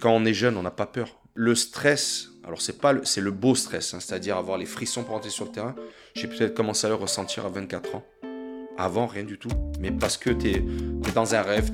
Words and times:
Quand 0.00 0.12
on 0.12 0.24
est 0.24 0.32
jeune, 0.32 0.56
on 0.56 0.62
n'a 0.62 0.70
pas 0.70 0.86
peur. 0.86 1.08
Le 1.34 1.54
stress, 1.54 2.30
alors 2.44 2.62
c'est 2.62 2.80
pas, 2.80 2.94
c'est 3.04 3.20
le 3.20 3.30
beau 3.30 3.54
stress, 3.54 3.92
hein, 3.92 3.98
c'est-à-dire 4.00 4.38
avoir 4.38 4.56
les 4.56 4.64
frissons 4.64 5.04
pour 5.04 5.14
entrer 5.14 5.28
sur 5.28 5.44
le 5.44 5.50
terrain. 5.50 5.74
J'ai 6.14 6.26
peut-être 6.26 6.54
commencé 6.54 6.86
à 6.86 6.88
le 6.88 6.94
ressentir 6.94 7.44
à 7.44 7.50
24 7.50 7.96
ans. 7.96 8.02
Avant, 8.78 9.06
rien 9.06 9.24
du 9.24 9.38
tout. 9.38 9.50
Mais 9.78 9.90
parce 9.90 10.16
que 10.16 10.30
tu 10.30 10.52
es, 10.52 10.64
dans 11.14 11.34
un 11.34 11.42
rêve. 11.42 11.70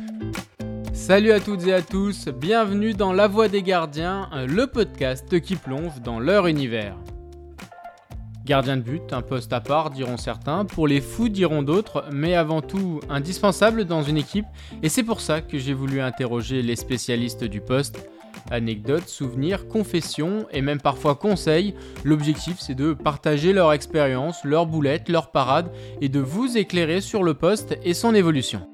Salut 0.92 1.30
à 1.30 1.38
toutes 1.38 1.68
et 1.68 1.72
à 1.72 1.82
tous, 1.82 2.26
bienvenue 2.26 2.94
dans 2.94 3.12
La 3.12 3.28
Voix 3.28 3.46
des 3.46 3.62
Gardiens, 3.62 4.28
le 4.48 4.66
podcast 4.66 5.40
qui 5.40 5.54
plonge 5.54 6.00
dans 6.00 6.18
leur 6.18 6.48
univers. 6.48 6.96
Gardien 8.44 8.76
de 8.76 8.82
but, 8.82 9.12
un 9.12 9.22
poste 9.22 9.52
à 9.52 9.60
part, 9.60 9.90
diront 9.90 10.16
certains, 10.16 10.64
pour 10.64 10.88
les 10.88 11.00
fous 11.00 11.28
diront 11.28 11.62
d'autres, 11.62 12.04
mais 12.10 12.34
avant 12.34 12.60
tout 12.60 13.00
indispensable 13.08 13.84
dans 13.84 14.02
une 14.02 14.16
équipe, 14.16 14.46
et 14.82 14.88
c'est 14.88 15.04
pour 15.04 15.20
ça 15.20 15.42
que 15.42 15.58
j'ai 15.58 15.74
voulu 15.74 16.00
interroger 16.00 16.62
les 16.62 16.76
spécialistes 16.76 17.44
du 17.44 17.60
poste. 17.60 18.08
Anecdotes, 18.50 19.08
souvenirs, 19.08 19.68
confessions 19.68 20.46
et 20.52 20.62
même 20.62 20.80
parfois 20.80 21.14
conseils, 21.14 21.74
l'objectif 22.04 22.56
c'est 22.58 22.74
de 22.74 22.92
partager 22.92 23.52
leur 23.52 23.72
expérience, 23.72 24.44
leurs 24.44 24.66
boulettes, 24.66 25.08
leurs 25.08 25.30
parades 25.30 25.70
et 26.00 26.08
de 26.08 26.20
vous 26.20 26.56
éclairer 26.56 27.00
sur 27.00 27.22
le 27.22 27.34
poste 27.34 27.76
et 27.84 27.94
son 27.94 28.14
évolution. 28.14 28.68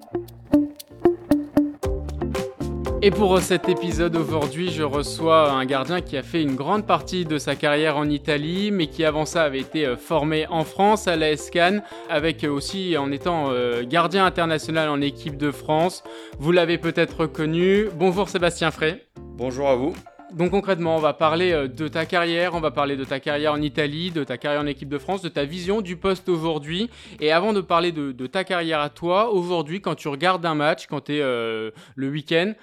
Et 3.05 3.11
pour 3.11 3.41
cet 3.41 3.69
épisode 3.69 4.15
aujourd'hui, 4.15 4.71
je 4.71 4.85
reçois 4.85 5.51
un 5.51 5.65
gardien 5.65 6.01
qui 6.01 6.17
a 6.17 6.23
fait 6.23 6.41
une 6.41 6.55
grande 6.55 6.87
partie 6.87 7.25
de 7.25 7.37
sa 7.37 7.57
carrière 7.57 7.97
en 7.97 8.09
Italie, 8.09 8.71
mais 8.71 8.87
qui 8.87 9.05
avant 9.05 9.27
ça 9.27 9.43
avait 9.43 9.59
été 9.59 9.85
euh, 9.85 9.97
formé 9.97 10.47
en 10.47 10.63
France 10.63 11.09
à 11.09 11.17
la 11.17 11.35
Cannes, 11.35 11.83
avec 12.09 12.45
aussi 12.45 12.97
en 12.97 13.11
étant 13.11 13.51
euh, 13.51 13.83
gardien 13.83 14.25
international 14.25 14.89
en 14.89 15.01
équipe 15.01 15.37
de 15.37 15.51
France. 15.51 16.05
Vous 16.39 16.53
l'avez 16.53 16.79
peut-être 16.79 17.23
reconnu. 17.23 17.89
Bonjour 17.99 18.29
Sébastien 18.29 18.71
Frey. 18.71 19.05
Bonjour 19.35 19.69
à 19.69 19.77
vous. 19.77 19.95
Donc 20.33 20.51
concrètement, 20.51 20.97
on 20.97 21.01
va 21.01 21.13
parler 21.13 21.53
euh, 21.53 21.69
de 21.69 21.89
ta 21.89 22.07
carrière, 22.07 22.55
on 22.55 22.61
va 22.61 22.71
parler 22.71 22.97
de 22.97 23.05
ta 23.05 23.21
carrière 23.21 23.53
en 23.53 23.61
Italie, 23.61 24.11
de 24.11 24.25
ta 24.25 24.39
carrière 24.39 24.63
en 24.63 24.67
équipe 24.67 24.89
de 24.89 24.99
France, 24.99 25.21
de 25.21 25.29
ta 25.29 25.45
vision 25.45 25.81
du 25.81 25.97
poste 25.97 26.29
aujourd'hui. 26.29 26.89
Et 27.21 27.33
avant 27.33 27.53
de 27.53 27.61
parler 27.61 27.93
de, 27.93 28.27
ta 28.27 28.45
carrière 28.45 28.81
à 28.81 28.89
toi, 28.89 29.31
aujourd'hui, 29.31 29.81
quand 29.81 29.95
tu 29.95 30.09
regardes 30.09 30.47
un 30.47 30.55
match, 30.55 30.87
quand 30.87 31.03
tu 31.03 31.17
es 31.17 31.21
le 31.21 32.09
week-end, 32.09 32.55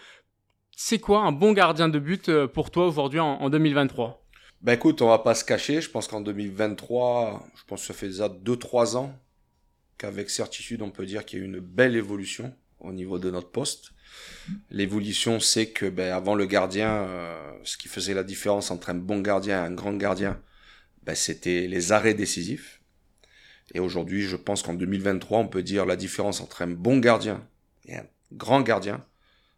c'est 0.81 0.99
quoi 0.99 1.23
un 1.23 1.33
bon 1.33 1.51
gardien 1.51 1.89
de 1.89 1.99
but 1.99 2.29
euh, 2.29 2.47
pour 2.47 2.71
toi 2.71 2.87
aujourd'hui 2.87 3.19
en, 3.19 3.49
2023 3.49 4.25
Ben 4.61 4.71
écoute, 4.71 5.01
on 5.01 5.09
va 5.09 5.19
pas 5.19 5.35
se 5.35 5.43
cacher. 5.43 5.81
Je 5.81 5.89
pense 5.89 6.07
qu'en 6.07 6.21
2023, 6.21 7.45
je 7.53 7.63
pense 7.65 7.81
que 7.81 7.87
ça 7.87 7.93
fait 7.93 8.07
déjà 8.07 8.29
2-3 8.29 8.95
ans 8.95 9.13
qu'avec 9.97 10.29
certitude, 10.29 10.81
on 10.81 10.89
peut 10.89 11.05
dire 11.05 11.25
qu'il 11.25 11.39
y 11.39 11.41
a 11.41 11.45
eu 11.45 11.47
une 11.49 11.59
belle 11.59 11.97
évolution 11.97 12.55
au 12.79 12.93
niveau 12.93 13.19
de 13.19 13.29
notre 13.29 13.51
poste. 13.51 13.91
L'évolution, 14.71 15.39
c'est 15.39 15.67
que 15.67 15.85
ben, 15.85 16.11
avant 16.13 16.35
le 16.35 16.45
gardien, 16.45 16.89
euh, 16.89 17.51
ce 17.63 17.77
qui 17.77 17.87
faisait 17.87 18.13
la 18.13 18.23
différence 18.23 18.71
entre 18.71 18.89
un 18.89 18.95
bon 18.95 19.19
gardien 19.21 19.63
et 19.63 19.67
un 19.67 19.71
grand 19.71 19.93
gardien, 19.93 20.41
ben, 21.03 21.15
c'était 21.15 21.67
les 21.67 21.91
arrêts 21.91 22.13
décisifs. 22.13 22.81
Et 23.73 23.79
aujourd'hui, 23.79 24.23
je 24.23 24.35
pense 24.35 24.63
qu'en 24.63 24.73
2023, 24.73 25.39
on 25.39 25.47
peut 25.47 25.63
dire 25.63 25.85
la 25.85 25.95
différence 25.95 26.41
entre 26.41 26.63
un 26.63 26.67
bon 26.67 26.97
gardien 26.97 27.47
et 27.85 27.95
un 27.95 28.05
grand 28.31 28.61
gardien, 28.61 29.05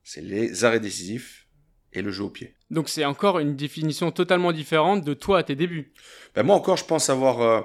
c'est 0.03 0.21
les 0.21 0.63
arrêts 0.63 0.79
décisifs 0.79 1.47
et 1.93 2.01
le 2.01 2.11
jeu 2.11 2.23
au 2.23 2.29
pied. 2.29 2.55
Donc 2.69 2.89
c'est 2.89 3.05
encore 3.05 3.39
une 3.39 3.55
définition 3.55 4.11
totalement 4.11 4.51
différente 4.51 5.03
de 5.03 5.13
toi 5.13 5.39
à 5.39 5.43
tes 5.43 5.55
débuts. 5.55 5.93
Ben 6.35 6.43
moi 6.43 6.55
encore, 6.55 6.77
je 6.77 6.85
pense 6.85 7.09
avoir, 7.09 7.41
euh, 7.41 7.61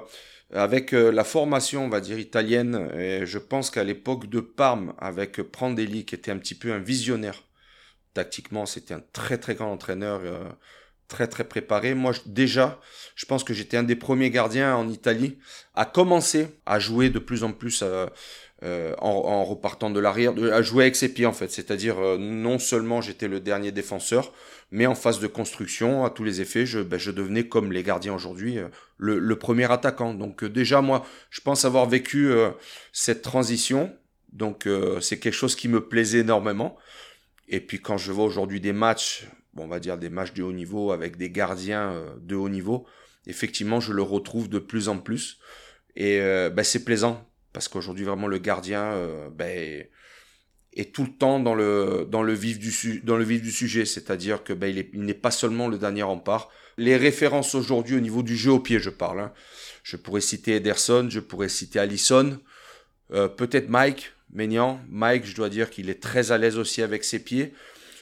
avec 0.53 0.93
euh, 0.93 1.11
la 1.11 1.23
formation, 1.23 1.85
on 1.85 1.89
va 1.89 2.01
dire, 2.01 2.19
italienne, 2.19 2.89
je 3.25 3.37
pense 3.37 3.69
qu'à 3.69 3.83
l'époque 3.83 4.27
de 4.27 4.39
Parme, 4.39 4.93
avec 4.97 5.41
Prandelli, 5.41 6.05
qui 6.05 6.15
était 6.15 6.31
un 6.31 6.37
petit 6.37 6.55
peu 6.55 6.71
un 6.71 6.79
visionnaire, 6.79 7.43
tactiquement, 8.17 8.65
c'était 8.65 8.95
un 8.95 9.03
très 9.13 9.37
très 9.37 9.53
grand 9.53 9.71
entraîneur, 9.71 10.21
euh, 10.23 10.49
très 11.07 11.27
très 11.27 11.43
préparé. 11.43 11.93
Moi, 11.93 12.13
déjà, 12.25 12.81
je 13.15 13.25
pense 13.27 13.43
que 13.43 13.53
j'étais 13.53 13.77
un 13.77 13.83
des 13.83 13.95
premiers 13.95 14.31
gardiens 14.31 14.75
en 14.75 14.89
Italie 14.89 15.37
à 15.75 15.85
commencer 15.85 16.47
à 16.65 16.79
jouer 16.79 17.11
de 17.11 17.19
plus 17.19 17.43
en 17.43 17.53
plus 17.53 17.81
euh, 17.83 18.07
en, 18.63 19.43
repartant 19.43 19.91
de 19.91 19.99
l'arrière, 19.99 20.33
à 20.51 20.61
jouer 20.61 20.85
avec 20.85 20.95
ses 20.95 21.13
pieds 21.13 21.27
en 21.27 21.33
fait. 21.33 21.51
C'est-à-dire 21.51 21.99
euh, 21.99 22.17
non 22.17 22.57
seulement 22.57 23.01
j'étais 23.01 23.27
le 23.27 23.39
dernier 23.39 23.71
défenseur, 23.71 24.33
mais 24.71 24.87
en 24.87 24.95
phase 24.95 25.19
de 25.19 25.27
construction, 25.27 26.05
à 26.05 26.09
tous 26.09 26.23
les 26.23 26.41
effets, 26.41 26.65
je, 26.65 26.79
ben, 26.79 26.97
je 26.97 27.11
devenais 27.11 27.47
comme 27.47 27.71
les 27.71 27.83
gardiens 27.83 28.15
aujourd'hui, 28.15 28.57
euh, 28.57 28.67
le, 28.97 29.35
premier 29.35 29.71
attaquant. 29.71 30.13
Donc 30.15 30.43
déjà 30.43 30.81
moi, 30.81 31.05
je 31.29 31.41
pense 31.41 31.65
avoir 31.65 31.87
vécu 31.87 32.31
cette 32.91 33.21
transition. 33.21 33.95
Donc 34.33 34.67
c'est 35.01 35.19
quelque 35.19 35.33
chose 35.33 35.55
qui 35.55 35.67
me 35.67 35.87
plaisait 35.87 36.19
énormément. 36.19 36.77
Et 37.47 37.59
puis 37.59 37.79
quand 37.79 37.97
je 37.97 38.11
vois 38.11 38.25
aujourd'hui 38.25 38.59
des 38.59 38.73
matchs, 38.73 39.27
bon, 39.53 39.65
on 39.65 39.67
va 39.67 39.79
dire 39.79 39.97
des 39.97 40.09
matchs 40.09 40.33
de 40.33 40.41
haut 40.41 40.51
niveau 40.51 40.91
avec 40.91 41.15
des 41.17 41.29
gardiens 41.29 42.03
de 42.19 42.35
haut 42.35 42.49
niveau, 42.49 42.87
effectivement 43.27 43.79
je 43.79 43.93
le 43.93 44.01
retrouve 44.01 44.49
de 44.49 44.59
plus 44.59 44.89
en 44.89 44.97
plus. 44.97 45.37
Et 45.95 46.19
ben, 46.19 46.63
c'est 46.63 46.83
plaisant 46.83 47.23
parce 47.57 47.69
qu'aujourd'hui 47.69 48.05
vraiment 48.05 48.27
le 48.27 48.37
gardien 48.37 48.83
euh, 48.83 49.29
ben, 49.31 49.83
est 50.73 50.93
tout 50.93 51.05
le 51.05 51.11
temps 51.11 51.39
dans 51.39 51.55
le 51.55 52.33
vif 52.33 52.59
du 52.59 52.71
sujet, 53.51 53.85
c'est-à-dire 53.85 54.43
que 54.43 54.53
ben, 54.53 54.85
il 54.93 55.01
n'est 55.01 55.15
pas 55.15 55.31
seulement 55.31 55.67
le 55.67 55.79
dernier 55.79 56.03
rempart. 56.03 56.51
Les 56.77 56.95
références 56.95 57.55
aujourd'hui 57.55 57.95
au 57.95 57.99
niveau 57.99 58.21
du 58.21 58.37
jeu 58.37 58.51
au 58.51 58.59
pied, 58.59 58.77
je 58.77 58.91
parle. 58.91 59.21
Hein. 59.21 59.33
Je 59.81 59.97
pourrais 59.97 60.21
citer 60.21 60.57
Ederson, 60.57 61.07
je 61.09 61.19
pourrais 61.19 61.49
citer 61.49 61.79
Allison, 61.79 62.37
euh, 63.11 63.27
peut-être 63.27 63.69
Mike 63.69 64.13
Maignan. 64.31 64.79
Mike, 64.87 65.25
je 65.25 65.35
dois 65.35 65.49
dire 65.49 65.71
qu'il 65.71 65.89
est 65.89 65.99
très 65.99 66.31
à 66.31 66.37
l'aise 66.37 66.59
aussi 66.59 66.83
avec 66.83 67.03
ses 67.03 67.17
pieds. 67.17 67.55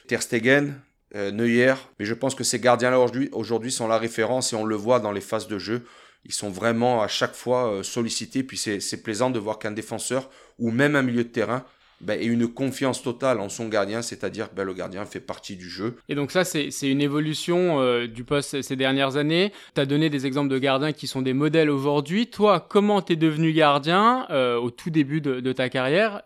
Ter 0.10 0.22
Stegen, 0.22 0.82
euh, 1.16 1.32
Neuer, 1.32 1.76
mais 1.98 2.04
je 2.04 2.14
pense 2.14 2.36
que 2.36 2.44
ces 2.44 2.60
gardiens-là 2.60 3.00
aujourd'hui 3.32 3.72
sont 3.72 3.88
la 3.88 3.98
référence 3.98 4.52
et 4.52 4.58
on 4.58 4.66
le 4.66 4.76
voit 4.76 5.00
dans 5.00 5.14
les 5.14 5.22
phases 5.22 5.48
de 5.48 5.60
jeu 5.60 5.86
ils 6.26 6.34
sont 6.34 6.50
vraiment 6.50 7.02
à 7.02 7.08
chaque 7.08 7.36
fois 7.36 7.72
euh, 7.72 7.84
sollicités. 7.84 8.44
Puis 8.44 8.58
c'est 8.58 9.04
plaisant 9.04 9.30
de 9.30 9.40
voir 9.40 9.60
qu'un 9.60 9.72
défenseur 9.72 10.30
ou 10.60 10.72
même 10.72 10.96
un 10.96 11.02
milieu 11.02 11.24
de 11.24 11.30
terrain 11.30 11.64
ben, 12.02 12.20
ait 12.20 12.26
une 12.26 12.48
confiance 12.48 13.02
totale 13.02 13.40
en 13.40 13.48
son 13.48 13.70
gardien, 13.70 14.02
c'est-à-dire 14.02 14.50
ben, 14.54 14.66
le 14.66 14.74
gardien 14.74 15.06
fait 15.06 15.22
partie 15.22 15.56
du 15.56 15.70
jeu. 15.70 15.96
Et 16.10 16.16
donc 16.16 16.32
ça, 16.32 16.44
c'est 16.44 16.70
une 16.82 17.02
évolution 17.02 17.80
euh, 17.80 18.06
du 18.06 18.26
poste 18.26 18.62
ces 18.62 18.76
dernières 18.76 19.16
années. 19.16 19.54
Tu 19.76 19.82
as 19.82 19.86
donné 19.86 20.10
des 20.10 20.26
exemples 20.26 20.50
de 20.50 20.60
gardiens 20.60 20.92
qui 20.92 21.08
sont 21.08 21.22
des 21.22 21.34
modèles 21.34 21.70
aujourd'hui. 21.70 22.28
Toi, 22.28 22.60
comment 22.60 23.02
tu 23.02 23.14
es 23.14 23.16
devenu 23.16 23.54
gardien 23.54 24.28
euh, 24.30 24.58
au 24.58 24.72
tout 24.72 24.90
début 24.90 25.22
de, 25.22 25.54
ta 25.54 25.70
carrière, 25.70 26.24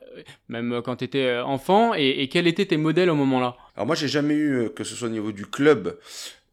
même 0.48 0.82
quand 0.84 0.98
tu 0.98 1.06
étais 1.06 1.38
enfant, 1.38 1.94
et, 1.94 2.24
et 2.24 2.30
quels 2.30 2.48
étaient 2.48 2.66
tes 2.66 2.78
modèles 2.78 3.12
au 3.12 3.16
moment-là? 3.16 3.56
Alors 3.76 3.86
moi, 3.86 3.96
j'ai 3.96 4.08
jamais 4.08 4.34
eu, 4.34 4.70
que 4.76 4.84
ce 4.84 4.96
soit 4.96 5.08
au 5.08 5.12
niveau 5.12 5.32
du 5.32 5.46
club, 5.46 5.98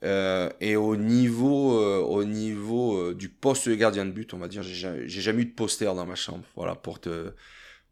euh, 0.02 0.50
et 0.60 0.76
au 0.76 0.96
niveau, 0.96 1.80
euh, 1.80 2.00
au 2.00 2.24
niveau 2.24 2.98
euh, 2.98 3.14
du 3.14 3.28
poste 3.28 3.68
de 3.68 3.74
gardien 3.74 4.04
de 4.04 4.10
but, 4.10 4.34
on 4.34 4.38
va 4.38 4.48
dire, 4.48 4.62
j'ai 4.62 5.08
jamais 5.08 5.42
eu 5.42 5.46
de 5.46 5.54
poster 5.54 5.86
dans 5.86 6.06
ma 6.06 6.14
chambre. 6.14 6.44
Voilà, 6.54 6.74
pour 6.74 7.00
te, 7.00 7.32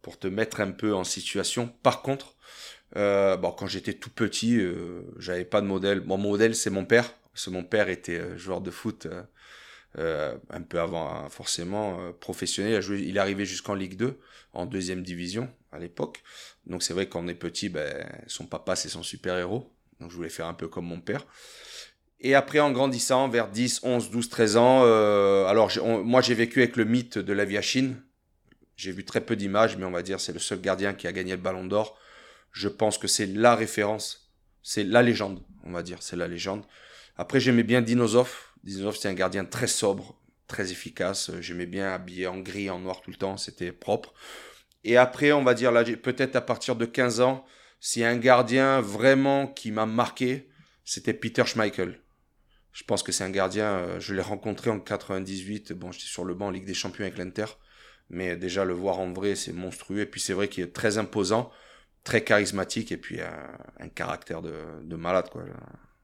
pour 0.02 0.18
te 0.18 0.26
mettre 0.26 0.60
un 0.60 0.70
peu 0.70 0.94
en 0.94 1.04
situation. 1.04 1.68
Par 1.82 2.02
contre, 2.02 2.36
bon, 2.94 3.52
quand 3.52 3.66
j'étais 3.66 3.94
tout 3.94 4.10
petit, 4.10 4.60
j'avais 5.18 5.44
pas 5.44 5.60
de 5.60 5.66
modèle. 5.66 6.02
mon 6.04 6.18
modèle, 6.18 6.54
c'est 6.54 6.70
mon 6.70 6.84
père. 6.84 7.14
Parce 7.32 7.46
que 7.46 7.50
mon 7.50 7.64
père 7.64 7.88
était 7.88 8.38
joueur 8.38 8.60
de 8.60 8.70
foot 8.70 9.08
un 9.96 10.62
peu 10.68 10.80
avant, 10.80 11.08
hein, 11.10 11.28
forcément, 11.30 12.12
professionnel. 12.20 12.82
Il, 12.90 13.08
il 13.08 13.16
est 13.16 13.20
arrivé 13.20 13.44
jusqu'en 13.44 13.74
Ligue 13.74 13.96
2, 13.96 14.18
en 14.52 14.66
deuxième 14.66 15.02
division 15.02 15.50
à 15.72 15.78
l'époque. 15.78 16.22
Donc 16.66 16.82
c'est 16.82 16.94
vrai 16.94 17.08
qu'on 17.08 17.26
est 17.28 17.34
petit, 17.34 17.68
ben, 17.68 18.06
son 18.26 18.46
papa, 18.46 18.76
c'est 18.76 18.88
son 18.88 19.02
super-héros. 19.02 19.74
Donc 20.00 20.10
je 20.10 20.16
voulais 20.16 20.28
faire 20.28 20.46
un 20.46 20.54
peu 20.54 20.68
comme 20.68 20.86
mon 20.86 21.00
père. 21.00 21.26
Et 22.20 22.34
après, 22.34 22.60
en 22.60 22.72
grandissant, 22.72 23.28
vers 23.28 23.48
10, 23.48 23.80
11, 23.82 24.10
12, 24.10 24.28
13 24.28 24.56
ans, 24.56 24.82
euh, 24.84 25.44
alors 25.46 25.70
moi 26.04 26.22
j'ai 26.22 26.34
vécu 26.34 26.60
avec 26.62 26.76
le 26.76 26.84
mythe 26.84 27.18
de 27.18 27.32
la 27.32 27.44
vie. 27.44 27.58
J'ai 28.76 28.92
vu 28.92 29.04
très 29.04 29.20
peu 29.20 29.36
d'images, 29.36 29.76
mais 29.76 29.84
on 29.84 29.90
va 29.90 30.02
dire 30.02 30.20
c'est 30.20 30.32
le 30.32 30.38
seul 30.38 30.60
gardien 30.60 30.94
qui 30.94 31.06
a 31.06 31.12
gagné 31.12 31.32
le 31.32 31.42
ballon 31.42 31.64
d'or. 31.64 31.98
Je 32.50 32.68
pense 32.68 32.98
que 32.98 33.08
c'est 33.08 33.26
la 33.26 33.54
référence, 33.54 34.32
c'est 34.62 34.84
la 34.84 35.02
légende, 35.02 35.42
on 35.64 35.72
va 35.72 35.82
dire, 35.82 35.98
c'est 36.00 36.16
la 36.16 36.28
légende. 36.28 36.64
Après, 37.16 37.40
j'aimais 37.40 37.62
bien 37.62 37.82
Dinosov. 37.82 38.32
Dinosov, 38.62 38.96
c'est 38.96 39.08
un 39.08 39.14
gardien 39.14 39.44
très 39.44 39.66
sobre, 39.66 40.18
très 40.46 40.72
efficace. 40.72 41.30
J'aimais 41.40 41.66
bien 41.66 41.92
habillé 41.92 42.26
en 42.26 42.38
gris, 42.38 42.70
en 42.70 42.78
noir 42.78 43.00
tout 43.02 43.10
le 43.10 43.16
temps, 43.16 43.36
c'était 43.36 43.72
propre. 43.72 44.14
Et 44.84 44.96
après, 44.96 45.32
on 45.32 45.42
va 45.42 45.54
dire, 45.54 45.72
là, 45.72 45.84
peut-être 45.84 46.36
à 46.36 46.40
partir 46.40 46.76
de 46.76 46.84
15 46.84 47.20
ans, 47.20 47.44
s'il 47.80 48.02
y 48.02 48.04
a 48.04 48.08
un 48.08 48.16
gardien 48.16 48.80
vraiment 48.80 49.46
qui 49.46 49.70
m'a 49.70 49.86
marqué, 49.86 50.48
c'était 50.84 51.14
Peter 51.14 51.44
Schmeichel. 51.44 52.00
Je 52.74 52.82
pense 52.82 53.04
que 53.04 53.12
c'est 53.12 53.22
un 53.22 53.30
gardien, 53.30 53.66
euh, 53.66 54.00
je 54.00 54.14
l'ai 54.14 54.20
rencontré 54.20 54.68
en 54.68 54.80
98, 54.80 55.72
bon, 55.72 55.92
j'étais 55.92 56.06
sur 56.06 56.24
le 56.24 56.34
banc 56.34 56.48
en 56.48 56.50
Ligue 56.50 56.66
des 56.66 56.74
Champions 56.74 57.04
avec 57.04 57.16
l'Inter, 57.16 57.46
mais 58.10 58.36
déjà 58.36 58.64
le 58.64 58.74
voir 58.74 58.98
en 58.98 59.12
vrai, 59.12 59.36
c'est 59.36 59.52
monstrueux, 59.52 60.00
et 60.00 60.06
puis 60.06 60.20
c'est 60.20 60.32
vrai 60.32 60.48
qu'il 60.48 60.64
est 60.64 60.72
très 60.72 60.98
imposant, 60.98 61.52
très 62.02 62.24
charismatique, 62.24 62.90
et 62.90 62.96
puis 62.96 63.20
un, 63.20 63.88
caractère 63.88 64.42
de, 64.42 64.52
de, 64.82 64.96
malade, 64.96 65.30
quoi. 65.30 65.44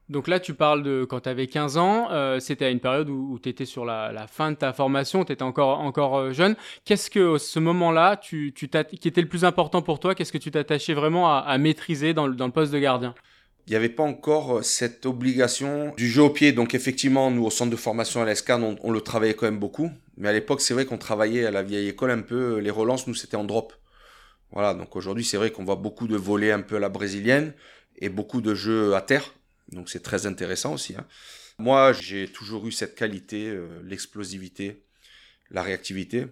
Donc 0.07 0.29
là, 0.29 0.39
tu 0.39 0.53
parles 0.53 0.81
de 0.81 1.03
quand 1.03 1.21
tu 1.21 1.29
avais 1.29 1.47
15 1.47 1.77
ans, 1.77 2.09
euh, 2.11 2.39
c'était 2.39 2.65
à 2.65 2.69
une 2.69 2.79
période 2.79 3.09
où, 3.09 3.37
tu 3.37 3.49
étais 3.49 3.65
sur 3.65 3.83
la, 3.83 4.25
fin 4.27 4.51
de 4.51 4.55
ta 4.55 4.71
formation, 4.71 5.25
tu 5.25 5.33
étais 5.33 5.43
encore, 5.43 5.81
encore 5.81 6.17
euh, 6.17 6.31
jeune. 6.31 6.55
Qu'est-ce 6.85 7.09
que 7.09 7.37
ce 7.37 7.59
moment-là, 7.59 8.15
tu, 8.15 8.53
tu 8.53 8.69
qui 8.69 9.07
était 9.07 9.21
le 9.21 9.27
plus 9.27 9.43
important 9.43 9.81
pour 9.81 9.99
toi 9.99 10.15
Qu'est-ce 10.15 10.31
que 10.31 10.37
tu 10.37 10.51
t'attachais 10.51 10.93
vraiment 10.93 11.33
à, 11.33 11.39
à 11.39 11.57
maîtriser 11.57 12.13
dans 12.13 12.27
le, 12.27 12.35
dans 12.35 12.45
le 12.45 12.51
poste 12.53 12.71
de 12.71 12.79
gardien? 12.79 13.13
Il 13.71 13.75
n'y 13.75 13.77
avait 13.77 13.87
pas 13.87 14.03
encore 14.03 14.65
cette 14.65 15.05
obligation 15.05 15.93
du 15.95 16.09
jeu 16.09 16.23
au 16.23 16.29
pied. 16.29 16.51
Donc 16.51 16.75
effectivement, 16.75 17.31
nous, 17.31 17.45
au 17.45 17.49
centre 17.49 17.71
de 17.71 17.77
formation 17.77 18.21
à 18.21 18.25
l'ESCAN, 18.25 18.75
on, 18.83 18.91
le 18.91 18.99
travaillait 18.99 19.33
quand 19.33 19.45
même 19.45 19.59
beaucoup. 19.59 19.89
Mais 20.17 20.27
à 20.27 20.33
l'époque, 20.33 20.59
c'est 20.59 20.73
vrai 20.73 20.85
qu'on 20.85 20.97
travaillait 20.97 21.45
à 21.45 21.51
la 21.51 21.63
vieille 21.63 21.87
école 21.87 22.11
un 22.11 22.19
peu. 22.19 22.57
Les 22.57 22.69
relances, 22.69 23.07
nous, 23.07 23.15
c'était 23.15 23.37
en 23.37 23.45
drop. 23.45 23.71
Voilà, 24.51 24.73
donc 24.73 24.97
aujourd'hui, 24.97 25.23
c'est 25.23 25.37
vrai 25.37 25.51
qu'on 25.51 25.63
voit 25.63 25.77
beaucoup 25.77 26.09
de 26.09 26.17
volets 26.17 26.51
un 26.51 26.59
peu 26.59 26.75
à 26.75 26.79
la 26.79 26.89
brésilienne 26.89 27.53
et 27.97 28.09
beaucoup 28.09 28.41
de 28.41 28.53
jeux 28.53 28.93
à 28.93 28.99
terre. 28.99 29.35
Donc 29.71 29.89
c'est 29.89 30.03
très 30.03 30.25
intéressant 30.25 30.73
aussi. 30.73 30.93
Hein. 30.97 31.05
Moi, 31.57 31.93
j'ai 31.93 32.27
toujours 32.27 32.67
eu 32.67 32.73
cette 32.73 32.95
qualité, 32.95 33.47
euh, 33.47 33.69
l'explosivité, 33.85 34.83
la 35.49 35.63
réactivité. 35.63 36.25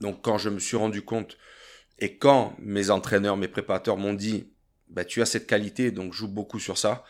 Donc 0.00 0.20
quand 0.22 0.38
je 0.38 0.48
me 0.48 0.58
suis 0.58 0.76
rendu 0.76 1.02
compte 1.02 1.38
et 2.00 2.16
quand 2.16 2.56
mes 2.58 2.90
entraîneurs, 2.90 3.36
mes 3.36 3.46
préparateurs 3.46 3.98
m'ont 3.98 4.14
dit, 4.14 4.48
bah, 4.90 5.04
tu 5.04 5.22
as 5.22 5.26
cette 5.26 5.46
qualité, 5.46 5.90
donc 5.90 6.12
joue 6.12 6.28
beaucoup 6.28 6.58
sur 6.58 6.78
ça. 6.78 7.04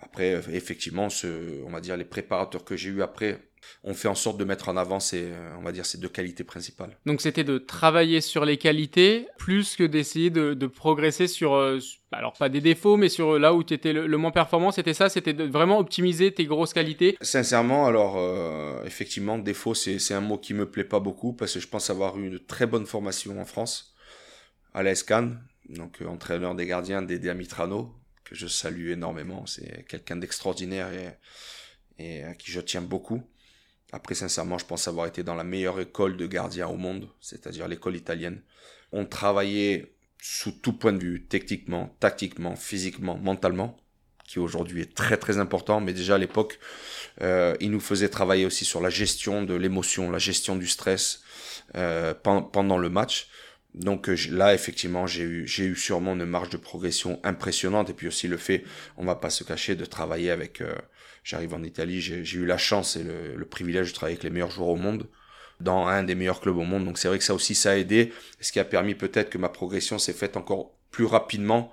Après, 0.00 0.40
effectivement, 0.52 1.10
ce, 1.10 1.62
on 1.64 1.70
va 1.70 1.80
dire 1.80 1.96
les 1.96 2.04
préparateurs 2.04 2.64
que 2.64 2.76
j'ai 2.76 2.90
eu 2.90 3.02
après 3.02 3.40
ont 3.84 3.94
fait 3.94 4.08
en 4.08 4.14
sorte 4.14 4.38
de 4.38 4.44
mettre 4.44 4.68
en 4.68 4.76
avant 4.76 5.00
ces, 5.00 5.30
on 5.58 5.62
va 5.62 5.70
dire, 5.70 5.86
ces 5.86 5.98
deux 5.98 6.08
qualités 6.08 6.44
principales. 6.44 6.98
Donc 7.06 7.20
c'était 7.20 7.44
de 7.44 7.58
travailler 7.58 8.20
sur 8.20 8.44
les 8.44 8.56
qualités 8.56 9.26
plus 9.38 9.76
que 9.76 9.84
d'essayer 9.84 10.30
de, 10.30 10.54
de, 10.54 10.66
progresser 10.66 11.26
sur, 11.26 11.54
euh, 11.54 11.78
alors 12.10 12.32
pas 12.32 12.48
des 12.48 12.60
défauts, 12.60 12.96
mais 12.96 13.08
sur 13.08 13.38
là 13.38 13.54
où 13.54 13.62
tu 13.62 13.74
étais 13.74 13.92
le, 13.92 14.16
moins 14.16 14.30
performant, 14.30 14.72
c'était 14.72 14.94
ça, 14.94 15.08
c'était 15.08 15.32
de 15.32 15.44
vraiment 15.44 15.78
optimiser 15.78 16.32
tes 16.32 16.44
grosses 16.44 16.72
qualités? 16.72 17.16
Sincèrement, 17.20 17.86
alors 17.86 18.16
euh, 18.16 18.82
effectivement, 18.84 19.38
défaut, 19.38 19.74
c'est 19.74 20.14
un 20.14 20.20
mot 20.20 20.38
qui 20.38 20.54
me 20.54 20.68
plaît 20.68 20.84
pas 20.84 21.00
beaucoup 21.00 21.32
parce 21.32 21.54
que 21.54 21.60
je 21.60 21.68
pense 21.68 21.90
avoir 21.90 22.18
eu 22.18 22.26
une 22.26 22.40
très 22.40 22.66
bonne 22.66 22.86
formation 22.86 23.40
en 23.40 23.44
France 23.44 23.94
à 24.74 24.82
la 24.82 24.94
donc 25.72 26.02
euh, 26.02 26.06
entraîneur 26.06 26.54
des 26.54 26.66
gardiens 26.66 27.02
des 27.02 27.34
Mitrano, 27.34 27.94
que 28.24 28.34
je 28.34 28.46
salue 28.46 28.90
énormément. 28.90 29.46
C'est 29.46 29.84
quelqu'un 29.88 30.16
d'extraordinaire 30.16 30.90
et, 31.98 32.22
à 32.24 32.34
qui 32.34 32.50
je 32.50 32.60
tiens 32.60 32.82
beaucoup. 32.82 33.22
Après, 33.92 34.14
sincèrement, 34.14 34.58
je 34.58 34.64
pense 34.64 34.88
avoir 34.88 35.06
été 35.06 35.22
dans 35.22 35.34
la 35.34 35.44
meilleure 35.44 35.78
école 35.78 36.16
de 36.16 36.26
gardiens 36.26 36.68
au 36.68 36.76
monde, 36.76 37.08
c'est-à-dire 37.20 37.68
l'école 37.68 37.96
italienne. 37.96 38.42
On 38.90 39.04
travaillait 39.04 39.94
sous 40.20 40.52
tout 40.52 40.72
point 40.72 40.92
de 40.92 41.02
vue, 41.02 41.26
techniquement, 41.26 41.94
tactiquement, 42.00 42.56
physiquement, 42.56 43.18
mentalement, 43.18 43.76
qui 44.26 44.38
aujourd'hui 44.38 44.80
est 44.80 44.94
très 44.94 45.16
très 45.16 45.38
important, 45.38 45.80
mais 45.80 45.92
déjà 45.92 46.14
à 46.14 46.18
l'époque, 46.18 46.58
euh, 47.20 47.54
il 47.60 47.70
nous 47.70 47.80
faisait 47.80 48.08
travailler 48.08 48.46
aussi 48.46 48.64
sur 48.64 48.80
la 48.80 48.88
gestion 48.88 49.42
de 49.42 49.54
l'émotion, 49.54 50.10
la 50.10 50.18
gestion 50.18 50.56
du 50.56 50.66
stress 50.66 51.22
euh, 51.74 52.14
pendant 52.14 52.78
le 52.78 52.88
match. 52.88 53.28
Donc 53.74 54.08
euh, 54.08 54.16
là, 54.30 54.54
effectivement, 54.54 55.06
j'ai 55.06 55.22
eu, 55.22 55.46
j'ai 55.46 55.64
eu 55.64 55.76
sûrement 55.76 56.12
une 56.12 56.26
marge 56.26 56.50
de 56.50 56.56
progression 56.56 57.20
impressionnante. 57.24 57.90
Et 57.90 57.94
puis 57.94 58.08
aussi 58.08 58.28
le 58.28 58.36
fait, 58.36 58.64
on 58.96 59.04
va 59.04 59.14
pas 59.14 59.30
se 59.30 59.44
cacher, 59.44 59.74
de 59.74 59.84
travailler 59.84 60.30
avec... 60.30 60.60
Euh, 60.60 60.74
j'arrive 61.24 61.54
en 61.54 61.62
Italie, 61.62 62.00
j'ai, 62.00 62.24
eu 62.34 62.46
la 62.46 62.58
chance 62.58 62.96
et 62.96 63.04
le, 63.04 63.44
privilège 63.44 63.90
de 63.90 63.94
travailler 63.94 64.16
avec 64.16 64.24
les 64.24 64.30
meilleurs 64.30 64.50
joueurs 64.50 64.70
au 64.70 64.76
monde, 64.76 65.06
dans 65.60 65.86
un 65.86 66.02
des 66.02 66.14
meilleurs 66.14 66.40
clubs 66.40 66.56
au 66.56 66.64
monde. 66.64 66.84
Donc 66.84 66.98
c'est 66.98 67.08
vrai 67.08 67.18
que 67.18 67.24
ça 67.24 67.34
aussi, 67.34 67.54
ça 67.54 67.72
a 67.72 67.76
aidé. 67.76 68.12
Ce 68.40 68.52
qui 68.52 68.58
a 68.58 68.64
permis 68.64 68.94
peut-être 68.94 69.30
que 69.30 69.38
ma 69.38 69.48
progression 69.48 69.98
s'est 69.98 70.12
faite 70.12 70.36
encore 70.36 70.72
plus 70.90 71.06
rapidement, 71.06 71.72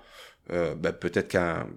euh, 0.50 0.74
ben, 0.74 0.92
peut-être 0.92 1.28
qu'un, 1.28 1.68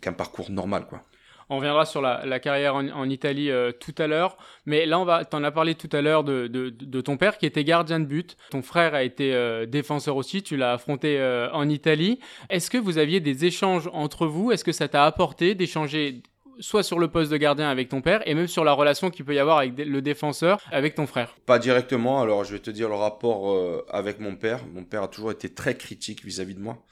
qu'un 0.00 0.12
parcours 0.12 0.50
normal, 0.50 0.86
quoi. 0.86 1.04
On 1.52 1.56
reviendra 1.56 1.84
sur 1.84 2.00
la, 2.00 2.38
carrière 2.38 2.76
en, 2.76 3.10
Italie 3.10 3.50
euh, 3.50 3.72
tout 3.72 3.94
à 3.98 4.06
l'heure. 4.06 4.36
Mais 4.66 4.86
là, 4.86 5.00
on 5.00 5.04
va, 5.04 5.24
t'en 5.24 5.42
as 5.42 5.50
parlé 5.50 5.74
tout 5.74 5.88
à 5.92 6.00
l'heure 6.00 6.22
de, 6.22 7.00
ton 7.00 7.16
père 7.16 7.38
qui 7.38 7.44
était 7.44 7.64
gardien 7.64 7.98
de 7.98 8.04
but. 8.04 8.36
Ton 8.50 8.62
frère 8.62 8.94
a 8.94 9.02
été 9.02 9.34
euh, 9.34 9.66
défenseur 9.66 10.14
aussi. 10.14 10.44
Tu 10.44 10.56
l'as 10.56 10.74
affronté 10.74 11.18
euh, 11.18 11.50
en 11.52 11.68
Italie. 11.68 12.20
Est-ce 12.50 12.70
que 12.70 12.78
vous 12.78 12.98
aviez 12.98 13.18
des 13.18 13.46
échanges 13.46 13.90
entre 13.92 14.28
vous? 14.28 14.52
Est-ce 14.52 14.62
que 14.62 14.70
ça 14.70 14.86
t'a 14.86 15.04
apporté 15.04 15.56
d'échanger 15.56 16.22
soit 16.60 16.84
sur 16.84 17.00
le 17.00 17.08
poste 17.08 17.32
de 17.32 17.36
gardien 17.36 17.68
avec 17.68 17.88
ton 17.88 18.00
père 18.00 18.22
et 18.28 18.34
même 18.34 18.46
sur 18.46 18.62
la 18.62 18.72
relation 18.72 19.10
qu'il 19.10 19.24
peut 19.24 19.34
y 19.34 19.40
avoir 19.40 19.58
avec 19.58 19.76
le 19.76 20.02
défenseur 20.02 20.60
avec 20.70 20.94
ton 20.94 21.08
frère? 21.08 21.34
Pas 21.46 21.58
directement. 21.58 22.22
Alors, 22.22 22.44
je 22.44 22.52
vais 22.52 22.60
te 22.60 22.70
dire 22.70 22.88
le 22.88 22.94
rapport 22.94 23.84
avec 23.88 24.20
mon 24.20 24.36
père. 24.36 24.60
Mon 24.72 24.84
père 24.84 25.02
a 25.02 25.08
toujours 25.08 25.32
été 25.32 25.52
très 25.52 25.76
critique 25.76 26.24
vis-à-vis 26.24 26.52
-vis 26.52 26.58
de 26.58 26.62
moi 26.62 26.84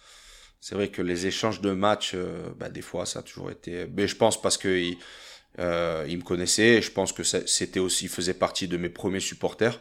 c'est 0.60 0.74
vrai 0.74 0.88
que 0.88 1.02
les 1.02 1.26
échanges 1.26 1.60
de 1.60 1.70
matchs, 1.70 2.12
euh, 2.14 2.50
bah, 2.56 2.68
des 2.68 2.82
fois, 2.82 3.06
ça 3.06 3.20
a 3.20 3.22
toujours 3.22 3.50
été. 3.50 3.86
Mais 3.96 4.08
je 4.08 4.16
pense 4.16 4.40
parce 4.40 4.58
que 4.58 4.68
il, 4.68 4.98
euh, 5.60 6.06
me 6.06 6.22
connaissait. 6.22 6.82
Je 6.82 6.90
pense 6.90 7.12
que 7.12 7.22
c'était 7.22 7.80
aussi 7.80 8.08
faisait 8.08 8.34
partie 8.34 8.68
de 8.68 8.76
mes 8.76 8.88
premiers 8.88 9.20
supporters. 9.20 9.80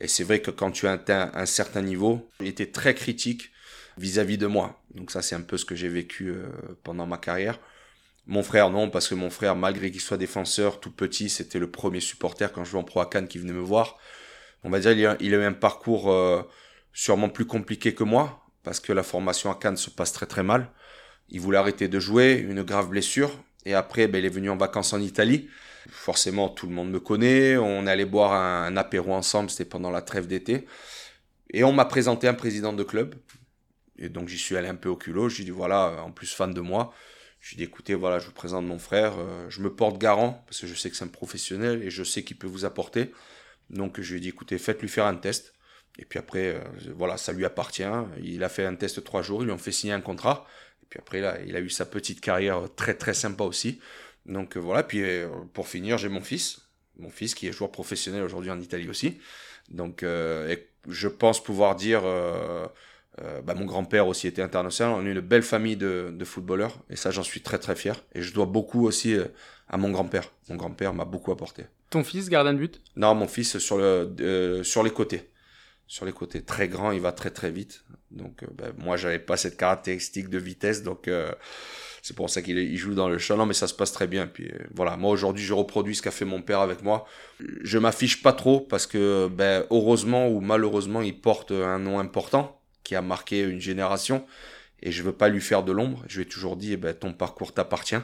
Et 0.00 0.08
c'est 0.08 0.24
vrai 0.24 0.40
que 0.40 0.50
quand 0.50 0.70
tu 0.70 0.86
as 0.86 0.92
atteint 0.92 1.30
un 1.34 1.46
certain 1.46 1.82
niveau, 1.82 2.28
il 2.40 2.48
était 2.48 2.70
très 2.70 2.94
critique 2.94 3.50
vis-à-vis 3.96 4.38
de 4.38 4.46
moi. 4.46 4.82
Donc 4.94 5.10
ça, 5.10 5.22
c'est 5.22 5.34
un 5.34 5.40
peu 5.40 5.56
ce 5.56 5.64
que 5.64 5.74
j'ai 5.74 5.88
vécu 5.88 6.30
euh, 6.30 6.46
pendant 6.82 7.06
ma 7.06 7.18
carrière. 7.18 7.60
Mon 8.26 8.42
frère, 8.42 8.70
non, 8.70 8.90
parce 8.90 9.08
que 9.08 9.14
mon 9.14 9.30
frère, 9.30 9.54
malgré 9.54 9.90
qu'il 9.90 10.00
soit 10.00 10.16
défenseur, 10.16 10.80
tout 10.80 10.90
petit, 10.90 11.28
c'était 11.28 11.58
le 11.58 11.70
premier 11.70 12.00
supporter 12.00 12.52
quand 12.52 12.64
je 12.64 12.70
jouais 12.70 12.80
en 12.80 12.84
Pro 12.84 13.00
à 13.00 13.06
Cannes 13.06 13.28
qui 13.28 13.38
venait 13.38 13.52
me 13.52 13.60
voir. 13.60 13.98
On 14.62 14.70
va 14.70 14.80
dire, 14.80 14.92
il 14.92 15.06
a, 15.06 15.16
il 15.20 15.34
a 15.34 15.38
eu 15.38 15.44
un 15.44 15.52
parcours 15.52 16.10
sûrement 16.94 17.28
plus 17.28 17.44
compliqué 17.44 17.94
que 17.94 18.02
moi, 18.02 18.43
parce 18.64 18.80
que 18.80 18.92
la 18.92 19.02
formation 19.02 19.52
à 19.52 19.54
Cannes 19.54 19.76
se 19.76 19.90
passe 19.90 20.12
très 20.12 20.26
très 20.26 20.42
mal. 20.42 20.70
Il 21.28 21.40
voulait 21.40 21.58
arrêter 21.58 21.86
de 21.86 22.00
jouer, 22.00 22.32
une 22.32 22.62
grave 22.62 22.88
blessure, 22.88 23.30
et 23.64 23.74
après 23.74 24.08
ben, 24.08 24.18
il 24.18 24.24
est 24.24 24.30
venu 24.30 24.50
en 24.50 24.56
vacances 24.56 24.92
en 24.92 25.00
Italie. 25.00 25.48
Forcément, 25.90 26.48
tout 26.48 26.66
le 26.66 26.72
monde 26.72 26.90
me 26.90 26.98
connaît, 26.98 27.56
on 27.56 27.86
allait 27.86 28.06
boire 28.06 28.32
un, 28.32 28.76
apéro 28.76 29.12
ensemble, 29.12 29.50
c'était 29.50 29.66
pendant 29.66 29.90
la 29.90 30.02
trêve 30.02 30.26
d'été. 30.26 30.66
Et 31.52 31.62
on 31.62 31.72
m'a 31.72 31.84
présenté 31.84 32.26
un 32.26 32.34
président 32.34 32.72
de 32.72 32.82
club. 32.82 33.14
Et 33.98 34.08
donc 34.08 34.28
j'y 34.28 34.38
suis 34.38 34.56
allé 34.56 34.68
un 34.68 34.74
peu 34.74 34.88
au 34.88 34.96
culot, 34.96 35.28
je 35.28 35.36
lui 35.36 35.42
ai 35.42 35.44
dit 35.44 35.50
voilà, 35.50 36.02
en 36.02 36.10
plus 36.10 36.32
fan 36.32 36.52
de 36.52 36.60
moi. 36.60 36.92
Je 37.40 37.50
lui 37.50 37.54
ai 37.56 37.58
dit 37.58 37.64
écoutez, 37.64 37.94
voilà, 37.94 38.18
je 38.18 38.26
vous 38.26 38.32
présente 38.32 38.64
mon 38.64 38.78
frère, 38.78 39.12
euh, 39.18 39.46
je 39.50 39.60
me 39.60 39.72
porte 39.72 39.98
garant, 39.98 40.42
parce 40.46 40.60
que 40.60 40.66
je 40.66 40.74
sais 40.74 40.90
que 40.90 40.96
c'est 40.96 41.04
un 41.04 41.08
professionnel 41.08 41.82
et 41.82 41.90
je 41.90 42.02
sais 42.02 42.24
qu'il 42.24 42.38
peut 42.38 42.46
vous 42.46 42.64
apporter. 42.64 43.12
Donc 43.68 44.00
je 44.00 44.12
lui 44.12 44.18
ai 44.18 44.20
dit 44.20 44.28
écoutez, 44.30 44.56
faites-lui 44.58 44.88
faire 44.88 45.06
un 45.06 45.16
test. 45.16 45.53
Et 45.98 46.04
puis 46.04 46.18
après, 46.18 46.54
euh, 46.54 46.60
voilà, 46.96 47.16
ça 47.16 47.32
lui 47.32 47.44
appartient. 47.44 47.84
Il 48.22 48.42
a 48.44 48.48
fait 48.48 48.64
un 48.64 48.74
test 48.74 49.02
trois 49.04 49.22
jours, 49.22 49.42
ils 49.42 49.46
lui 49.46 49.52
ont 49.52 49.58
fait 49.58 49.72
signer 49.72 49.92
un 49.92 50.00
contrat. 50.00 50.46
Et 50.82 50.86
puis 50.90 50.98
après, 50.98 51.20
là, 51.20 51.38
il 51.46 51.56
a 51.56 51.60
eu 51.60 51.70
sa 51.70 51.86
petite 51.86 52.20
carrière 52.20 52.62
très 52.74 52.94
très 52.94 53.14
sympa 53.14 53.44
aussi. 53.44 53.80
Donc 54.26 54.56
euh, 54.56 54.60
voilà, 54.60 54.82
puis 54.82 55.02
euh, 55.02 55.28
pour 55.52 55.68
finir, 55.68 55.98
j'ai 55.98 56.08
mon 56.08 56.20
fils. 56.20 56.62
Mon 56.98 57.10
fils 57.10 57.34
qui 57.34 57.48
est 57.48 57.52
joueur 57.52 57.70
professionnel 57.70 58.22
aujourd'hui 58.22 58.50
en 58.50 58.60
Italie 58.60 58.88
aussi. 58.88 59.18
Donc 59.68 60.04
je 60.04 61.08
pense 61.08 61.42
pouvoir 61.42 61.74
dire, 61.74 62.02
bah, 62.02 63.54
mon 63.56 63.64
grand-père 63.64 64.06
aussi 64.06 64.28
était 64.28 64.42
international. 64.42 64.94
On 64.94 65.04
a 65.04 65.10
une 65.10 65.18
belle 65.18 65.42
famille 65.42 65.76
de, 65.76 66.14
de 66.16 66.24
footballeurs. 66.24 66.78
Et 66.90 66.94
ça, 66.94 67.10
j'en 67.10 67.24
suis 67.24 67.40
très 67.40 67.58
très 67.58 67.74
fier. 67.74 67.96
Et 68.14 68.22
je 68.22 68.32
dois 68.32 68.46
beaucoup 68.46 68.86
aussi 68.86 69.16
à 69.68 69.76
mon 69.76 69.90
grand-père. 69.90 70.30
Mon 70.48 70.54
grand-père 70.54 70.94
m'a 70.94 71.04
beaucoup 71.04 71.32
apporté. 71.32 71.64
Ton 71.90 72.04
fils, 72.04 72.28
gardien 72.28 72.52
de 72.52 72.58
but? 72.58 72.80
Non, 72.94 73.16
mon 73.16 73.26
fils 73.26 73.58
sur, 73.58 73.76
le, 73.76 74.62
sur 74.62 74.84
les 74.84 74.90
côtés 74.90 75.28
sur 75.86 76.06
les 76.06 76.12
côtés 76.12 76.42
très 76.42 76.68
grand, 76.68 76.92
il 76.92 77.00
va 77.00 77.12
très 77.12 77.30
très 77.30 77.50
vite. 77.50 77.84
Donc 78.10 78.42
euh, 78.42 78.46
ben, 78.56 78.72
moi 78.78 78.96
j'avais 78.96 79.18
pas 79.18 79.36
cette 79.36 79.56
caractéristique 79.56 80.28
de 80.28 80.38
vitesse, 80.38 80.82
donc 80.82 81.08
euh, 81.08 81.32
c'est 82.02 82.16
pour 82.16 82.30
ça 82.30 82.42
qu'il 82.42 82.76
joue 82.76 82.94
dans 82.94 83.08
le 83.08 83.18
champ. 83.18 83.44
mais 83.46 83.54
ça 83.54 83.66
se 83.66 83.74
passe 83.74 83.92
très 83.92 84.06
bien. 84.06 84.26
Puis 84.26 84.48
euh, 84.48 84.58
voilà, 84.74 84.96
moi 84.96 85.10
aujourd'hui 85.10 85.44
je 85.44 85.52
reproduis 85.52 85.96
ce 85.96 86.02
qu'a 86.02 86.10
fait 86.10 86.24
mon 86.24 86.42
père 86.42 86.60
avec 86.60 86.82
moi. 86.82 87.06
Je 87.40 87.78
m'affiche 87.78 88.22
pas 88.22 88.32
trop 88.32 88.60
parce 88.60 88.86
que 88.86 89.28
ben, 89.28 89.66
heureusement 89.70 90.28
ou 90.28 90.40
malheureusement 90.40 91.02
il 91.02 91.20
porte 91.20 91.50
un 91.50 91.78
nom 91.78 91.98
important 91.98 92.60
qui 92.82 92.94
a 92.94 93.02
marqué 93.02 93.40
une 93.40 93.60
génération 93.60 94.26
et 94.82 94.92
je 94.92 95.02
veux 95.02 95.12
pas 95.12 95.28
lui 95.28 95.40
faire 95.40 95.62
de 95.62 95.72
l'ombre. 95.72 96.04
Je 96.08 96.16
lui 96.16 96.26
ai 96.26 96.28
toujours 96.28 96.56
dit, 96.56 96.74
eh 96.74 96.76
ben, 96.76 96.94
ton 96.94 97.12
parcours 97.12 97.52
t'appartient, 97.52 98.00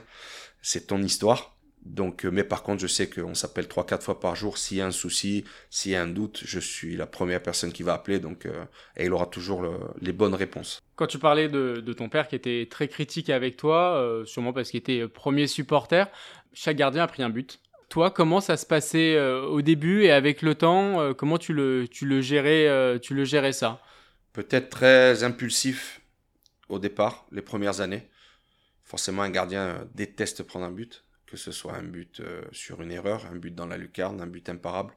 c'est 0.62 0.88
ton 0.88 1.02
histoire. 1.02 1.56
Donc, 1.84 2.24
euh, 2.24 2.30
mais 2.30 2.44
par 2.44 2.62
contre, 2.62 2.82
je 2.82 2.86
sais 2.86 3.08
qu'on 3.08 3.34
s'appelle 3.34 3.66
trois, 3.66 3.86
quatre 3.86 4.02
fois 4.02 4.20
par 4.20 4.36
jour. 4.36 4.58
S'il 4.58 4.78
y 4.78 4.80
a 4.80 4.86
un 4.86 4.90
souci, 4.90 5.44
s'il 5.70 5.92
y 5.92 5.94
a 5.94 6.02
un 6.02 6.06
doute, 6.06 6.42
je 6.44 6.60
suis 6.60 6.96
la 6.96 7.06
première 7.06 7.42
personne 7.42 7.72
qui 7.72 7.82
va 7.82 7.94
appeler. 7.94 8.18
Donc, 8.18 8.44
euh, 8.44 8.64
et 8.96 9.06
il 9.06 9.12
aura 9.12 9.26
toujours 9.26 9.66
les 10.00 10.12
bonnes 10.12 10.34
réponses. 10.34 10.80
Quand 10.96 11.06
tu 11.06 11.18
parlais 11.18 11.48
de, 11.48 11.92
ton 11.92 12.08
père 12.08 12.28
qui 12.28 12.36
était 12.36 12.68
très 12.70 12.88
critique 12.88 13.30
avec 13.30 13.56
toi, 13.56 13.96
euh, 13.96 14.24
sûrement 14.26 14.52
parce 14.52 14.70
qu'il 14.70 14.78
était 14.78 15.08
premier 15.08 15.46
supporter, 15.46 16.10
chaque 16.52 16.76
gardien 16.76 17.04
a 17.04 17.06
pris 17.06 17.22
un 17.22 17.30
but. 17.30 17.60
Toi, 17.88 18.10
comment 18.10 18.40
ça 18.40 18.56
se 18.56 18.66
passait 18.66 19.20
au 19.20 19.62
début 19.62 20.04
et 20.04 20.12
avec 20.12 20.42
le 20.42 20.54
temps, 20.54 21.12
comment 21.14 21.38
tu 21.38 21.52
le, 21.52 21.88
tu 21.88 22.06
le 22.06 22.20
gérais, 22.20 23.00
tu 23.00 23.14
le 23.14 23.24
gérais 23.24 23.52
ça? 23.52 23.80
Peut-être 24.32 24.70
très 24.70 25.24
impulsif 25.24 26.00
au 26.68 26.78
départ, 26.78 27.26
les 27.32 27.42
premières 27.42 27.80
années. 27.80 28.08
Forcément, 28.84 29.22
un 29.22 29.30
gardien 29.30 29.88
déteste 29.92 30.44
prendre 30.44 30.66
un 30.66 30.70
but 30.70 31.04
que 31.30 31.36
ce 31.36 31.52
soit 31.52 31.74
un 31.74 31.82
but 31.82 32.20
euh, 32.20 32.42
sur 32.52 32.82
une 32.82 32.90
erreur, 32.90 33.26
un 33.26 33.36
but 33.36 33.54
dans 33.54 33.66
la 33.66 33.76
lucarne, 33.76 34.20
un 34.20 34.26
but 34.26 34.48
imparable. 34.48 34.92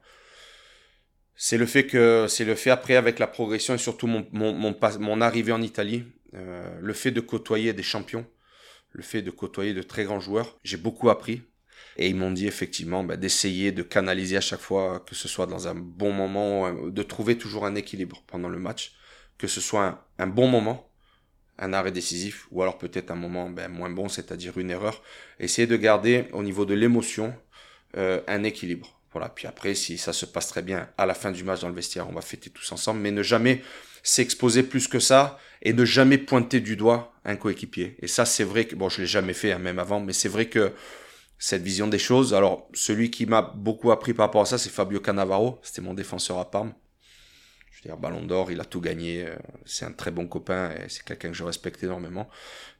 C'est 1.36 1.58
le 1.58 1.66
fait 1.66 1.86
que 1.86 2.26
c'est 2.28 2.44
le 2.44 2.54
fait 2.54 2.70
après 2.70 2.96
avec 2.96 3.18
la 3.18 3.26
progression 3.26 3.74
et 3.74 3.78
surtout 3.78 4.06
mon, 4.06 5.20
arrivée 5.20 5.52
en 5.52 5.62
Italie, 5.62 6.04
euh, 6.34 6.78
le 6.80 6.92
fait 6.92 7.10
de 7.10 7.20
côtoyer 7.20 7.72
des 7.72 7.82
champions, 7.82 8.26
le 8.90 9.02
fait 9.02 9.22
de 9.22 9.30
côtoyer 9.30 9.74
de 9.74 9.82
très 9.82 10.04
grands 10.04 10.20
joueurs, 10.20 10.58
j'ai 10.64 10.76
beaucoup 10.76 11.10
appris. 11.10 11.42
Et 11.96 12.08
ils 12.08 12.16
m'ont 12.16 12.32
dit 12.32 12.46
effectivement 12.46 13.04
bah, 13.04 13.16
d'essayer 13.16 13.72
de 13.72 13.82
canaliser 13.82 14.36
à 14.36 14.40
chaque 14.40 14.60
fois, 14.60 15.04
que 15.06 15.14
ce 15.14 15.28
soit 15.28 15.46
dans 15.46 15.68
un 15.68 15.74
bon 15.74 16.12
moment, 16.12 16.72
de 16.72 17.02
trouver 17.02 17.36
toujours 17.38 17.66
un 17.66 17.74
équilibre 17.74 18.22
pendant 18.26 18.48
le 18.48 18.58
match, 18.58 18.94
que 19.38 19.46
ce 19.46 19.60
soit 19.60 20.08
un, 20.18 20.26
bon 20.26 20.48
moment, 20.48 20.88
un 21.58 21.72
arrêt 21.72 21.92
décisif, 21.92 22.46
ou 22.50 22.62
alors 22.62 22.78
peut-être 22.78 23.10
un 23.10 23.16
moment 23.16 23.48
ben, 23.48 23.68
moins 23.68 23.90
bon, 23.90 24.08
c'est-à-dire 24.08 24.58
une 24.58 24.70
erreur. 24.70 25.02
Essayer 25.38 25.66
de 25.66 25.76
garder 25.76 26.26
au 26.32 26.42
niveau 26.42 26.64
de 26.64 26.74
l'émotion 26.74 27.34
euh, 27.96 28.20
un 28.26 28.42
équilibre. 28.42 28.98
Voilà. 29.12 29.28
Puis 29.28 29.46
après, 29.46 29.74
si 29.74 29.96
ça 29.96 30.12
se 30.12 30.26
passe 30.26 30.48
très 30.48 30.62
bien 30.62 30.88
à 30.98 31.06
la 31.06 31.14
fin 31.14 31.30
du 31.30 31.44
match 31.44 31.60
dans 31.60 31.68
le 31.68 31.74
vestiaire, 31.74 32.08
on 32.08 32.12
va 32.12 32.20
fêter 32.20 32.50
tous 32.50 32.72
ensemble, 32.72 33.00
mais 33.00 33.12
ne 33.12 33.22
jamais 33.22 33.62
s'exposer 34.02 34.64
plus 34.64 34.88
que 34.88 34.98
ça 34.98 35.38
et 35.62 35.72
ne 35.72 35.84
jamais 35.84 36.18
pointer 36.18 36.60
du 36.60 36.76
doigt 36.76 37.14
un 37.24 37.36
coéquipier. 37.36 37.96
Et 38.00 38.08
ça, 38.08 38.24
c'est 38.24 38.44
vrai 38.44 38.66
que, 38.66 38.74
bon, 38.74 38.88
je 38.88 39.00
l'ai 39.00 39.06
jamais 39.06 39.32
fait, 39.32 39.52
hein, 39.52 39.58
même 39.58 39.78
avant, 39.78 40.00
mais 40.00 40.12
c'est 40.12 40.28
vrai 40.28 40.48
que 40.48 40.72
cette 41.38 41.62
vision 41.62 41.86
des 41.86 41.98
choses, 41.98 42.34
alors 42.34 42.68
celui 42.74 43.10
qui 43.10 43.26
m'a 43.26 43.42
beaucoup 43.42 43.92
appris 43.92 44.14
par 44.14 44.26
rapport 44.26 44.42
à 44.42 44.46
ça, 44.46 44.58
c'est 44.58 44.70
Fabio 44.70 45.00
Cannavaro, 45.00 45.58
c'était 45.62 45.82
mon 45.82 45.94
défenseur 45.94 46.38
à 46.38 46.50
Parme. 46.50 46.74
Dire, 47.84 47.96
Ballon 47.96 48.22
d'Or, 48.22 48.50
il 48.50 48.60
a 48.60 48.64
tout 48.64 48.80
gagné, 48.80 49.26
euh, 49.26 49.34
c'est 49.66 49.84
un 49.84 49.92
très 49.92 50.10
bon 50.10 50.26
copain 50.26 50.70
et 50.70 50.88
c'est 50.88 51.04
quelqu'un 51.04 51.28
que 51.28 51.34
je 51.34 51.44
respecte 51.44 51.82
énormément. 51.82 52.28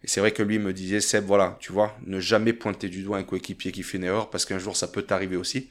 Et 0.02 0.08
c'est 0.08 0.20
vrai 0.20 0.32
que 0.32 0.42
lui 0.42 0.58
me 0.58 0.72
disait, 0.72 1.00
Seb, 1.00 1.24
voilà, 1.24 1.56
tu 1.60 1.72
vois, 1.72 1.96
ne 2.06 2.20
jamais 2.20 2.52
pointer 2.52 2.88
du 2.88 3.02
doigt 3.02 3.18
un 3.18 3.22
coéquipier 3.24 3.70
qui 3.72 3.82
fait 3.82 3.98
une 3.98 4.04
erreur 4.04 4.30
parce 4.30 4.44
qu'un 4.44 4.58
jour 4.58 4.76
ça 4.76 4.88
peut 4.88 5.02
t'arriver 5.02 5.36
aussi 5.36 5.68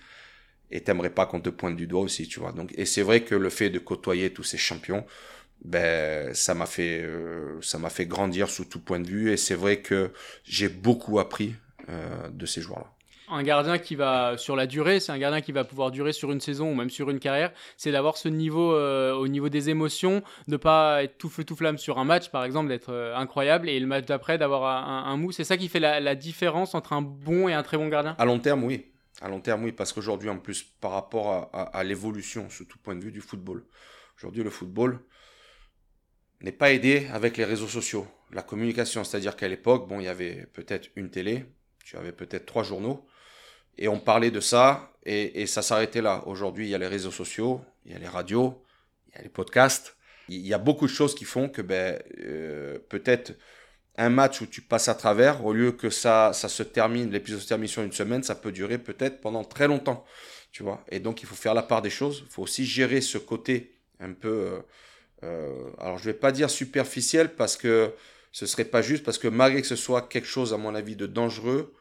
et 0.72 0.82
t'aimerais 0.82 1.10
pas 1.12 1.25
qu'on 1.25 1.40
te 1.42 1.50
pointe 1.50 1.75
du 1.75 1.88
doigt 1.88 2.02
aussi, 2.02 2.28
tu 2.28 2.40
vois. 2.40 2.52
Donc, 2.52 2.74
et 2.78 2.86
c'est 2.86 3.04
vrai 3.04 3.24
que 3.24 3.36
le 3.36 3.50
fait 3.50 3.70
de 3.70 3.80
côtoyer 3.80 4.32
tous 4.34 4.44
ces 4.44 4.58
champions, 4.58 5.06
ben 5.63 6.34
ça 6.34 6.54
m'a 6.54 6.66
fait 6.66 7.02
euh, 7.04 7.62
ça 7.62 7.78
m'a 7.80 7.90
fait 7.90 8.06
grandir 8.06 8.50
sous 8.50 8.66
tout 8.66 8.80
point 8.80 9.00
de 9.00 9.08
vue 9.08 9.32
et 9.32 9.38
c'est 9.38 9.56
vrai 9.56 9.82
que 9.82 10.12
j'ai 10.44 10.70
beaucoup 10.70 11.20
appris 11.20 11.56
euh, 11.90 12.30
de 12.30 12.46
ces 12.46 12.62
joueurs-là. 12.62 12.92
Un 13.30 13.44
gardien 13.44 13.77
qui 13.77 13.96
va 13.96 14.38
sur 14.38 14.56
la 14.56 14.68
durée, 14.68 15.00
c'est 15.00 15.12
un 15.12 15.18
gardien 15.18 15.42
qui 15.42 15.51
va 15.51 15.63
pouvoir 15.63 15.92
durer 15.92 16.13
sur 16.13 16.32
une 16.32 16.42
saison 16.42 16.72
ou 16.72 16.75
même 16.75 16.89
sur 16.89 17.10
une 17.10 17.20
carrière, 17.20 17.51
c'est 17.77 17.92
d'avoir 17.92 18.18
ce 18.18 18.27
niveau 18.27 18.74
euh, 18.74 19.13
au 19.13 19.27
niveau 19.27 19.50
des 19.50 19.70
émotions, 19.70 20.24
de 20.48 20.58
pas 20.58 21.03
être 21.03 21.18
tout 21.18 21.30
feu 21.30 21.44
tout 21.44 21.56
flamme 21.56 21.77
sur 21.77 22.00
un 22.00 22.03
match 22.03 22.30
par 22.30 22.44
exemple, 22.44 22.68
d'être 22.68 22.94
incroyable 23.15 23.70
et 23.70 23.80
le 23.80 23.88
match 23.88 24.06
d'après 24.06 24.38
d'avoir 24.38 24.65
un, 25.08 25.18
mou. 25.18 25.32
C'est 25.32 25.44
ça 25.44 25.58
qui 25.58 25.70
fait 25.70 25.80
la, 25.80 26.15
différence 26.15 26.75
entre 26.75 26.94
un 26.94 27.01
bon 27.01 27.48
et 27.48 27.53
un 27.53 27.63
très 27.63 27.77
bon 27.77 27.88
gardien? 27.88 28.15
À 28.20 28.25
long 28.25 28.39
terme, 28.39 28.63
oui. 28.63 28.86
À 29.22 29.30
long 29.30 29.39
terme, 29.39 29.63
oui, 29.63 29.72
parce 29.72 29.94
qu'aujourd'hui, 29.94 30.30
en 30.30 30.38
plus, 30.38 30.63
par 30.63 30.92
rapport 30.92 31.50
à, 31.53 31.62
à 31.62 31.84
l'évolution, 31.84 32.50
sous 32.50 32.65
tout 32.65 32.77
point 32.77 32.96
de 32.96 33.03
vue 33.03 33.12
du 33.12 33.22
football, 33.22 33.63
aujourd'hui, 34.18 34.44
le 34.44 34.50
football, 34.50 35.00
n'est 36.44 36.51
pas 36.51 36.72
aidé 36.72 37.08
avec 37.12 37.38
les 37.38 37.46
réseaux 37.46 37.68
sociaux, 37.68 38.06
la 38.32 38.44
communication. 38.44 39.03
C'est-à-dire 39.03 39.36
qu'à 39.36 39.48
l'époque, 39.48 39.88
bon, 39.88 40.00
il 40.00 40.06
y 40.06 40.10
avait 40.10 40.46
peut-être 40.53 40.89
une 40.96 41.10
télé, 41.10 41.46
tu 41.84 41.98
avais 41.98 42.12
peut-être 42.12 42.46
trois 42.46 42.63
journaux, 42.63 43.06
et 43.77 43.88
on 43.88 44.00
parlait 44.00 44.32
de 44.32 44.39
ça, 44.39 44.92
et, 45.06 45.46
ça 45.48 45.62
s'arrêtait 45.62 46.01
là. 46.01 46.24
Aujourd'hui, 46.27 46.68
il 46.68 46.70
y 46.70 46.75
a 46.75 46.77
les 46.77 46.88
réseaux 46.88 47.12
sociaux, 47.12 47.62
il 47.86 47.92
y 47.92 47.96
a 47.96 48.00
les 48.00 48.08
radios, 48.08 48.63
il 49.08 49.15
y 49.15 49.20
a 49.20 49.24
les 49.24 49.30
podcasts. 49.30 49.96
Il 50.30 50.48
y 50.48 50.53
a 50.53 50.58
beaucoup 50.58 50.86
de 50.86 50.92
choses 50.92 51.15
qui 51.15 51.25
font 51.25 51.50
que 51.50 51.62
ben, 51.62 52.01
euh, 52.20 52.80
peut-être 52.88 53.34
un 53.98 54.10
match 54.10 54.42
où 54.42 54.46
tu 54.46 54.62
passes 54.62 54.88
à 54.88 54.96
travers, 54.96 55.46
au 55.46 55.53
lieu 55.53 55.74
que 55.74 55.89
ça, 55.89 56.32
ça 56.34 56.48
se 56.48 56.63
termine, 56.63 57.12
l'épisode 57.12 57.42
se 57.42 57.48
termine 57.48 57.68
sur 57.68 57.84
une 57.84 57.92
semaine, 57.92 58.24
ça 58.24 58.36
peut 58.36 58.51
durer 58.51 58.77
peut-être 58.77 59.20
pendant 59.22 59.44
très 59.44 59.68
longtemps. 59.68 60.06
Tu 60.51 60.63
vois 60.63 60.84
et 60.89 61.00
donc, 61.00 61.22
il 61.22 61.25
faut 61.27 61.36
faire 61.36 61.53
la 61.53 61.63
part 61.63 61.82
des 61.82 61.89
choses. 61.89 62.24
Il 62.25 62.32
faut 62.32 62.44
aussi 62.44 62.65
gérer 62.65 63.01
ce 63.01 63.18
côté 63.18 63.75
un 64.00 64.13
peu... 64.13 64.30
Euh, 64.30 64.60
euh, 65.24 65.70
alors 65.80 65.98
je 65.98 66.06
vais 66.06 66.13
pas 66.13 66.34
dire 66.34 66.50
superficiel 66.50 67.34
parce 67.36 67.56
que 67.56 67.94
ce 68.34 68.46
serait 68.46 68.65
pas 68.65 68.82
juste, 68.82 69.03
parce 69.06 69.18
que 69.18 69.27
malgré 69.27 69.62
que 69.62 69.68
ce 69.68 69.75
soit 69.75 70.01
quelque 70.01 70.27
chose, 70.27 70.53
à 70.53 70.58
mon 70.58 70.75
avis, 70.75 70.96
de 70.96 71.06
dangereux, 71.06 71.74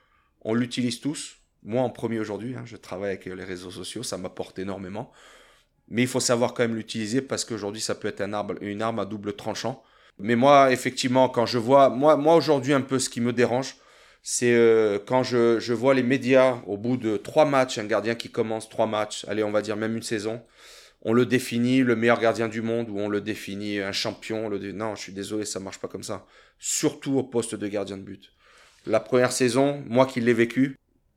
on 0.42 0.54
l'utilise 0.54 1.00
tous. 1.00 1.41
Moi 1.62 1.82
en 1.82 1.90
premier 1.90 2.18
aujourd'hui, 2.18 2.54
hein, 2.56 2.62
je 2.64 2.76
travaille 2.76 3.10
avec 3.10 3.26
les 3.26 3.44
réseaux 3.44 3.70
sociaux, 3.70 4.02
ça 4.02 4.18
m'apporte 4.18 4.58
énormément. 4.58 5.12
Mais 5.88 6.02
il 6.02 6.08
faut 6.08 6.20
savoir 6.20 6.54
quand 6.54 6.62
même 6.62 6.76
l'utiliser 6.76 7.22
parce 7.22 7.44
qu'aujourd'hui, 7.44 7.80
ça 7.80 7.94
peut 7.94 8.08
être 8.08 8.20
un 8.20 8.32
arbre, 8.32 8.54
une 8.60 8.82
arme 8.82 8.98
à 8.98 9.04
double 9.04 9.34
tranchant. 9.34 9.82
Mais 10.18 10.36
moi, 10.36 10.72
effectivement, 10.72 11.28
quand 11.28 11.46
je 11.46 11.58
vois, 11.58 11.90
moi, 11.90 12.16
moi 12.16 12.34
aujourd'hui, 12.36 12.72
un 12.72 12.80
peu 12.80 12.98
ce 12.98 13.10
qui 13.10 13.20
me 13.20 13.32
dérange, 13.32 13.76
c'est 14.22 14.54
euh, 14.54 14.98
quand 15.04 15.22
je, 15.22 15.58
je, 15.58 15.74
vois 15.74 15.94
les 15.94 16.02
médias 16.02 16.58
au 16.66 16.76
bout 16.76 16.96
de 16.96 17.16
trois 17.16 17.44
matchs, 17.44 17.78
un 17.78 17.84
gardien 17.84 18.14
qui 18.14 18.30
commence 18.30 18.68
trois 18.68 18.86
matchs, 18.86 19.24
allez, 19.28 19.42
on 19.42 19.50
va 19.50 19.62
dire 19.62 19.76
même 19.76 19.96
une 19.96 20.02
saison, 20.02 20.40
on 21.02 21.12
le 21.12 21.26
définit 21.26 21.80
le 21.80 21.96
meilleur 21.96 22.20
gardien 22.20 22.48
du 22.48 22.62
monde 22.62 22.88
ou 22.88 22.98
on 22.98 23.08
le 23.08 23.20
définit 23.20 23.80
un 23.80 23.92
champion. 23.92 24.48
Le 24.48 24.72
Non, 24.72 24.94
je 24.94 25.02
suis 25.02 25.12
désolé, 25.12 25.44
ça 25.44 25.58
marche 25.58 25.78
pas 25.78 25.88
comme 25.88 26.04
ça. 26.04 26.26
Surtout 26.58 27.18
au 27.18 27.24
poste 27.24 27.56
de 27.56 27.66
gardien 27.66 27.98
de 27.98 28.02
but. 28.02 28.32
La 28.86 29.00
première 29.00 29.32
saison, 29.32 29.82
moi 29.88 30.06
qui 30.06 30.20
l'ai 30.20 30.32
vécu, 30.32 30.76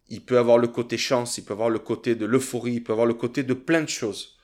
il 0.10 0.24
peut 0.24 0.38
avoir 0.38 0.58
le 0.58 0.68
côté 0.68 0.98
chance, 0.98 1.38
il 1.38 1.46
peut 1.46 1.54
avoir 1.54 1.70
le 1.70 1.80
côté 1.80 2.16
de 2.16 2.26
l'euphorie, 2.26 2.74
il 2.74 2.84
peut 2.84 2.94
avoir 2.94 3.08
le 3.08 3.14
côté 3.14 3.44
de 3.44 3.54
plein 3.54 3.82
de 3.82 3.90
choses. 3.90 4.38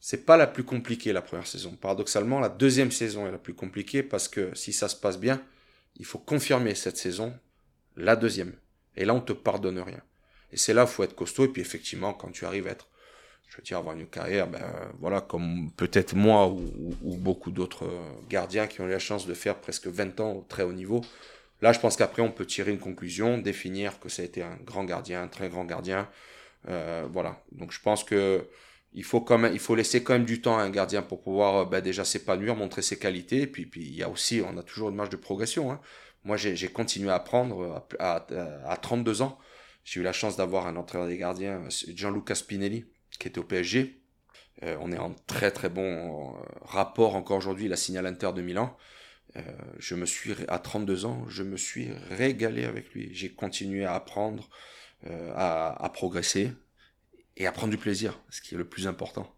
C'est 0.00 0.24
pas 0.24 0.36
la 0.36 0.46
plus 0.46 0.64
compliquée 0.64 1.12
la 1.12 1.22
première 1.22 1.46
saison. 1.46 1.76
Paradoxalement, 1.80 2.40
la 2.40 2.48
deuxième 2.48 2.92
saison 2.92 3.26
est 3.26 3.32
la 3.32 3.38
plus 3.38 3.54
compliquée 3.54 4.02
parce 4.02 4.28
que 4.28 4.54
si 4.54 4.72
ça 4.72 4.88
se 4.88 4.96
passe 4.96 5.18
bien, 5.18 5.42
il 5.96 6.04
faut 6.04 6.18
confirmer 6.18 6.74
cette 6.74 6.96
saison, 6.96 7.34
la 7.96 8.14
deuxième. 8.14 8.52
Et 8.96 9.04
là, 9.04 9.14
on 9.14 9.20
te 9.20 9.32
pardonne 9.32 9.78
rien. 9.80 10.02
Et 10.52 10.56
c'est 10.56 10.74
là 10.74 10.84
où 10.84 10.86
faut 10.86 11.02
être 11.02 11.16
costaud. 11.16 11.44
Et 11.44 11.48
puis 11.48 11.62
effectivement, 11.62 12.12
quand 12.14 12.30
tu 12.30 12.44
arrives 12.44 12.68
à 12.68 12.70
être 12.70 12.88
je 13.48 13.56
veux 13.56 13.62
dire, 13.62 13.78
avoir 13.78 13.96
une 13.96 14.06
carrière, 14.06 14.46
ben, 14.46 14.60
voilà, 15.00 15.20
comme 15.20 15.70
peut-être 15.76 16.14
moi 16.14 16.48
ou, 16.48 17.16
beaucoup 17.16 17.50
d'autres 17.50 17.86
euh, 17.86 18.10
gardiens 18.28 18.66
qui 18.66 18.80
ont 18.80 18.86
eu 18.86 18.90
la 18.90 18.98
chance 18.98 19.26
de 19.26 19.34
faire 19.34 19.56
presque 19.56 19.86
20 19.86 20.20
ans 20.20 20.32
au 20.32 20.46
très 20.48 20.62
haut 20.62 20.72
niveau. 20.72 21.00
Là, 21.60 21.72
je 21.72 21.80
pense 21.80 21.96
qu'après, 21.96 22.22
on 22.22 22.30
peut 22.30 22.46
tirer 22.46 22.70
une 22.70 22.78
conclusion, 22.78 23.38
définir 23.38 23.98
que 24.00 24.08
ça 24.08 24.22
a 24.22 24.24
été 24.24 24.42
un 24.42 24.56
grand 24.64 24.84
gardien, 24.84 25.22
un 25.22 25.28
très 25.28 25.48
grand 25.48 25.64
gardien. 25.64 26.08
Euh, 26.68 27.06
voilà. 27.10 27.42
Donc, 27.52 27.72
je 27.72 27.80
pense 27.80 28.04
que 28.04 28.48
il 28.94 29.04
faut 29.04 29.20
quand 29.20 29.58
faut 29.58 29.74
laisser 29.74 30.02
quand 30.02 30.14
même 30.14 30.24
du 30.24 30.40
temps 30.40 30.58
à 30.58 30.62
un 30.62 30.70
gardien 30.70 31.02
pour 31.02 31.20
pouvoir 31.22 31.56
euh, 31.56 31.64
ben, 31.64 31.80
déjà 31.80 32.04
s'épanouir, 32.04 32.56
montrer 32.56 32.82
ses 32.82 32.98
qualités. 32.98 33.42
Et 33.42 33.46
puis, 33.46 33.66
puis, 33.66 33.82
il 33.82 33.94
y 33.94 34.02
a 34.02 34.08
aussi, 34.08 34.42
on 34.46 34.56
a 34.56 34.62
toujours 34.62 34.90
une 34.90 34.96
marge 34.96 35.10
de 35.10 35.16
progression. 35.16 35.72
Hein. 35.72 35.80
Moi, 36.24 36.36
j'ai 36.36 36.68
continué 36.68 37.10
à 37.10 37.14
apprendre 37.16 37.86
à, 37.98 38.16
à, 38.16 38.70
à 38.70 38.76
32 38.76 39.22
ans. 39.22 39.38
J'ai 39.84 40.00
eu 40.00 40.02
la 40.02 40.12
chance 40.12 40.36
d'avoir 40.36 40.66
un 40.66 40.76
entraîneur 40.76 41.08
des 41.08 41.16
gardiens, 41.16 41.62
Gianluca 41.88 42.34
Spinelli, 42.34 42.84
qui 43.18 43.28
était 43.28 43.38
au 43.38 43.44
PSG. 43.44 43.98
Euh, 44.64 44.76
on 44.80 44.92
est 44.92 44.98
en 44.98 45.14
très 45.26 45.50
très 45.50 45.68
bon 45.68 46.36
euh, 46.36 46.42
rapport 46.62 47.14
encore 47.14 47.36
aujourd'hui. 47.38 47.66
Il 47.66 47.72
a 47.72 47.76
signé 47.76 47.98
à 47.98 48.02
l'Inter 48.02 48.32
de 48.34 48.42
Milan. 48.42 48.76
Euh, 49.36 49.42
je 49.78 49.94
me 49.94 50.06
suis 50.06 50.32
à 50.48 50.58
32 50.58 51.04
ans, 51.04 51.24
je 51.28 51.42
me 51.42 51.56
suis 51.56 51.90
régalé 52.10 52.64
avec 52.64 52.92
lui. 52.92 53.10
J'ai 53.12 53.30
continué 53.30 53.84
à 53.84 53.94
apprendre, 53.94 54.48
à, 55.36 55.90
progresser 55.94 56.52
et 57.36 57.46
à 57.46 57.52
prendre 57.52 57.70
du 57.70 57.78
plaisir, 57.78 58.18
ce 58.30 58.40
qui 58.40 58.54
est 58.54 58.58
le 58.58 58.64
plus 58.64 58.88
important. 58.88 59.32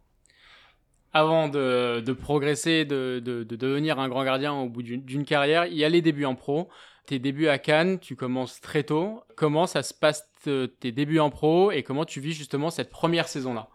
Avant 1.12 1.48
de, 1.48 2.12
progresser, 2.12 2.84
de, 2.84 3.20
de, 3.22 3.42
devenir 3.44 3.98
un 3.98 4.08
grand 4.08 4.24
gardien 4.24 4.54
au 4.54 4.68
bout 4.68 4.82
d'une 4.82 5.24
carrière, 5.24 5.66
il 5.66 5.76
y 5.76 5.84
a 5.84 5.88
les 5.88 6.00
débuts 6.00 6.24
en 6.24 6.34
pro. 6.34 6.70
Tes 7.06 7.18
débuts 7.18 7.48
à 7.48 7.58
Cannes, 7.58 7.98
tu 7.98 8.14
commences 8.14 8.60
très 8.60 8.84
tôt. 8.84 9.22
Comment 9.36 9.66
ça 9.66 9.82
se 9.82 9.92
passe 9.92 10.30
tes 10.44 10.92
débuts 10.92 11.18
en 11.18 11.30
pro 11.30 11.72
et 11.72 11.82
comment 11.82 12.04
tu 12.04 12.20
vis 12.20 12.32
justement 12.32 12.70
cette 12.70 12.90
première 12.90 13.28
saison-là? 13.28 13.68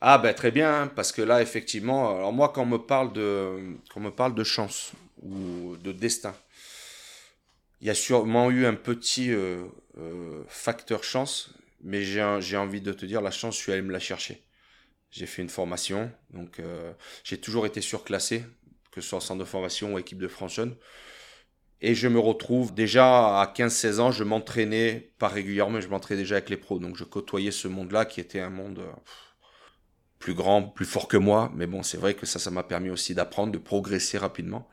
Ah 0.00 0.18
ben 0.18 0.34
très 0.34 0.50
bien, 0.50 0.90
parce 0.96 1.12
que 1.12 1.22
là 1.22 1.40
effectivement, 1.42 2.16
alors 2.16 2.32
moi 2.32 2.48
quand 2.48 2.62
on 2.62 2.66
me 2.66 2.78
parle 2.78 3.12
de, 3.12 3.76
quand 3.88 4.00
on 4.00 4.04
me 4.04 4.10
parle 4.10 4.34
de 4.34 4.42
chance 4.42 4.92
ou 5.22 5.76
de 5.76 5.92
destin, 5.92 6.34
il 7.82 7.88
y 7.88 7.90
a 7.90 7.94
sûrement 7.94 8.50
eu 8.52 8.64
un 8.64 8.74
petit 8.74 9.32
euh, 9.32 9.64
euh, 9.98 10.44
facteur 10.46 11.02
chance, 11.02 11.50
mais 11.82 12.04
j'ai 12.04 12.56
envie 12.56 12.80
de 12.80 12.92
te 12.92 13.04
dire, 13.04 13.20
la 13.20 13.32
chance, 13.32 13.56
je 13.56 13.60
suis 13.60 13.72
allé 13.72 13.82
me 13.82 13.92
la 13.92 13.98
chercher. 13.98 14.40
J'ai 15.10 15.26
fait 15.26 15.42
une 15.42 15.48
formation, 15.48 16.10
donc 16.30 16.60
euh, 16.60 16.92
j'ai 17.24 17.38
toujours 17.38 17.66
été 17.66 17.80
surclassé, 17.80 18.44
que 18.92 19.00
ce 19.00 19.08
soit 19.08 19.18
en 19.18 19.20
centre 19.20 19.40
de 19.40 19.44
formation 19.44 19.94
ou 19.94 19.98
équipe 19.98 20.18
de 20.18 20.28
France. 20.28 20.60
Et 21.80 21.96
je 21.96 22.06
me 22.06 22.20
retrouve 22.20 22.72
déjà 22.72 23.40
à 23.40 23.52
15-16 23.52 23.98
ans, 23.98 24.12
je 24.12 24.22
m'entraînais 24.22 25.10
pas 25.18 25.26
régulièrement, 25.26 25.80
je 25.80 25.88
m'entraînais 25.88 26.20
déjà 26.20 26.36
avec 26.36 26.50
les 26.50 26.56
pros. 26.56 26.78
Donc 26.78 26.96
je 26.96 27.02
côtoyais 27.02 27.50
ce 27.50 27.66
monde-là 27.66 28.04
qui 28.04 28.20
était 28.20 28.38
un 28.38 28.50
monde 28.50 28.80
plus 30.20 30.34
grand, 30.34 30.62
plus 30.62 30.86
fort 30.86 31.08
que 31.08 31.16
moi. 31.16 31.50
Mais 31.56 31.66
bon, 31.66 31.82
c'est 31.82 31.98
vrai 31.98 32.14
que 32.14 32.26
ça, 32.26 32.38
ça 32.38 32.52
m'a 32.52 32.62
permis 32.62 32.90
aussi 32.90 33.12
d'apprendre, 33.16 33.50
de 33.50 33.58
progresser 33.58 34.18
rapidement 34.18 34.68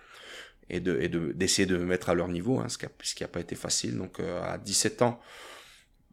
et 0.70 0.80
de 0.80 1.00
et 1.02 1.10
d'essayer 1.10 1.66
de, 1.66 1.78
me 1.78 1.86
mettre 1.86 2.10
à 2.10 2.14
leur 2.14 2.28
niveau, 2.28 2.60
hein, 2.60 2.68
ce 2.70 2.78
qui 2.78 3.24
n'a 3.24 3.28
pas 3.28 3.40
été 3.40 3.56
facile. 3.56 3.98
Donc 3.98 4.20
euh, 4.20 4.42
à 4.44 4.58
17 4.58 5.02
ans, 5.02 5.20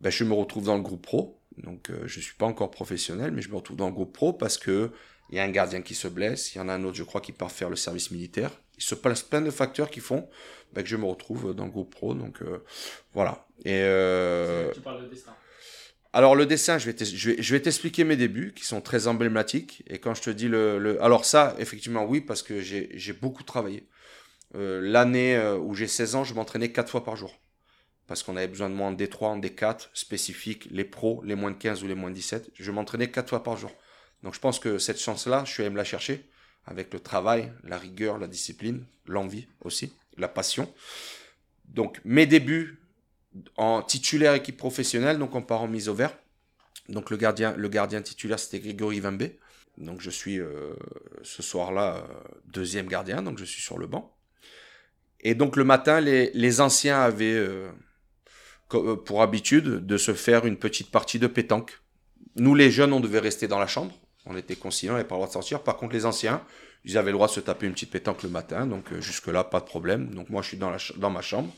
ben, 0.01 0.11
je 0.11 0.25
me 0.25 0.35
retrouve 0.35 0.65
dans 0.65 0.77
le 0.77 0.83
groupe 0.83 1.03
pro. 1.03 1.41
Donc 1.59 1.91
euh, 1.91 2.03
je 2.07 2.21
suis 2.21 2.35
pas 2.35 2.47
encore 2.47 2.71
professionnel, 2.71 3.31
mais 3.33 3.43
je 3.43 3.49
me 3.49 3.57
retrouve 3.57 3.77
dans 3.77 3.89
le 3.89 3.95
groupe 3.95 4.13
pro 4.13 4.33
parce 4.33 4.59
que 4.59 4.91
il 5.31 5.37
y 5.37 5.41
a 5.41 5.43
un 5.43 5.51
gardien 5.51 5.83
qui 5.83 5.95
se 5.95 6.07
blesse, 6.07 6.55
il 6.55 6.59
y 6.59 6.61
en 6.61 6.69
a 6.69 6.75
un 6.75 6.85
autre, 6.85 6.97
je 6.97 7.03
crois, 7.03 7.21
qui 7.21 7.33
part 7.33 7.51
faire 7.51 7.69
le 7.69 7.77
service 7.77 8.11
militaire. 8.11 8.51
Il 8.77 8.83
se 8.83 8.95
passe 8.95 9.23
plein 9.23 9.41
de 9.41 9.51
facteurs 9.51 9.91
qui 9.91 10.01
font 10.01 10.29
bah, 10.73 10.83
que 10.83 10.89
je 10.89 10.97
me 10.97 11.05
retrouve 11.05 11.55
dans 11.55 11.65
le 11.65 11.71
groupe 11.71 11.91
pro. 11.91 12.15
Donc 12.15 12.43
euh, 12.43 12.63
voilà. 13.13 13.47
Et, 13.65 13.81
euh... 13.83 14.73
Tu 14.73 14.81
parles 14.81 15.03
de 15.03 15.09
destin. 15.09 15.35
Alors 16.13 16.35
le 16.35 16.47
dessin, 16.47 16.79
je 16.79 16.91
vais, 16.91 17.05
je 17.05 17.53
vais, 17.53 17.61
t'expliquer 17.61 18.05
mes 18.05 18.17
débuts 18.17 18.55
qui 18.55 18.65
sont 18.65 18.81
très 18.81 19.07
emblématiques. 19.07 19.83
Et 19.87 19.99
quand 19.99 20.15
je 20.15 20.23
te 20.23 20.31
dis 20.31 20.49
le... 20.49 20.79
le... 20.79 21.03
Alors 21.03 21.25
ça, 21.27 21.55
effectivement, 21.59 22.05
oui, 22.05 22.21
parce 22.21 22.43
que 22.43 22.61
j'ai 22.61 23.13
beaucoup 23.13 23.43
travaillé. 23.43 23.87
Euh, 24.55 24.81
L'année 24.81 25.37
euh, 25.37 25.59
où 25.59 25.75
j'ai 25.75 25.89
16 25.89 26.15
ans, 26.15 26.25
je 26.25 26.35
m'entraînais 26.35 26.73
4 26.73 26.91
fois 26.91 27.05
par 27.05 27.17
jour. 27.17 27.39
Parce 28.07 28.23
qu'on 28.23 28.37
avait 28.37 28.47
besoin 28.47 28.71
de 28.71 28.75
moi 28.75 28.87
en 28.87 28.93
D3, 28.93 29.25
en 29.25 29.39
D4, 29.39 29.89
spécifiques, 29.93 30.69
les 30.71 30.85
pros, 30.85 31.23
les 31.25 31.35
moins 31.35 31.51
de 31.51 31.57
15 31.57 31.83
ou 31.83 31.89
les 31.89 31.97
moins 31.97 32.11
de 32.11 32.15
17. 32.15 32.51
Je 32.55 32.71
m'entraînais 32.71 33.11
4 33.11 33.29
fois 33.29 33.43
par 33.43 33.57
jour. 33.57 33.73
Donc 34.23 34.35
je 34.35 34.41
pense 34.41 34.59
que 34.59 34.79
cette 34.79 35.01
chance-là, 35.01 35.45
je 35.45 35.53
suis 35.53 35.63
allé 35.63 35.71
me 35.71 35.77
la 35.77 35.85
chercher 35.85 36.29
avec 36.65 36.93
le 36.93 37.01
travail, 37.01 37.53
la 37.65 37.79
rigueur, 37.79 38.19
la 38.19 38.27
discipline, 38.27 38.85
l'envie 39.07 39.47
aussi, 39.61 39.93
la 40.17 40.29
passion. 40.29 40.73
Donc 41.65 42.01
mes 42.05 42.27
débuts 42.27 42.81
en 43.57 43.83
titulaire 43.83 44.35
équipe 44.35 44.57
professionnelle, 44.57 45.19
donc 45.19 45.35
on 45.35 45.43
part 45.43 45.63
en 45.63 45.69
mise 45.69 45.89
au 45.89 45.95
vert. 45.95 46.17
Donc 46.89 47.11
le 47.11 47.17
gardien, 47.17 47.55
le 47.57 47.69
gardien 47.69 48.03
titulaire 48.03 48.39
c'était 48.39 48.61
Grégory 48.61 49.01
Vimbé. 49.01 49.39
Donc 49.79 50.01
je 50.01 50.11
suis 50.11 50.41
euh, 50.41 50.75
ce 51.23 51.43
soir-là 51.43 52.07
deuxième 52.47 52.87
gardien, 52.87 53.23
donc 53.23 53.39
je 53.39 53.45
suis 53.45 53.61
sur 53.61 53.79
le 53.79 53.87
banc. 53.87 54.16
Et 55.29 55.35
donc 55.35 55.57
le 55.57 55.65
matin, 55.65 56.01
les, 56.01 56.61
anciens 56.61 57.01
avaient 57.01 57.35
euh, 57.35 57.69
pour 58.69 59.23
habitude 59.23 59.85
de 59.85 59.97
se 59.97 60.15
faire 60.15 60.47
une 60.47 60.57
petite 60.57 60.93
partie 60.93 61.19
de 61.19 61.27
pétanque. 61.27 61.81
Nous 62.37 62.55
les 62.55 62.71
jeunes, 62.71 62.93
on 62.93 63.01
devait 63.01 63.19
rester 63.19 63.49
dans 63.49 63.59
la 63.59 63.67
chambre. 63.67 63.93
On 64.25 64.37
était 64.37 64.55
conciliants, 64.55 64.93
on 64.93 64.97
n'avait 64.97 65.09
pas 65.09 65.17
le 65.17 65.19
droit 65.19 65.27
de 65.27 65.33
sortir. 65.33 65.65
Par 65.65 65.79
contre 65.79 65.95
les 65.95 66.07
anciens, 66.07 66.43
ils 66.85 66.97
avaient 66.97 67.11
le 67.11 67.17
droit 67.17 67.27
de 67.27 67.33
se 67.33 67.41
taper 67.41 67.67
une 67.67 67.73
petite 67.73 67.91
pétanque 67.91 68.23
le 68.23 68.29
matin. 68.29 68.69
Donc 68.69 68.85
jusque-là, 69.01 69.43
pas 69.43 69.59
de 69.59 69.65
problème. 69.65 70.15
Donc 70.15 70.31
moi 70.31 70.43
je 70.43 70.49
suis 70.49 70.59
dans, 70.59 71.11
ma 71.11 71.23
chambre. 71.23 71.53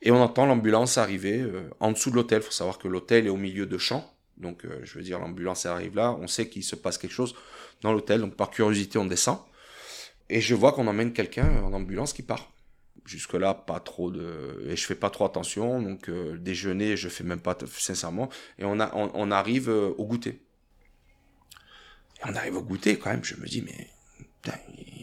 Et 0.00 0.12
on 0.12 0.22
entend 0.22 0.46
l'ambulance 0.46 0.96
arriver 0.96 1.44
en 1.80 1.90
dessous 1.90 2.10
de 2.10 2.14
l'hôtel. 2.14 2.38
Il 2.40 2.44
faut 2.44 2.52
savoir 2.52 2.78
que 2.78 2.86
l'hôtel 2.86 3.26
est 3.26 3.30
au 3.30 3.36
milieu 3.36 3.66
de 3.66 3.78
champs. 3.78 4.14
Donc, 4.40 4.64
euh, 4.64 4.80
je 4.84 4.96
veux 4.96 5.04
dire, 5.04 5.18
l'ambulance 5.18 5.66
arrive 5.66 5.96
là, 5.96 6.16
on 6.18 6.26
sait 6.26 6.48
qu'il 6.48 6.64
se 6.64 6.74
passe 6.74 6.98
quelque 6.98 7.12
chose 7.12 7.34
dans 7.82 7.92
l'hôtel, 7.92 8.20
donc 8.20 8.36
par 8.36 8.50
curiosité, 8.50 8.98
on 8.98 9.04
descend. 9.04 9.38
Et 10.30 10.40
je 10.40 10.54
vois 10.54 10.72
qu'on 10.72 10.86
emmène 10.86 11.12
quelqu'un 11.12 11.62
en 11.62 11.72
ambulance 11.72 12.12
qui 12.12 12.22
part. 12.22 12.50
Jusque-là, 13.10 13.54
pas 13.54 13.80
trop 13.80 14.12
de. 14.12 14.62
Et 14.68 14.76
je 14.76 14.86
fais 14.86 14.94
pas 14.94 15.10
trop 15.10 15.24
attention, 15.24 15.82
donc 15.82 16.08
euh, 16.08 16.38
déjeuner, 16.38 16.96
je 16.96 17.08
fais 17.08 17.24
même 17.24 17.40
pas, 17.40 17.58
sincèrement. 17.66 18.28
Et 18.56 18.64
on, 18.64 18.78
arrive 19.32 19.68
euh, 19.68 19.92
au 19.98 20.06
goûter. 20.06 20.40
Et 22.20 22.22
on 22.22 22.36
arrive 22.36 22.58
au 22.58 22.62
goûter 22.62 23.00
quand 23.00 23.10
même, 23.10 23.24
je 23.24 23.34
me 23.34 23.46
dis, 23.46 23.62
mais. 23.62 23.90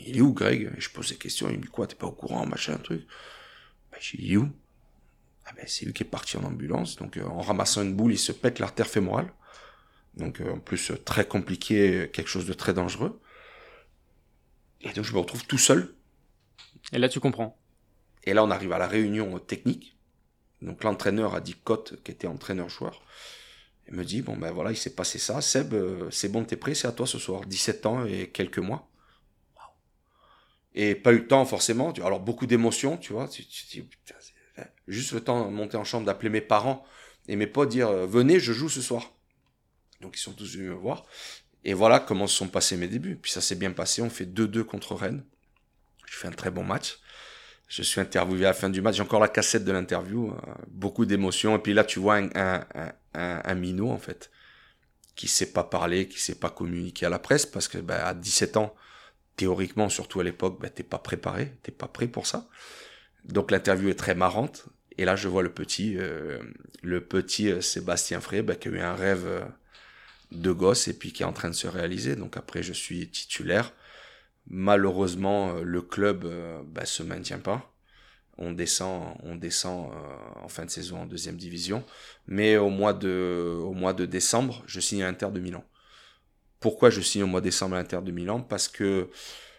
il 0.06 0.18
est 0.18 0.22
où, 0.22 0.32
Greg? 0.34 0.72
Et 0.78 0.80
Je 0.80 0.90
pose 0.90 1.10
des 1.10 1.18
questions, 1.18 1.50
il 1.50 1.58
me 1.58 1.64
dit 1.64 1.68
quoi, 1.68 1.86
t'es 1.86 1.96
pas 1.96 2.08
au 2.08 2.14
courant, 2.14 2.46
machin, 2.46 2.78
truc. 2.78 3.06
Ben, 3.92 3.98
je 4.00 4.16
dis, 4.16 4.24
il 4.24 4.34
est 4.36 4.38
où? 4.38 4.50
Ah 5.46 5.52
ben, 5.58 5.66
c'est 5.68 5.86
lui 5.86 5.92
qui 5.92 6.04
est 6.04 6.06
parti 6.10 6.38
en 6.38 6.46
ambulance. 6.46 6.96
Donc, 6.96 7.18
euh, 7.18 7.26
en 7.26 7.42
ramassant 7.42 7.82
une 7.84 7.94
boule, 7.94 8.14
il 8.14 8.18
se 8.18 8.32
pète 8.32 8.60
l'artère 8.60 8.88
fémorale. 8.88 9.34
Donc, 10.16 10.42
en 10.50 10.60
plus, 10.60 10.94
très 11.04 11.28
compliqué, 11.28 12.10
quelque 12.14 12.30
chose 12.30 12.46
de 12.46 12.54
très 12.54 12.74
dangereux. 12.74 13.20
Et 14.80 14.94
donc, 14.94 15.04
je 15.04 15.12
me 15.12 15.20
retrouve 15.20 15.46
tout 15.46 15.58
seul. 15.58 15.94
Et 16.94 17.00
là, 17.00 17.10
tu 17.10 17.20
comprends. 17.20 17.60
Et 18.28 18.34
là, 18.34 18.44
on 18.44 18.52
arrive 18.52 18.74
à 18.74 18.78
la 18.78 18.88
réunion 18.88 19.40
technique. 19.40 19.98
Donc, 20.62 20.84
l'entraîneur 20.84 21.36
a 21.36 21.42
dit 21.42 21.56
Cote, 21.56 22.02
qui 22.04 22.12
était 22.12 22.28
entraîneur-joueur. 22.28 23.02
Il 23.88 23.94
me 23.96 24.04
dit, 24.04 24.22
bon, 24.22 24.36
ben 24.36 24.52
voilà, 24.52 24.72
il 24.72 24.78
s'est 24.78 24.96
passé 24.96 25.18
ça. 25.18 25.42
Seb, 25.42 25.74
c'est 26.12 26.30
bon, 26.30 26.44
t'es 26.44 26.58
prêt, 26.58 26.76
c'est 26.76 26.88
à 26.88 26.92
toi 26.92 27.08
ce 27.08 27.20
soir. 27.20 27.46
17 27.46 27.86
ans 27.86 28.06
et 28.06 28.30
quelques 28.30 28.60
mois. 28.60 28.90
Et 30.76 30.94
pas 30.94 31.14
eu 31.14 31.20
le 31.20 31.28
temps, 31.28 31.46
forcément. 31.46 31.92
Alors, 32.04 32.20
beaucoup 32.20 32.48
d'émotions, 32.48 32.98
tu 32.98 33.14
vois. 33.14 33.30
Tu, 33.30 33.44
juste 34.88 35.12
le 35.12 35.22
temps 35.22 35.46
de 35.46 35.54
monter 35.54 35.78
en 35.78 35.84
chambre, 35.84 36.06
d'appeler 36.06 36.30
mes 36.30 36.42
parents 36.42 36.84
et 37.28 37.36
mes 37.36 37.48
potes, 37.48 37.70
dire 37.70 37.90
euh, 37.90 38.06
venez, 38.06 38.40
je 38.40 38.54
joue 38.54 38.70
ce 38.70 38.82
soir. 38.82 39.14
Donc 40.02 40.18
ils 40.18 40.22
sont 40.22 40.34
tous 40.34 40.56
venus 40.56 40.70
me 40.70 40.76
voir. 40.76 41.06
Et 41.64 41.74
voilà 41.74 42.00
comment 42.00 42.28
se 42.28 42.36
sont 42.36 42.48
passés 42.48 42.78
mes 42.78 42.88
débuts. 42.88 43.18
Puis 43.18 43.32
ça 43.32 43.42
s'est 43.42 43.56
bien 43.56 43.72
passé. 43.72 44.02
On 44.02 44.10
fait 44.10 44.26
2-2 44.26 44.64
contre 44.64 44.96
Rennes. 44.96 45.24
Je 46.06 46.16
fais 46.16 46.28
un 46.28 46.32
très 46.32 46.52
bon 46.52 46.64
match. 46.64 47.00
Je 47.68 47.82
suis 47.84 48.00
interviewé 48.00 48.46
à 48.46 48.50
la 48.50 48.54
fin 48.54 48.70
du 48.70 48.82
match. 48.82 48.96
J'ai 48.96 49.02
encore 49.02 49.20
la 49.20 49.28
cassette 49.28 49.66
de 49.66 49.72
l'interview. 49.72 50.32
Euh, 50.32 50.52
beaucoup 50.70 51.06
d'émotions. 51.06 51.58
Et 51.58 51.60
puis 51.60 51.74
là, 51.74 51.84
tu 51.84 52.00
vois 52.00 52.16
un, 52.16 52.30
un, 52.34 52.62
un, 53.14 53.56
minot, 53.56 53.90
en 53.90 53.98
fait, 53.98 54.32
qui 55.16 55.28
sait 55.28 55.52
pas 55.52 55.64
parler, 55.64 56.08
qui 56.08 56.20
sait 56.20 56.36
pas 56.36 56.50
communiquer 56.50 57.06
à 57.06 57.10
la 57.10 57.20
presse 57.20 57.46
parce 57.46 57.68
que, 57.68 57.78
bah, 57.80 58.08
à 58.08 58.14
17 58.14 58.58
ans, 58.58 58.74
théoriquement, 59.36 59.90
surtout 59.90 60.22
à 60.22 60.24
l'époque, 60.24 60.60
bah, 60.62 60.70
t'es 60.70 60.84
pas 60.84 61.00
préparé, 61.00 61.54
t'es 61.64 61.72
pas 61.72 61.88
prêt 61.88 62.08
pour 62.08 62.26
ça. 62.26 62.48
Donc 63.26 63.52
l'interview 63.52 63.90
est 63.90 63.96
très 63.96 64.16
marrante. 64.16 64.66
Et 64.98 65.06
là, 65.06 65.16
je 65.16 65.28
vois 65.28 65.44
le 65.44 65.52
petit, 65.52 65.98
euh, 65.98 66.40
le 66.82 67.02
petit 67.02 67.52
euh, 67.52 67.62
Sébastien 67.62 68.22
Frey, 68.22 68.42
bah, 68.42 68.56
qui 68.56 68.70
a 68.70 68.72
eu 68.72 68.80
un 68.80 68.96
rêve 68.96 69.28
de 70.32 70.52
gosse 70.52 70.88
et 70.88 70.94
puis 70.94 71.12
qui 71.12 71.24
est 71.24 71.26
en 71.26 71.34
train 71.34 71.50
de 71.50 71.56
se 71.56 71.68
réaliser. 71.68 72.16
Donc 72.16 72.38
après, 72.38 72.64
je 72.64 72.74
suis 72.74 73.10
titulaire. 73.10 73.74
Malheureusement, 74.50 75.56
le 75.62 75.82
club 75.82 76.26
bah, 76.68 76.86
se 76.86 77.04
maintient 77.04 77.40
pas. 77.40 77.74
On 78.38 78.52
descend, 78.52 79.18
on 79.24 79.36
descend 79.36 79.92
en 80.42 80.48
fin 80.48 80.64
de 80.64 80.70
saison 80.70 81.02
en 81.02 81.06
deuxième 81.06 81.38
division. 81.38 81.84
Mais 82.28 82.56
au 82.56 82.70
mois 82.70 82.94
de, 82.94 83.58
au 83.60 83.74
mois 83.74 83.94
de 83.94 84.06
décembre, 84.06 84.64
je 84.68 84.80
signe 84.80 85.04
à 85.04 85.08
l'Inter 85.08 85.30
de 85.34 85.40
Milan. 85.40 85.66
Pourquoi 86.60 86.90
je 86.90 87.02
signe 87.02 87.24
au 87.24 87.28
mois 87.28 87.42
de 87.42 87.46
décembre 87.46 87.76
à 87.76 87.80
l'Inter 87.80 88.00
de 88.04 88.12
Milan? 88.12 88.42
Parce 88.42 88.68
que 88.68 89.10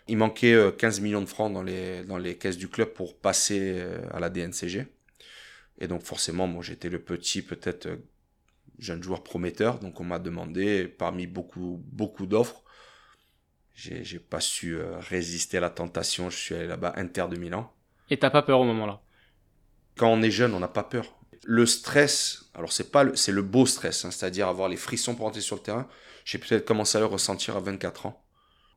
il 0.07 0.17
manquait 0.17 0.57
15 0.79 1.01
millions 1.01 1.21
de 1.21 1.27
francs 1.27 1.53
dans 1.53 1.63
les, 1.63 2.03
dans 2.05 2.17
les 2.17 2.39
caisses 2.39 2.57
du 2.57 2.69
club 2.69 2.95
pour 2.95 3.19
passer 3.19 3.85
à 4.11 4.21
la 4.21 4.31
DNCG. 4.31 4.87
Et 5.81 5.87
donc 5.87 6.03
forcément, 6.03 6.47
moi 6.47 6.63
j'étais 6.63 6.89
le 6.89 6.99
petit, 7.01 7.43
peut-être 7.43 7.87
euh, 7.87 7.97
jeune 8.79 9.03
joueur 9.03 9.23
prometteur. 9.23 9.79
Donc 9.79 10.01
on 10.01 10.05
m'a 10.05 10.19
demandé, 10.19 10.89
parmi 10.89 11.27
beaucoup, 11.27 11.81
beaucoup 11.93 12.27
d'offres, 12.27 12.63
j'ai, 13.79 14.03
j'ai 14.03 14.19
pas 14.19 14.41
su 14.41 14.77
euh, 14.77 14.99
résister 14.99 15.59
à 15.59 15.61
la 15.61 15.71
tentation. 15.71 16.31
Je 16.31 16.37
suis 16.37 16.55
allé 16.55 16.67
là-bas, 16.67 16.95
Inter 16.97 17.27
de 17.31 17.37
Milan. 17.37 17.73
Et 18.11 18.19
t'as 18.19 18.31
pas 18.31 18.43
peur 18.43 18.59
au 18.59 18.65
moment-là? 18.65 19.01
Quand 19.97 20.09
on 20.09 20.21
est 20.21 20.33
jeune, 20.33 20.53
on 20.53 20.59
n'a 20.59 20.69
pas 20.69 20.83
peur. 20.83 21.15
Le 21.45 21.65
stress, 21.65 22.51
alors 22.55 22.73
c'est 22.73 22.91
pas, 22.91 23.05
le, 23.05 23.15
c'est 23.15 23.31
le 23.31 23.43
beau 23.43 23.67
stress, 23.67 24.05
hein, 24.05 24.11
c'est-à-dire 24.11 24.49
avoir 24.49 24.69
les 24.69 24.77
frissons 24.77 25.15
pour 25.15 25.27
entrer 25.27 25.41
sur 25.41 25.55
le 25.55 25.63
terrain. 25.63 25.87
J'ai 26.25 26.39
peut-être 26.39 26.67
commencé 26.67 26.99
à 26.99 27.01
le 27.01 27.07
ressentir 27.07 27.57
à 27.57 27.61
24 27.61 28.07
ans. 28.07 28.25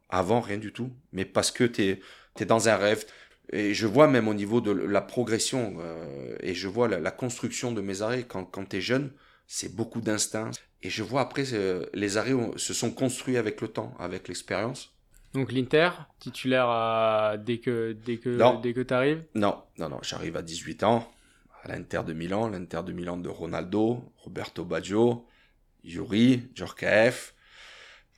Avant, 0.10 0.40
rien 0.40 0.60
du 0.60 0.72
tout. 0.72 0.92
Mais 1.14 1.26
parce 1.26 1.50
que 1.50 1.64
t'es, 1.64 2.00
t'es 2.36 2.46
dans 2.46 2.70
un 2.70 2.76
rêve, 2.76 3.04
et 3.52 3.74
je 3.74 3.88
vois 3.88 4.08
même 4.08 4.28
au 4.28 4.36
niveau 4.36 4.62
de 4.62 4.72
la 4.72 5.02
progression, 5.02 5.78
euh, 5.80 6.36
et 6.42 6.54
je 6.54 6.68
vois 6.68 6.88
la, 6.88 7.12
construction 7.12 7.72
de 7.72 7.82
mes 7.82 8.04
arrêts 8.04 8.24
quand, 8.24 8.46
quand 8.46 8.70
tu 8.70 8.78
es 8.78 8.82
jeune, 8.82 9.12
c'est 9.54 9.76
beaucoup 9.76 10.00
d'instinct. 10.00 10.52
Et 10.82 10.90
je 10.90 11.04
vois 11.04 11.20
après, 11.20 11.54
euh, 11.54 11.86
les 11.94 12.16
arrêts 12.16 12.34
se 12.56 12.74
sont 12.74 12.90
construits 12.90 13.36
avec 13.36 13.60
le 13.60 13.68
temps, 13.68 13.94
avec 14.00 14.30
l'expérience. 14.30 14.94
Donc 15.34 15.52
l'Inter, 15.52 15.90
titulaire 16.20 17.38
dès 17.38 17.58
que, 17.60 17.92
dès 18.06 18.18
que, 18.18 18.62
dès 18.62 18.74
que 18.74 18.80
tu 18.80 18.94
arrives 18.94 19.24
Non, 19.36 19.62
non, 19.78 19.90
non, 19.90 20.00
j'arrive 20.04 20.38
à 20.38 20.42
18 20.42 20.84
ans, 20.84 21.12
à 21.64 21.68
l'Inter 21.68 22.02
de 22.06 22.14
Milan, 22.14 22.48
l'Inter 22.48 22.82
de 22.86 22.94
Milan 22.94 23.18
de 23.18 23.28
Ronaldo, 23.28 24.14
Roberto 24.20 24.64
Baggio, 24.64 25.28
Yuri, 25.84 26.44
Djorkaeff, 26.56 27.34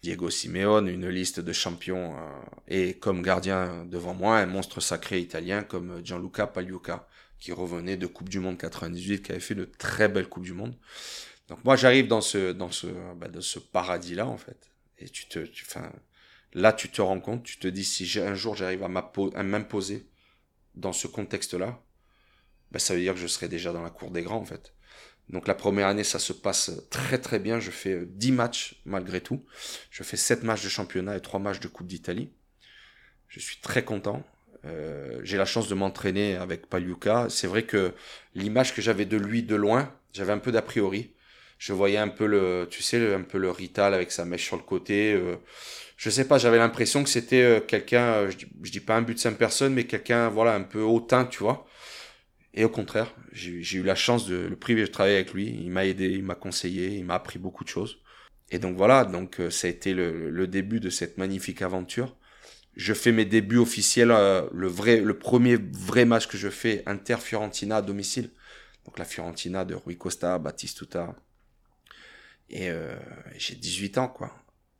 Diego 0.04 0.30
Simeone, 0.30 0.88
une 0.88 1.10
liste 1.10 1.40
de 1.40 1.52
champions, 1.52 2.16
euh, 2.16 2.42
et 2.68 2.94
comme 3.00 3.24
gardien 3.24 3.86
devant 3.86 4.14
moi, 4.14 4.38
un 4.38 4.46
monstre 4.46 4.82
sacré 4.82 5.20
italien 5.20 5.64
comme 5.64 6.06
Gianluca 6.06 6.46
Pagliuca, 6.46 7.08
qui 7.44 7.52
revenait 7.52 7.98
de 7.98 8.08
Coupe 8.08 8.30
du 8.30 8.40
Monde 8.40 8.58
98, 8.58 9.22
qui 9.22 9.32
avait 9.34 9.42
fait 9.42 9.54
de 9.54 9.66
très 9.66 10.08
belles 10.08 10.30
Coupes 10.30 10.46
du 10.46 10.54
Monde. 10.54 10.78
Donc 11.50 11.62
moi 11.66 11.76
j'arrive 11.76 12.08
dans 12.08 12.22
ce, 12.22 12.54
dans 12.54 12.72
ce, 12.72 12.88
bah, 13.16 13.28
ce 13.42 13.60
paradis-là 13.60 14.26
en 14.26 14.38
fait. 14.38 14.72
Et 14.98 15.10
tu 15.10 15.26
te, 15.28 15.40
tu, 15.40 15.66
là 16.54 16.72
tu 16.72 16.88
te 16.88 17.02
rends 17.02 17.20
compte, 17.20 17.44
tu 17.44 17.58
te 17.58 17.68
dis 17.68 17.84
si 17.84 18.18
un 18.18 18.34
jour 18.34 18.56
j'arrive 18.56 18.84
à 18.84 18.88
m'imposer 19.44 20.08
dans 20.76 20.94
ce 20.94 21.06
contexte-là, 21.08 21.84
bah, 22.72 22.80
ça 22.80 22.96
veut 22.96 23.02
dire 23.02 23.14
que 23.14 23.20
je 23.20 23.28
serai 23.28 23.50
déjà 23.50 23.74
dans 23.74 23.84
la 23.84 23.90
cour 23.90 24.10
des 24.10 24.22
grands 24.22 24.40
en 24.40 24.46
fait. 24.46 24.74
Donc 25.28 25.46
la 25.46 25.54
première 25.54 25.88
année, 25.88 26.06
ça 26.06 26.20
se 26.20 26.32
passe 26.32 26.72
très 26.90 27.18
très 27.18 27.40
bien. 27.40 27.60
Je 27.60 27.72
fais 27.72 28.06
10 28.06 28.32
euh, 28.32 28.36
matchs 28.36 28.82
malgré 28.86 29.20
tout. 29.20 29.46
Je 29.92 30.04
fais 30.04 30.16
7 30.16 30.44
matchs 30.44 30.64
de 30.64 30.70
championnat 30.70 31.18
et 31.18 31.22
3 31.22 31.42
matchs 31.42 31.60
de 31.60 31.68
Coupe 31.68 31.88
d'Italie. 31.88 32.32
Je 33.28 33.42
suis 33.42 33.58
très 33.58 33.84
content. 33.84 34.26
Euh, 34.66 35.20
j'ai 35.24 35.38
la 35.38 35.46
chance 35.46 35.68
de 35.68 35.76
m'entraîner 35.76 36.36
avec 36.36 36.68
Paliuka. 36.68 37.28
C'est 37.30 37.48
vrai 37.48 37.64
que 37.64 37.94
l'image 38.36 38.74
que 38.74 38.82
j'avais 38.82 39.06
de 39.06 39.18
lui 39.18 39.44
de 39.44 39.56
loin, 39.56 39.94
j'avais 40.14 40.32
un 40.34 40.38
peu 40.38 40.52
d'a 40.52 40.62
priori. 40.62 41.12
Je 41.58 41.74
voyais 41.74 41.98
un 41.98 42.10
peu 42.10 42.26
le, 42.26 42.68
tu 42.70 42.82
sais, 42.84 43.14
un 43.14 43.22
peu 43.22 43.38
le 43.38 43.50
Rital 43.52 43.94
avec 43.94 44.12
sa 44.12 44.26
mèche 44.26 44.46
sur 44.46 44.58
le 44.58 44.64
côté. 44.64 45.14
Euh, 45.14 45.38
je 45.98 46.10
sais 46.10 46.28
pas, 46.28 46.38
j'avais 46.38 46.58
l'impression 46.58 47.04
que 47.04 47.10
c'était 47.10 47.64
quelqu'un, 47.68 48.30
je, 48.30 48.38
je, 48.64 48.72
dis 48.72 48.80
pas 48.80 48.96
un 48.96 49.02
but 49.02 49.14
de 49.14 49.20
5 49.20 49.38
personnes, 49.38 49.74
mais 49.74 49.86
quelqu'un, 49.86 50.28
voilà, 50.30 50.56
un 50.56 50.64
peu 50.64 50.82
hautain, 50.82 51.26
tu 51.26 51.40
vois. 51.40 51.66
Et 52.54 52.64
au 52.66 52.70
contraire, 52.70 53.14
j'ai 53.32 53.78
eu 53.78 53.84
la 53.84 53.96
chance 53.96 54.28
de 54.28 54.36
le 54.36 54.56
privilège 54.56 54.90
de 54.90 54.94
travailler 54.94 55.16
avec 55.16 55.34
lui. 55.34 55.48
Il 55.48 55.72
m'a 55.72 55.86
aidé, 55.86 56.06
il 56.10 56.24
m'a 56.24 56.36
conseillé, 56.36 56.90
il 56.90 57.06
m'a 57.06 57.16
appris 57.16 57.40
beaucoup 57.40 57.64
de 57.64 57.70
choses. 57.70 58.00
Et 58.52 58.60
donc 58.60 58.78
voilà, 58.78 59.06
donc 59.06 59.40
euh, 59.40 59.50
ça 59.50 59.68
a 59.68 59.70
été 59.72 59.94
le, 59.94 60.48
début 60.48 60.80
de 60.80 60.90
cette 60.92 61.18
magnifique 61.18 61.62
aventure. 61.64 62.16
Je 62.76 62.94
fais 62.94 63.12
mes 63.12 63.26
débuts 63.26 63.58
officiels, 63.58 64.12
euh, 64.12 64.48
le 64.52 64.68
vrai, 64.68 65.00
le 65.02 65.18
premier 65.18 65.58
vrai 65.58 66.06
match 66.06 66.28
que 66.28 66.38
je 66.38 66.50
fais, 66.50 66.84
Inter 66.86 67.18
Fiorentina 67.18 67.78
à 67.78 67.82
domicile. 67.82 68.32
Donc 68.86 69.00
la 69.00 69.06
Fiorentina 69.06 69.66
de 69.66 69.76
Rui 69.76 69.98
Costa, 69.98 70.38
Batistuta. 70.40 71.16
Et 72.50 72.70
euh, 72.70 72.96
j'ai 73.38 73.56
18 73.56 73.98
ans, 73.98 74.08
quoi. 74.08 74.34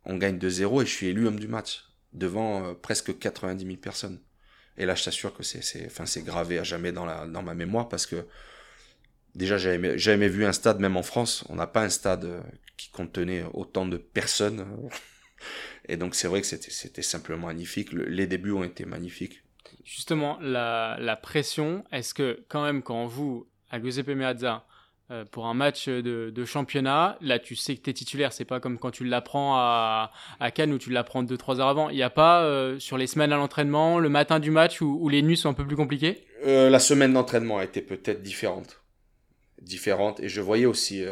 On 0.04 0.16
gagne 0.16 0.38
2-0 0.38 0.82
et 0.82 0.86
je 0.86 0.90
suis 0.90 1.06
élu 1.06 1.26
homme 1.26 1.40
du 1.40 1.48
match 1.48 1.84
devant 2.12 2.64
euh, 2.64 2.74
presque 2.74 3.18
90 3.18 3.64
000 3.64 3.76
personnes. 3.78 4.20
Et 4.76 4.86
là, 4.86 4.94
je 4.94 5.04
t'assure 5.04 5.34
que 5.34 5.42
c'est, 5.42 5.62
c'est, 5.62 5.86
enfin, 5.86 6.04
c'est 6.06 6.22
gravé 6.22 6.58
à 6.58 6.64
jamais 6.64 6.92
dans, 6.92 7.26
dans 7.26 7.42
ma 7.42 7.54
mémoire 7.54 7.88
parce 7.88 8.06
que 8.06 8.26
déjà, 9.34 9.56
j'avais 9.56 9.98
jamais 9.98 10.28
vu 10.28 10.44
un 10.44 10.52
stade, 10.52 10.80
même 10.80 10.96
en 10.96 11.02
France, 11.02 11.44
on 11.48 11.56
n'a 11.56 11.66
pas 11.66 11.82
un 11.82 11.88
stade 11.88 12.24
euh, 12.24 12.40
qui 12.76 12.90
contenait 12.90 13.44
autant 13.54 13.86
de 13.86 13.96
personnes. 13.96 14.66
Et 15.88 15.96
donc, 15.96 16.14
c'est 16.14 16.28
vrai 16.28 16.40
que 16.40 16.46
c'était, 16.46 17.02
simplement 17.02 17.46
magnifique. 17.48 17.92
les 17.92 18.26
débuts 18.26 18.52
ont 18.52 18.64
été 18.64 18.84
magnifiques. 18.84 19.42
Justement, 19.84 20.38
la, 20.40 20.96
la 21.00 21.16
pression, 21.16 21.84
est-ce 21.92 22.14
que 22.14 22.44
quand 22.48 22.62
même 22.64 22.82
quand 22.82 23.06
vous, 23.06 23.46
à 23.70 23.80
Giuseppe 23.80 24.08
Meazza, 24.08 24.66
euh, 25.10 25.26
pour 25.30 25.44
un 25.44 25.52
match 25.52 25.86
de, 25.86 26.30
de, 26.34 26.44
championnat, 26.46 27.18
là 27.20 27.38
tu 27.38 27.56
sais 27.56 27.76
que 27.76 27.82
tu 27.82 27.90
es 27.90 27.92
titulaire, 27.92 28.32
c'est 28.32 28.46
pas 28.46 28.58
comme 28.58 28.78
quand 28.78 28.90
tu 28.90 29.04
l'apprends 29.04 29.54
à, 29.56 30.12
à 30.40 30.50
Cannes 30.50 30.72
où 30.72 30.78
tu 30.78 30.88
l'apprends 30.88 31.22
2-3 31.22 31.60
heures 31.60 31.68
avant. 31.68 31.90
Il 31.90 31.96
n'y 31.96 32.02
a 32.02 32.08
pas 32.08 32.42
euh, 32.44 32.78
sur 32.78 32.96
les 32.96 33.06
semaines 33.06 33.30
à 33.30 33.36
l'entraînement, 33.36 33.98
le 33.98 34.08
matin 34.08 34.40
du 34.40 34.50
match 34.50 34.80
où, 34.80 34.96
où, 34.98 35.10
les 35.10 35.20
nuits 35.20 35.36
sont 35.36 35.50
un 35.50 35.54
peu 35.54 35.66
plus 35.66 35.76
compliquées? 35.76 36.24
Euh, 36.46 36.70
La 36.70 36.78
semaine 36.78 37.12
d'entraînement 37.12 37.58
a 37.58 37.64
été 37.64 37.82
peut-être 37.82 38.22
différente. 38.22 38.80
Différente 39.60 40.20
et 40.20 40.30
je 40.30 40.40
voyais 40.40 40.64
aussi 40.64 41.04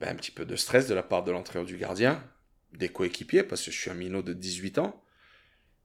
ben, 0.00 0.08
un 0.08 0.14
petit 0.14 0.30
peu 0.30 0.46
de 0.46 0.56
stress 0.56 0.88
de 0.88 0.94
la 0.94 1.02
part 1.02 1.22
de 1.22 1.30
l'entraîneur 1.30 1.66
du 1.66 1.76
gardien, 1.76 2.22
des 2.72 2.88
coéquipiers, 2.88 3.42
parce 3.42 3.64
que 3.64 3.70
je 3.70 3.78
suis 3.78 3.90
un 3.90 3.94
minot 3.94 4.22
de 4.22 4.32
18 4.32 4.78
ans. 4.78 5.02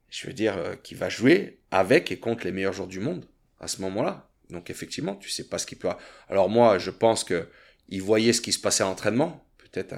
Je 0.10 0.28
veux 0.28 0.34
dire, 0.34 0.78
qui 0.84 0.96
va 0.96 1.10
jouer 1.10 1.60
avec 1.72 2.12
et 2.12 2.20
contre 2.20 2.46
les 2.46 2.52
meilleurs 2.52 2.74
joueurs 2.74 2.88
du 2.88 3.00
monde 3.00 3.26
à 3.60 3.68
ce 3.68 3.82
moment-là. 3.82 4.30
Donc 4.50 4.70
effectivement, 4.70 5.16
tu 5.16 5.30
sais 5.30 5.46
pas 5.48 5.58
ce 5.58 5.66
qu'il 5.66 5.78
peut. 5.78 5.90
Alors 6.30 6.50
moi, 6.50 6.78
je 6.78 6.92
pense 6.92 7.24
que 7.24 7.48
il 7.88 8.02
voyait 8.02 8.34
ce 8.34 8.42
qui 8.42 8.52
se 8.52 8.60
passait 8.60 8.84
à 8.84 8.88
l'entraînement. 8.88 9.48
Peut-être 9.58 9.96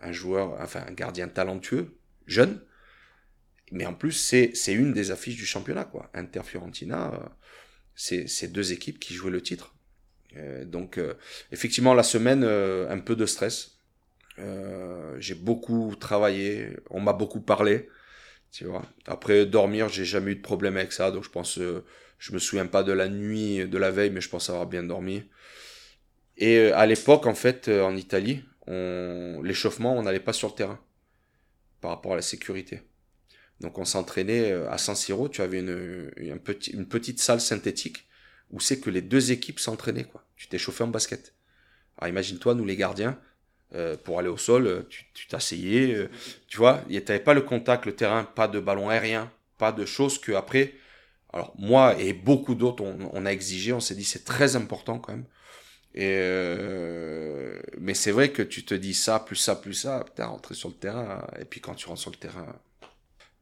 un, 0.00 0.12
joueur, 0.12 0.60
enfin 0.60 0.84
un 0.86 0.92
gardien 0.92 1.28
talentueux, 1.28 1.98
jeune. 2.26 2.60
Mais 3.72 3.84
en 3.84 3.94
plus, 3.94 4.12
c'est 4.12 4.72
une 4.72 4.92
des 4.92 5.10
affiches 5.10 5.36
du 5.36 5.46
championnat, 5.46 5.84
quoi. 5.84 6.10
Inter 6.14 6.42
Fiorentina, 6.44 7.12
euh, 7.12 8.24
c'est 8.26 8.52
deux 8.52 8.72
équipes 8.72 9.00
qui 9.00 9.14
jouaient 9.14 9.30
le 9.30 9.42
titre. 9.42 9.74
Euh, 10.36 10.64
donc 10.64 10.98
euh, 10.98 11.14
effectivement, 11.50 11.94
la 11.94 12.04
semaine, 12.04 12.44
un 12.44 12.98
peu 12.98 13.16
de 13.16 13.26
stress. 13.26 13.75
J'ai 15.18 15.34
beaucoup 15.34 15.94
travaillé, 15.98 16.76
on 16.90 17.00
m'a 17.00 17.12
beaucoup 17.12 17.40
parlé. 17.40 17.88
Tu 18.52 18.64
vois. 18.64 18.84
Après 19.06 19.44
dormir, 19.44 19.88
j'ai 19.88 20.04
jamais 20.04 20.32
eu 20.32 20.36
de 20.36 20.42
problème 20.42 20.76
avec 20.76 20.92
ça, 20.92 21.10
donc 21.10 21.24
je 21.24 21.30
pense 21.30 21.58
je 22.18 22.32
me 22.32 22.38
souviens 22.38 22.66
pas 22.66 22.82
de 22.82 22.92
la 22.92 23.08
nuit 23.08 23.68
de 23.68 23.78
la 23.78 23.90
veille, 23.90 24.10
mais 24.10 24.20
je 24.20 24.28
pense 24.28 24.48
avoir 24.48 24.66
bien 24.66 24.82
dormi. 24.82 25.22
Et 26.36 26.58
euh, 26.58 26.76
à 26.76 26.86
l'époque, 26.86 27.26
en 27.26 27.34
fait, 27.34 27.68
euh, 27.68 27.82
en 27.82 27.96
Italie, 27.96 28.44
on... 28.66 29.40
l'échauffement, 29.42 29.96
on 29.96 30.02
n'allait 30.02 30.20
pas 30.20 30.32
sur 30.32 30.48
le 30.48 30.54
terrain 30.54 30.80
par 31.80 31.90
rapport 31.90 32.12
à 32.12 32.16
la 32.16 32.22
sécurité. 32.22 32.82
Donc 33.60 33.78
on 33.78 33.84
s'entraînait 33.84 34.52
euh, 34.52 34.70
à 34.70 34.76
San 34.78 34.94
Siro, 34.94 35.28
tu 35.28 35.40
avais 35.40 35.60
une, 35.60 36.10
une, 36.16 36.40
une 36.72 36.86
petite 36.86 37.20
salle 37.20 37.40
synthétique 37.40 38.06
où 38.50 38.60
c'est 38.60 38.80
que 38.80 38.90
les 38.90 39.02
deux 39.02 39.32
équipes 39.32 39.60
s'entraînaient. 39.60 40.04
quoi. 40.04 40.24
Tu 40.36 40.48
t'es 40.48 40.58
chauffé 40.58 40.84
en 40.84 40.88
basket. 40.88 41.34
Alors 41.96 42.10
imagine-toi, 42.10 42.54
nous 42.54 42.64
les 42.64 42.76
gardiens, 42.76 43.18
pour 44.04 44.18
aller 44.18 44.28
au 44.28 44.36
sol, 44.36 44.86
tu 44.88 45.26
t'asseyais, 45.26 46.08
tu 46.48 46.56
vois, 46.56 46.82
il 46.88 46.92
n'y 46.92 46.98
avait 46.98 47.18
pas 47.20 47.34
le 47.34 47.42
contact, 47.42 47.86
le 47.86 47.94
terrain, 47.94 48.24
pas 48.24 48.48
de 48.48 48.60
ballon 48.60 48.88
aérien, 48.88 49.30
pas 49.58 49.72
de 49.72 49.84
choses 49.84 50.18
que 50.18 50.32
après 50.32 50.74
alors 51.36 51.52
moi 51.58 52.00
et 52.00 52.14
beaucoup 52.14 52.54
d'autres, 52.54 52.82
on, 52.82 53.26
a 53.26 53.30
exigé, 53.30 53.72
on 53.74 53.80
s'est 53.80 53.94
dit 53.94 54.04
c'est 54.04 54.24
très 54.24 54.56
important 54.56 54.98
quand 54.98 55.12
même. 55.12 55.26
Et 55.94 56.16
euh, 56.18 57.60
mais 57.78 57.92
c'est 57.92 58.10
vrai 58.10 58.30
que 58.30 58.42
tu 58.42 58.64
te 58.64 58.72
dis 58.72 58.94
ça, 58.94 59.20
plus 59.20 59.36
ça, 59.36 59.54
plus 59.54 59.74
ça, 59.74 60.04
t'es 60.14 60.22
rentré 60.22 60.54
sur 60.54 60.70
le 60.70 60.74
terrain, 60.74 61.26
et 61.38 61.44
puis 61.44 61.60
quand 61.60 61.74
tu 61.74 61.88
rentres 61.88 62.00
sur 62.00 62.10
le 62.10 62.16
terrain, 62.16 62.54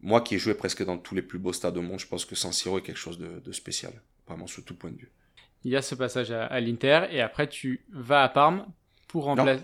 moi 0.01 0.21
qui 0.23 0.35
ai 0.35 0.39
joué 0.39 0.55
presque 0.55 0.85
dans 0.85 0.99
tous 0.99 1.15
les 1.15 1.23
plus 1.23 1.39
beaux 1.39 1.53
stades 1.53 1.77
au 1.77 1.83
monde, 1.83 2.01
je 2.01 2.07
pense 2.09 2.25
que 2.25 2.35
San 2.35 2.53
Siro 2.53 2.79
est 2.79 2.83
quelque 2.83 2.99
chose 2.99 3.19
de, 3.19 3.53
spécial, 3.53 3.93
vraiment 4.27 4.49
sous 4.49 4.63
tout 4.63 4.75
point 4.75 4.91
de 4.91 4.99
vue. 4.99 5.11
Il 5.63 5.71
y 5.71 5.77
a 5.77 5.83
ce 5.83 5.95
passage 5.95 6.33
à, 6.33 6.61
l'Inter, 6.61 7.07
et 7.11 7.21
après 7.21 7.49
tu 7.49 7.85
vas 7.93 8.25
à 8.25 8.29
Parme 8.29 8.67
pour 9.07 9.25
remplacer... 9.25 9.63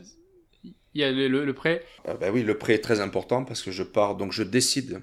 Il 0.94 1.00
y 1.00 1.04
a 1.04 1.10
le, 1.12 1.52
prêt. 1.52 1.84
Euh, 2.08 2.14
Ben 2.14 2.32
oui, 2.32 2.42
le 2.42 2.58
prêt 2.58 2.74
est 2.74 2.84
très 2.84 3.00
important 3.00 3.44
parce 3.44 3.62
que 3.62 3.70
je 3.70 3.82
pars, 3.82 4.16
donc 4.16 4.32
je 4.32 4.42
décide. 4.42 5.00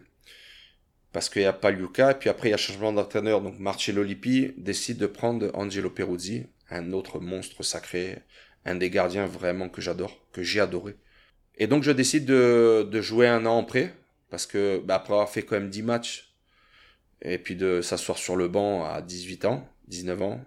Parce 1.14 1.30
qu'il 1.30 1.42
n'y 1.42 1.48
a 1.48 1.54
pas 1.54 1.72
Luca, 1.72 2.12
et 2.12 2.14
puis 2.16 2.30
après 2.30 2.50
il 2.50 2.52
y 2.52 2.54
a 2.54 2.58
changement 2.58 2.92
d'entraîneur, 2.92 3.42
donc 3.42 3.58
Marcello 3.60 4.04
Lippi 4.04 4.54
décide 4.58 4.98
de 4.98 5.08
prendre 5.08 5.50
Angelo 5.54 5.90
Peruzzi, 5.90 6.46
un 6.70 6.92
autre 6.92 7.20
monstre 7.20 7.64
sacré, 7.64 8.20
un 8.66 8.76
des 8.76 8.90
gardiens 8.90 9.26
vraiment 9.26 9.70
que 9.70 9.82
j'adore, 9.82 10.20
que 10.34 10.44
j'ai 10.44 10.60
adoré. 10.60 10.96
Et 11.56 11.68
donc 11.68 11.84
je 11.84 11.92
décide 11.92 12.26
de, 12.26 12.88
de 12.92 13.02
jouer 13.02 13.28
un 13.28 13.46
an 13.46 13.58
en 13.60 13.64
prêt, 13.64 13.96
parce 14.30 14.46
que 14.46 14.80
bah, 14.84 14.96
après 14.96 15.14
avoir 15.14 15.30
fait 15.30 15.44
quand 15.44 15.56
même 15.56 15.70
10 15.70 15.84
matchs, 15.84 16.34
et 17.22 17.38
puis 17.38 17.56
de 17.56 17.82
s'asseoir 17.82 18.18
sur 18.18 18.36
le 18.36 18.48
banc 18.48 18.86
à 18.86 19.02
18 19.02 19.46
ans, 19.46 19.68
19 19.88 20.22
ans, 20.22 20.46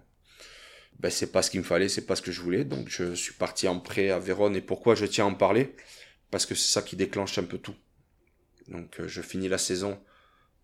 ben 1.01 1.09
c'est 1.09 1.31
pas 1.31 1.41
ce 1.41 1.49
qu'il 1.49 1.61
me 1.61 1.65
fallait, 1.65 1.89
c'est 1.89 2.05
pas 2.05 2.15
ce 2.15 2.21
que 2.21 2.31
je 2.31 2.41
voulais, 2.41 2.63
donc 2.63 2.87
je 2.87 3.15
suis 3.15 3.33
parti 3.33 3.67
en 3.67 3.79
prêt 3.79 4.11
à 4.11 4.19
Vérone, 4.19 4.55
et 4.55 4.61
pourquoi 4.61 4.93
je 4.93 5.07
tiens 5.07 5.25
à 5.25 5.29
en 5.29 5.33
parler? 5.33 5.75
Parce 6.29 6.45
que 6.45 6.53
c'est 6.53 6.71
ça 6.71 6.83
qui 6.83 6.95
déclenche 6.95 7.39
un 7.39 7.43
peu 7.43 7.57
tout. 7.57 7.73
Donc 8.67 8.99
euh, 8.99 9.07
je 9.07 9.21
finis 9.21 9.49
la 9.49 9.57
saison 9.57 9.99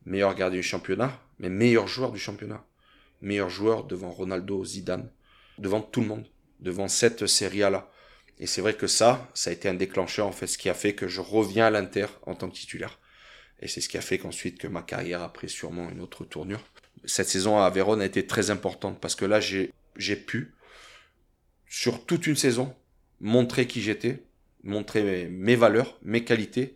meilleur 0.05 0.35
gardien 0.35 0.59
du 0.59 0.63
championnat, 0.63 1.19
mais 1.39 1.49
meilleur 1.49 1.87
joueur 1.87 2.11
du 2.11 2.19
championnat. 2.19 2.63
Meilleur 3.21 3.49
joueur 3.49 3.85
devant 3.85 4.11
Ronaldo, 4.11 4.63
Zidane, 4.63 5.09
devant 5.57 5.81
tout 5.81 6.01
le 6.01 6.07
monde, 6.07 6.27
devant 6.59 6.87
cette 6.87 7.25
série 7.25 7.59
là. 7.59 7.91
Et 8.37 8.45
c'est 8.45 8.61
vrai 8.61 8.75
que 8.75 8.85
ça, 8.85 9.27
ça 9.33 9.49
a 9.49 9.53
été 9.53 9.67
un 9.67 9.73
déclencheur 9.73 10.27
en 10.27 10.31
fait, 10.31 10.45
ce 10.45 10.59
qui 10.59 10.69
a 10.69 10.75
fait 10.75 10.93
que 10.93 11.07
je 11.07 11.19
reviens 11.19 11.65
à 11.65 11.69
l'Inter 11.71 12.05
en 12.27 12.35
tant 12.35 12.47
que 12.47 12.55
titulaire. 12.55 12.99
Et 13.59 13.67
c'est 13.67 13.81
ce 13.81 13.89
qui 13.89 13.97
a 13.97 14.01
fait 14.01 14.19
qu'ensuite 14.19 14.59
que 14.59 14.67
ma 14.67 14.83
carrière 14.83 15.23
a 15.23 15.33
pris 15.33 15.49
sûrement 15.49 15.89
une 15.89 15.99
autre 15.99 16.25
tournure. 16.25 16.63
Cette 17.05 17.27
saison 17.27 17.57
à 17.57 17.67
Vérone 17.71 18.01
a 18.01 18.05
été 18.05 18.27
très 18.27 18.51
importante 18.51 19.01
parce 19.01 19.15
que 19.15 19.25
là 19.25 19.39
j'ai 19.39 19.73
j'ai 19.97 20.15
pu 20.15 20.53
sur 21.67 22.05
toute 22.05 22.27
une 22.27 22.35
saison 22.35 22.75
montrer 23.19 23.67
qui 23.67 23.81
j'étais, 23.81 24.23
montrer 24.63 25.27
mes, 25.27 25.55
valeurs, 25.55 25.97
mes 26.01 26.23
qualités, 26.23 26.75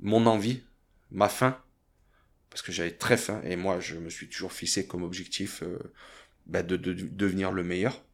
mon 0.00 0.26
envie, 0.26 0.62
ma 1.10 1.28
faim 1.28 1.58
parce 2.50 2.62
que 2.62 2.70
j'avais 2.70 2.92
très 2.92 3.16
faim 3.16 3.42
et 3.44 3.56
moi 3.56 3.80
je 3.80 3.96
me 3.96 4.08
suis 4.08 4.28
toujours 4.28 4.52
fixé 4.52 4.86
comme 4.86 5.02
objectif 5.02 5.64
euh, 5.64 5.76
bah, 6.46 6.62
de, 6.62 6.76
devenir 6.76 7.50
le 7.50 7.64
meilleur, 7.64 8.04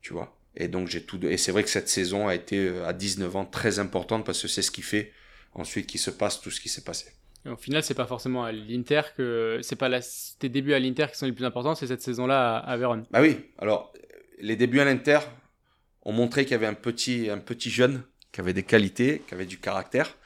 tu 0.00 0.14
vois. 0.14 0.40
Et 0.56 0.68
donc 0.68 0.88
j'ai 0.88 1.02
tout 1.02 1.22
et 1.26 1.36
c'est 1.36 1.52
vrai 1.52 1.62
que 1.62 1.68
cette 1.68 1.90
saison 1.90 2.26
a 2.26 2.34
été 2.34 2.68
euh, 2.68 2.86
à 2.86 2.94
19 2.94 3.36
ans 3.36 3.44
très 3.44 3.78
importante 3.78 4.24
parce 4.24 4.40
que 4.40 4.48
c'est 4.48 4.62
ce 4.62 4.70
qui 4.70 4.80
fait 4.80 5.12
ensuite 5.52 5.86
qu'il 5.86 6.00
se 6.00 6.10
passe 6.10 6.40
tout 6.40 6.50
ce 6.50 6.60
qui 6.60 6.70
s'est 6.70 6.84
passé. 6.84 7.15
Au 7.50 7.56
final, 7.56 7.82
c'est 7.82 7.94
pas 7.94 8.06
forcément 8.06 8.44
à 8.44 8.52
l'Inter 8.52 9.02
que 9.16 9.60
c'est 9.62 9.76
pas 9.76 9.90
tes 10.38 10.48
débuts 10.48 10.74
à 10.74 10.78
l'Inter 10.78 11.06
qui 11.10 11.18
sont 11.18 11.26
les 11.26 11.32
plus 11.32 11.44
importants, 11.44 11.74
c'est 11.74 11.86
cette 11.86 12.02
saison-là 12.02 12.56
à, 12.56 12.76
Vérone. 12.76 13.04
Bah 13.10 13.20
oui. 13.20 13.38
Alors 13.58 13.92
les 14.38 14.56
débuts 14.56 14.80
à 14.80 14.84
l'Inter 14.84 15.20
ont 16.02 16.12
montré 16.12 16.44
qu'il 16.44 16.52
y 16.52 16.54
avait 16.54 16.66
un 16.66 16.74
petit 16.74 17.30
un 17.30 17.38
petit 17.38 17.70
jeune 17.70 18.02
qui 18.32 18.40
avait 18.40 18.52
des 18.52 18.62
qualités, 18.62 19.22
qui 19.26 19.34
avait 19.34 19.46
du 19.46 19.58
caractère 19.58 20.16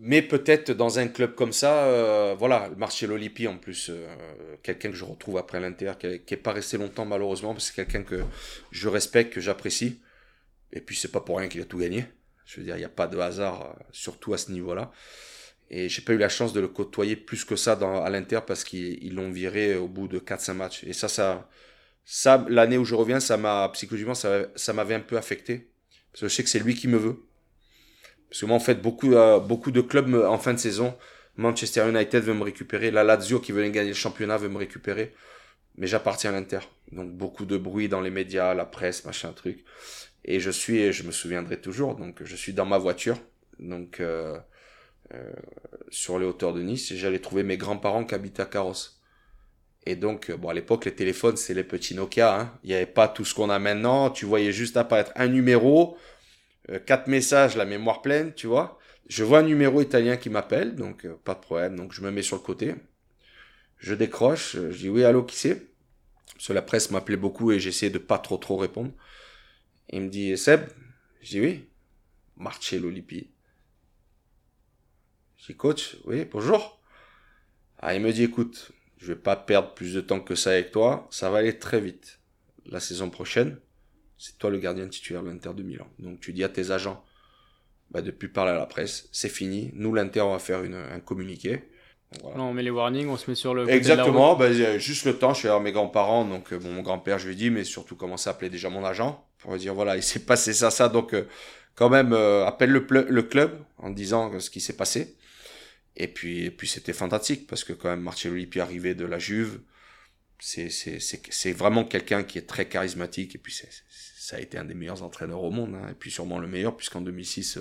mais 0.00 0.22
peut-être 0.22 0.70
dans 0.70 0.98
un 1.00 1.08
club 1.08 1.34
comme 1.34 1.52
ça, 1.52 1.84
euh, 1.86 2.34
voilà, 2.38 2.70
Marcelo 2.76 3.16
Lippi 3.16 3.48
en 3.48 3.58
plus, 3.58 3.90
euh, 3.90 4.06
quelqu'un 4.62 4.90
que 4.90 4.96
je 4.96 5.04
retrouve 5.04 5.38
après 5.38 5.58
l'Inter, 5.60 5.94
qui 5.98 6.06
n'est 6.06 6.36
pas 6.40 6.52
resté 6.52 6.78
longtemps 6.78 7.04
malheureusement, 7.04 7.52
parce 7.52 7.70
que 7.70 7.74
c'est 7.74 7.84
quelqu'un 7.84 8.04
que 8.04 8.22
je 8.70 8.88
respecte, 8.88 9.32
que 9.32 9.40
j'apprécie. 9.40 10.00
Et 10.72 10.80
puis 10.80 10.94
c'est 10.94 11.10
pas 11.10 11.20
pour 11.20 11.38
rien 11.38 11.48
qu'il 11.48 11.60
a 11.60 11.64
tout 11.64 11.78
gagné. 11.78 12.06
Je 12.46 12.60
veux 12.60 12.64
dire, 12.64 12.76
il 12.76 12.80
n'y 12.80 12.84
a 12.84 12.90
pas 12.90 13.08
de 13.08 13.18
hasard, 13.18 13.62
euh, 13.62 13.82
surtout 13.90 14.34
à 14.34 14.38
ce 14.38 14.52
niveau-là. 14.52 14.92
Et 15.70 15.88
j'ai 15.88 16.02
pas 16.02 16.14
eu 16.14 16.18
la 16.18 16.28
chance 16.28 16.52
de 16.52 16.60
le 16.60 16.68
côtoyer 16.68 17.16
plus 17.16 17.44
que 17.44 17.56
ça 17.56 17.76
dans, 17.76 18.02
à 18.02 18.08
l'Inter 18.10 18.40
parce 18.46 18.64
qu'ils 18.64 19.14
l'ont 19.14 19.30
viré 19.30 19.76
au 19.76 19.86
bout 19.86 20.08
de 20.08 20.18
4-5 20.18 20.54
matchs. 20.54 20.84
Et 20.84 20.92
ça, 20.92 21.08
ça, 21.08 21.48
ça 22.04 22.44
l'année 22.48 22.78
où 22.78 22.84
je 22.84 22.94
reviens, 22.94 23.20
ça 23.20 23.36
m'a, 23.36 23.68
psychologiquement, 23.74 24.14
ça, 24.14 24.46
ça 24.56 24.72
m'avait 24.72 24.94
un 24.94 25.00
peu 25.00 25.18
affecté. 25.18 25.68
Parce 26.12 26.22
que 26.22 26.28
je 26.28 26.34
sais 26.34 26.42
que 26.42 26.48
c'est 26.48 26.58
lui 26.58 26.74
qui 26.74 26.88
me 26.88 26.96
veut. 26.96 27.22
Parce 28.30 28.40
que 28.40 28.46
moi, 28.46 28.56
en 28.56 28.60
fait, 28.60 28.80
beaucoup, 28.80 29.12
euh, 29.14 29.40
beaucoup 29.40 29.70
de 29.70 29.80
clubs 29.80 30.14
en 30.14 30.38
fin 30.38 30.54
de 30.54 30.58
saison, 30.58 30.96
Manchester 31.38 31.88
United 31.88 32.24
veut 32.24 32.34
me 32.34 32.42
récupérer, 32.42 32.90
la 32.90 33.04
Lazio 33.04 33.38
qui 33.38 33.52
veut 33.52 33.66
gagner 33.68 33.90
le 33.90 33.94
championnat 33.94 34.36
veut 34.38 34.48
me 34.48 34.58
récupérer, 34.58 35.14
mais 35.76 35.86
j'appartiens 35.86 36.30
à 36.30 36.32
l'Inter. 36.32 36.58
Donc 36.90 37.12
beaucoup 37.12 37.46
de 37.46 37.56
bruit 37.56 37.88
dans 37.88 38.00
les 38.00 38.10
médias, 38.10 38.54
la 38.54 38.64
presse, 38.64 39.04
machin 39.04 39.32
truc. 39.32 39.64
Et 40.24 40.40
je 40.40 40.50
suis, 40.50 40.92
je 40.92 41.04
me 41.04 41.12
souviendrai 41.12 41.60
toujours, 41.60 41.94
donc 41.94 42.22
je 42.24 42.36
suis 42.36 42.52
dans 42.52 42.66
ma 42.66 42.76
voiture, 42.76 43.18
donc 43.60 44.00
euh, 44.00 44.36
euh, 45.14 45.32
sur 45.90 46.18
les 46.18 46.26
hauteurs 46.26 46.52
de 46.52 46.62
Nice, 46.62 46.92
j'allais 46.94 47.20
trouver 47.20 47.42
mes 47.42 47.56
grands-parents 47.56 48.04
qui 48.04 48.14
habitaient 48.14 48.42
à 48.42 48.46
Carrosse. 48.46 49.00
Et 49.86 49.96
donc, 49.96 50.30
bon, 50.32 50.48
à 50.48 50.54
l'époque, 50.54 50.84
les 50.84 50.94
téléphones, 50.94 51.36
c'est 51.36 51.54
les 51.54 51.64
petits 51.64 51.94
Nokia. 51.94 52.38
Hein. 52.38 52.58
Il 52.62 52.68
n'y 52.68 52.74
avait 52.74 52.86
pas 52.86 53.08
tout 53.08 53.24
ce 53.24 53.34
qu'on 53.34 53.48
a 53.48 53.58
maintenant. 53.58 54.10
Tu 54.10 54.26
voyais 54.26 54.52
juste 54.52 54.76
apparaître 54.76 55.12
un 55.16 55.28
numéro 55.28 55.96
euh, 56.70 56.78
quatre 56.78 57.06
messages, 57.06 57.56
la 57.56 57.64
mémoire 57.64 58.02
pleine, 58.02 58.34
tu 58.34 58.46
vois. 58.46 58.78
Je 59.08 59.24
vois 59.24 59.38
un 59.38 59.42
numéro 59.42 59.80
italien 59.80 60.16
qui 60.16 60.28
m'appelle, 60.28 60.74
donc 60.74 61.06
euh, 61.06 61.14
pas 61.24 61.34
de 61.34 61.40
problème. 61.40 61.76
Donc 61.76 61.92
je 61.92 62.02
me 62.02 62.10
mets 62.10 62.22
sur 62.22 62.36
le 62.36 62.42
côté. 62.42 62.74
Je 63.78 63.94
décroche, 63.94 64.56
euh, 64.56 64.70
je 64.70 64.78
dis 64.78 64.88
oui, 64.88 65.04
allô, 65.04 65.24
qui 65.24 65.36
c'est? 65.36 65.68
Parce 66.34 66.48
que 66.48 66.52
la 66.52 66.62
presse 66.62 66.90
m'appelait 66.90 67.16
beaucoup 67.16 67.50
et 67.52 67.58
j'essayais 67.60 67.90
de 67.90 67.98
pas 67.98 68.18
trop 68.18 68.36
trop 68.36 68.56
répondre. 68.56 68.92
Il 69.90 70.02
me 70.02 70.08
dit 70.08 70.36
Seb? 70.36 70.60
Je 71.22 71.30
dis 71.30 71.40
oui. 71.40 71.64
Marcello 72.36 72.90
Lippi. 72.90 73.30
Dis 75.46 75.54
coach, 75.54 75.96
oui, 76.04 76.24
bonjour. 76.30 76.80
Ah, 77.78 77.94
il 77.94 78.02
me 78.02 78.12
dit 78.12 78.24
écoute, 78.24 78.72
je 78.98 79.08
vais 79.08 79.18
pas 79.18 79.36
perdre 79.36 79.72
plus 79.72 79.94
de 79.94 80.00
temps 80.00 80.20
que 80.20 80.34
ça 80.34 80.50
avec 80.50 80.72
toi, 80.72 81.06
ça 81.10 81.30
va 81.30 81.38
aller 81.38 81.58
très 81.58 81.80
vite. 81.80 82.18
La 82.66 82.80
saison 82.80 83.08
prochaine, 83.08 83.58
c'est 84.18 84.36
toi 84.36 84.50
le 84.50 84.58
gardien 84.58 84.88
titulaire 84.88 85.22
de 85.22 85.28
l'Inter 85.28 85.54
de 85.54 85.62
Milan. 85.62 85.86
Donc 86.00 86.20
tu 86.20 86.32
dis 86.32 86.42
à 86.42 86.48
tes 86.48 86.70
agents 86.70 87.02
bah, 87.90 88.02
de 88.02 88.10
plus 88.10 88.28
parler 88.28 88.50
à 88.50 88.56
la 88.56 88.66
presse, 88.66 89.08
c'est 89.12 89.28
fini. 89.28 89.70
Nous, 89.74 89.94
l'Inter, 89.94 90.20
on 90.22 90.32
va 90.32 90.38
faire 90.38 90.64
une, 90.64 90.74
un 90.74 91.00
communiqué. 91.00 91.62
on 92.22 92.52
met 92.52 92.62
les 92.62 92.70
warnings, 92.70 93.08
on 93.08 93.16
se 93.16 93.30
met 93.30 93.36
sur 93.36 93.54
le. 93.54 93.70
Exactement, 93.70 94.34
bah, 94.34 94.52
juste 94.78 95.06
le 95.06 95.16
temps. 95.16 95.34
Je 95.34 95.38
suis 95.38 95.48
à 95.48 95.58
mes 95.60 95.72
grands-parents, 95.72 96.24
donc 96.24 96.52
euh, 96.52 96.58
bon, 96.58 96.70
mon 96.72 96.82
grand-père, 96.82 97.18
je 97.18 97.26
lui 97.26 97.34
ai 97.34 97.36
dit, 97.36 97.50
mais 97.50 97.64
surtout 97.64 97.96
commencer 97.96 98.28
à 98.28 98.32
appeler 98.32 98.50
déjà 98.50 98.68
mon 98.68 98.84
agent 98.84 99.24
pour 99.38 99.52
lui 99.52 99.60
dire 99.60 99.72
voilà, 99.72 99.96
il 99.96 100.02
s'est 100.02 100.24
passé 100.24 100.52
ça, 100.52 100.70
ça. 100.70 100.88
Donc, 100.88 101.14
euh, 101.14 101.26
quand 101.76 101.88
même, 101.88 102.12
euh, 102.12 102.44
appelle 102.44 102.70
le, 102.70 102.84
le, 103.08 103.22
club 103.22 103.52
en 103.78 103.90
disant 103.90 104.40
ce 104.40 104.50
qui 104.50 104.60
s'est 104.60 104.76
passé. 104.76 105.16
Et 105.98 106.08
puis, 106.08 106.44
et 106.44 106.50
puis 106.50 106.68
c'était 106.68 106.92
fantastique 106.92 107.46
parce 107.46 107.64
que 107.64 107.72
quand 107.72 107.90
même, 107.90 108.00
Marcello 108.00 108.36
Lippi 108.36 108.60
arrivé 108.60 108.94
de 108.94 109.04
la 109.04 109.18
Juve, 109.18 109.60
c'est 110.38 111.52
vraiment 111.52 111.84
quelqu'un 111.84 112.22
qui 112.22 112.38
est 112.38 112.46
très 112.46 112.68
charismatique 112.68 113.34
et 113.34 113.38
puis 113.38 113.52
ça 113.52 114.36
a 114.36 114.40
été 114.40 114.56
un 114.56 114.64
des 114.64 114.74
meilleurs 114.74 115.02
entraîneurs 115.02 115.42
au 115.42 115.50
monde 115.50 115.74
hein, 115.74 115.88
et 115.90 115.94
puis 115.94 116.12
sûrement 116.12 116.38
le 116.38 116.46
meilleur 116.46 116.76
puisqu'en 116.76 117.00
2006 117.00 117.58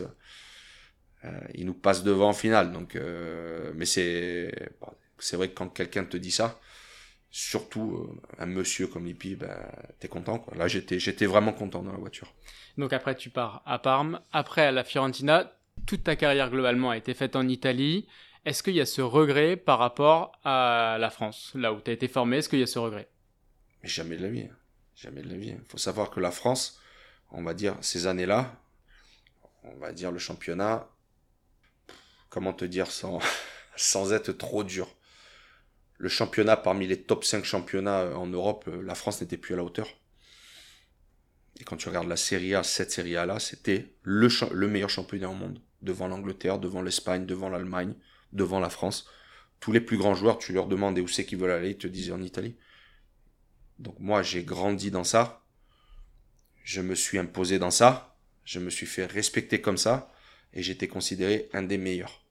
euh, 1.26 1.30
il 1.56 1.66
nous 1.66 1.74
passe 1.74 2.04
devant 2.04 2.30
en 2.30 2.34
finale. 2.34 2.72
Donc, 2.72 2.96
euh, 2.96 3.72
mais 3.76 3.86
c'est 3.86 4.52
c'est 5.20 5.36
vrai 5.36 5.50
que 5.50 5.56
quand 5.56 5.70
quelqu'un 5.70 6.06
te 6.06 6.18
dit 6.18 6.32
ça, 6.32 6.60
surtout 7.32 7.96
euh, 7.96 8.42
un 8.42 8.46
monsieur 8.46 8.88
comme 8.88 9.06
Lippi, 9.06 9.36
ben, 9.36 9.58
t'es 10.00 10.08
content. 10.08 10.40
Quoi. 10.40 10.56
Là, 10.58 10.68
j'étais 10.68 11.26
vraiment 11.26 11.54
content 11.54 11.82
dans 11.82 11.92
la 11.92 11.98
voiture. 11.98 12.34
Donc 12.78 12.94
après, 12.94 13.16
tu 13.16 13.30
pars 13.30 13.64
à 13.66 13.80
Parme. 13.80 14.22
Après, 14.32 14.68
à 14.68 14.72
la 14.72 14.84
Fiorentina, 14.84 15.52
toute 15.88 16.04
ta 16.04 16.16
carrière 16.16 16.52
globalement 16.52 16.92
a 16.92 16.98
été 16.98 17.14
faite 17.14 17.36
en 17.36 17.48
Italie. 17.48 18.08
Est-ce 18.48 18.64
qu'il 18.64 18.76
y 18.76 18.80
a 18.80 18.86
ce 18.86 19.02
regret 19.02 19.58
par 19.58 19.78
rapport 19.78 20.32
à 20.46 20.96
la 21.02 21.10
France, 21.10 21.52
là 21.54 21.74
où 21.74 21.82
tu 21.82 21.92
as 21.92 21.94
été 21.94 22.08
formé? 22.08 22.38
Est-ce 22.38 22.48
qu'il 22.48 22.60
y 22.60 22.64
a 22.64 22.68
ce 22.68 22.80
regret? 22.80 23.10
Mais 23.84 23.90
jamais 23.90 24.16
de 24.16 24.22
la 24.22 24.30
vie. 24.30 24.44
Hein. 24.44 24.56
Jamais 24.96 25.22
de 25.22 25.28
la 25.28 25.36
vie. 25.36 25.50
Il 25.50 25.66
faut 25.68 25.78
savoir 25.78 26.10
que 26.10 26.22
la 26.22 26.32
France, 26.32 26.80
on 27.32 27.44
va 27.44 27.54
dire, 27.54 27.76
ces 27.82 28.08
années-là, 28.08 28.58
on 29.64 29.76
va 29.76 29.92
dire 29.92 30.14
le 30.14 30.18
championnat, 30.18 30.88
comment 32.30 32.54
te 32.54 32.64
dire 32.64 32.90
sans, 32.90 33.20
être 34.14 34.32
trop 34.32 34.64
dur. 34.64 34.88
Le 35.98 36.08
championnat 36.08 36.56
parmi 36.56 36.88
les 36.88 37.02
top 37.02 37.26
5 37.26 37.44
championnats 37.44 38.04
euh, 38.04 38.16
en 38.16 38.28
Europe, 38.28 38.64
euh, 38.70 38.82
la 38.82 38.96
France 38.96 39.20
n'était 39.20 39.36
plus 39.36 39.56
à 39.56 39.58
la 39.58 39.66
hauteur. 39.66 39.90
Et 41.60 41.66
quand 41.66 41.76
tu 41.76 41.90
regardes 41.90 42.08
la 42.08 42.16
Serie 42.16 42.56
A, 42.56 42.64
cette 42.64 42.94
Serie 42.94 43.18
A 43.18 43.26
là, 43.26 43.40
c'était 43.40 43.94
le 44.04 44.68
meilleur 44.70 44.90
championnat 44.90 45.30
au 45.30 45.34
monde. 45.34 45.60
Devant 45.82 46.08
l'Angleterre, 46.08 46.60
devant 46.60 46.82
l'Espagne, 46.82 47.26
devant 47.26 47.50
l'Allemagne, 47.50 47.94
devant 48.34 48.60
la 48.60 48.70
France. 48.70 49.08
Tous 49.60 49.72
les 49.72 49.82
plus 49.82 49.98
grands 49.98 50.16
joueurs, 50.16 50.38
tu 50.38 50.54
leur 50.54 50.68
demandais 50.68 51.02
où 51.02 51.08
c'est 51.08 51.26
qu'ils 51.26 51.38
veulent 51.38 51.52
aller, 51.52 51.72
ils 51.72 51.78
te 51.78 51.88
disaient 51.88 52.12
en 52.12 52.22
Italie. 52.22 52.56
Donc 53.80 54.00
moi, 54.00 54.24
j'ai 54.24 54.44
grandi 54.44 54.92
dans 54.92 55.04
ça. 55.04 55.44
Je 56.64 56.82
me 56.82 56.96
suis 56.96 57.18
imposé 57.18 57.60
dans 57.60 57.72
ça. 57.72 58.16
Je 58.44 58.60
me 58.60 58.70
suis 58.70 58.86
fait 58.86 59.06
respecter 59.06 59.62
comme 59.62 59.78
ça 59.78 60.12
et 60.54 60.64
j'étais 60.64 60.88
considéré 60.88 61.50
un 61.54 61.64
des 61.64 61.78
meilleurs. 61.78 62.24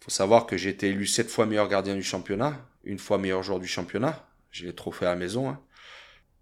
Faut 0.00 0.10
savoir 0.10 0.46
que 0.46 0.56
j'ai 0.56 0.70
été 0.70 0.88
élu 0.88 1.06
sept 1.06 1.30
fois 1.30 1.46
meilleur 1.46 1.68
gardien 1.68 1.94
du 1.94 2.02
championnat, 2.02 2.68
une 2.84 2.98
fois 2.98 3.18
meilleur 3.18 3.42
joueur 3.42 3.60
du 3.60 3.66
championnat. 3.66 4.28
J'ai 4.50 4.66
les 4.66 4.74
trophées 4.74 5.06
à 5.06 5.10
la 5.10 5.16
maison. 5.16 5.48
Hein. 5.48 5.60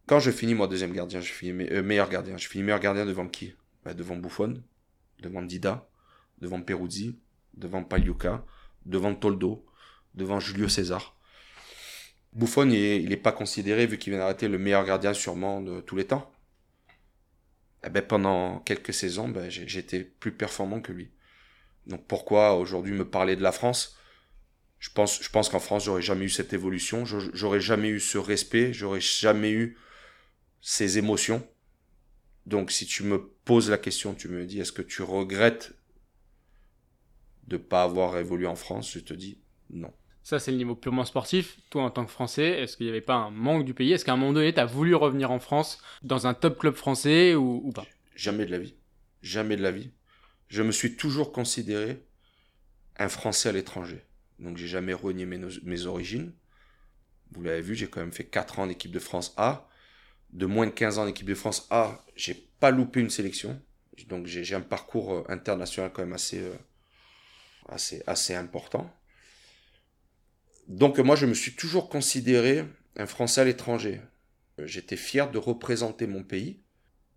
Quand 0.07 0.19
je 0.19 0.31
finis 0.31 0.55
moi 0.55 0.67
deuxième 0.67 0.93
gardien, 0.93 1.21
je 1.21 1.31
finis 1.33 1.69
euh, 1.71 1.83
meilleur 1.83 2.09
gardien. 2.09 2.37
Je 2.37 2.49
finis 2.49 2.65
meilleur 2.65 2.81
gardien 2.81 3.07
devant 3.07 3.29
qui? 3.29 3.55
Bah, 3.85 3.95
Devant 3.95 4.17
Buffon, 4.17 4.63
devant 5.21 5.43
Dida, 5.43 5.89
devant 6.39 6.61
Peruzzi, 6.61 7.19
devant 7.55 7.85
Pagliuca, 7.85 8.45
devant 8.87 9.15
Toldo, 9.15 9.65
devant 10.15 10.41
Julio 10.41 10.69
César. 10.69 11.17
Buffon, 12.33 12.71
il 12.71 13.09
n'est 13.09 13.17
pas 13.17 13.33
considéré, 13.33 13.87
vu 13.87 13.99
qu'il 13.99 14.13
vient 14.13 14.21
d'arrêter, 14.21 14.49
le 14.49 14.59
meilleur 14.59 14.85
gardien 14.85 15.13
sûrement 15.13 15.61
de 15.61 15.81
tous 15.81 15.97
les 15.97 16.07
temps 16.07 16.33
eh 17.85 17.91
ben, 17.91 18.03
pendant 18.03 18.61
quelques 18.61 18.95
saisons, 18.95 19.29
ben, 19.29 19.51
j'étais 19.51 20.05
plus 20.05 20.33
performant 20.33 20.81
que 20.81 20.93
lui. 20.93 21.11
Donc 21.87 22.07
pourquoi 22.07 22.57
aujourd'hui 22.57 22.93
me 22.93 23.09
parler 23.09 23.35
de 23.35 23.43
la 23.43 23.53
France? 23.53 23.97
Je 24.79 24.91
pense, 24.91 25.23
je 25.23 25.29
pense 25.29 25.49
qu'en 25.49 25.59
France, 25.59 25.85
j'aurais 25.85 26.03
jamais 26.03 26.27
eu 26.27 26.31
cette 26.31 26.53
évolution, 26.53 27.05
j'aurais 27.05 27.61
jamais 27.61 27.89
eu 27.89 28.01
ce 28.01 28.19
respect, 28.19 28.73
j'aurais 28.73 29.01
jamais 29.01 29.51
eu 29.51 29.77
ces 30.61 30.99
émotions. 30.99 31.47
Donc 32.47 32.71
si 32.71 32.87
tu 32.87 33.03
me 33.03 33.19
poses 33.45 33.71
la 33.71 33.79
question, 33.79 34.15
tu 34.15 34.29
me 34.29 34.45
dis 34.45 34.61
est-ce 34.61 34.73
que 34.73 34.83
tu 34.83 35.03
regrettes 35.03 35.73
de 37.47 37.57
pas 37.57 37.83
avoir 37.83 38.17
évolué 38.19 38.47
en 38.47 38.55
France 38.55 38.93
Je 38.93 39.01
te 39.01 39.15
dis 39.15 39.39
non. 39.71 39.93
Ça, 40.23 40.39
c'est 40.39 40.53
le 40.53 40.57
niveau 40.57 40.77
purement 40.77 41.05
sportif. 41.05 41.59
Toi, 41.71 41.83
en 41.83 41.91
tant 41.91 42.05
que 42.05 42.11
Français, 42.11 42.61
est-ce 42.61 42.77
qu'il 42.77 42.87
n'y 42.87 42.91
avait 42.91 43.01
pas 43.01 43.15
un 43.15 43.31
manque 43.31 43.65
du 43.65 43.75
pays? 43.75 43.93
Est-ce 43.93 44.05
qu'à 44.05 44.13
un 44.13 44.17
moment 44.17 44.33
donné, 44.33 44.55
tu 44.55 44.61
as 44.61 44.67
voulu 44.67 44.95
revenir 44.95 45.33
en 45.33 45.41
France 45.41 45.83
dans 46.03 46.27
un 46.29 46.35
top 46.35 46.59
club 46.59 46.75
français 46.75 47.35
ou, 47.35 47.73
pas? 47.75 47.87
Jamais 48.15 48.47
de 48.47 48.53
la 48.53 48.59
vie. 48.59 48.75
Jamais 49.23 49.57
de 49.57 49.63
la 49.63 49.73
vie. 49.73 49.91
Je 50.49 50.63
me 50.63 50.71
suis 50.71 50.97
toujours 50.97 51.33
considéré 51.33 52.05
un 52.99 53.09
Français 53.09 53.49
à 53.49 53.53
l'étranger. 53.53 54.05
Donc, 54.39 54.59
j'ai 54.59 54.69
jamais 54.69 54.93
renié 54.93 55.27
mes, 55.27 55.41
mes 55.65 55.87
origines. 55.87 56.33
Vous 57.33 57.43
l'avez 57.43 57.63
vu, 57.63 57.75
j'ai 57.75 57.89
quand 57.89 58.01
même 58.01 58.13
fait 58.13 58.25
4 58.25 58.61
ans 58.61 58.65
en 58.65 58.69
équipe 58.69 58.93
de 58.93 58.99
France 59.01 59.35
A. 59.37 59.69
De 60.33 60.47
moins 60.47 60.67
de 60.67 60.73
15 60.73 60.99
ans 60.99 61.03
en 61.03 61.09
équipe 61.09 61.27
de 61.27 61.35
France 61.35 61.67
A, 61.71 62.05
j'ai 62.15 62.35
pas 62.61 62.71
loupé 62.71 63.01
une 63.01 63.11
sélection. 63.11 63.61
Donc, 64.09 64.27
j'ai 64.27 64.55
un 64.55 64.61
parcours 64.61 65.13
euh, 65.13 65.25
international 65.29 65.91
quand 65.93 66.03
même 66.03 66.13
assez, 66.13 66.41
euh, 66.41 66.55
assez, 67.69 68.03
assez 68.07 68.35
important. 68.35 68.91
Donc 70.69 70.99
moi, 70.99 71.17
je 71.17 71.27
me 71.27 71.35
suis 71.35 71.55
toujours 71.55 71.89
considéré 71.89 72.65
un 72.97 73.07
Français 73.07 73.41
à 73.41 73.45
l'étranger. 73.45 74.01
Euh, 74.59 74.67
j'étais 74.67 74.97
fier 74.97 75.31
de 75.31 75.39
représenter 75.39 76.07
mon 76.07 76.23
pays 76.23 76.61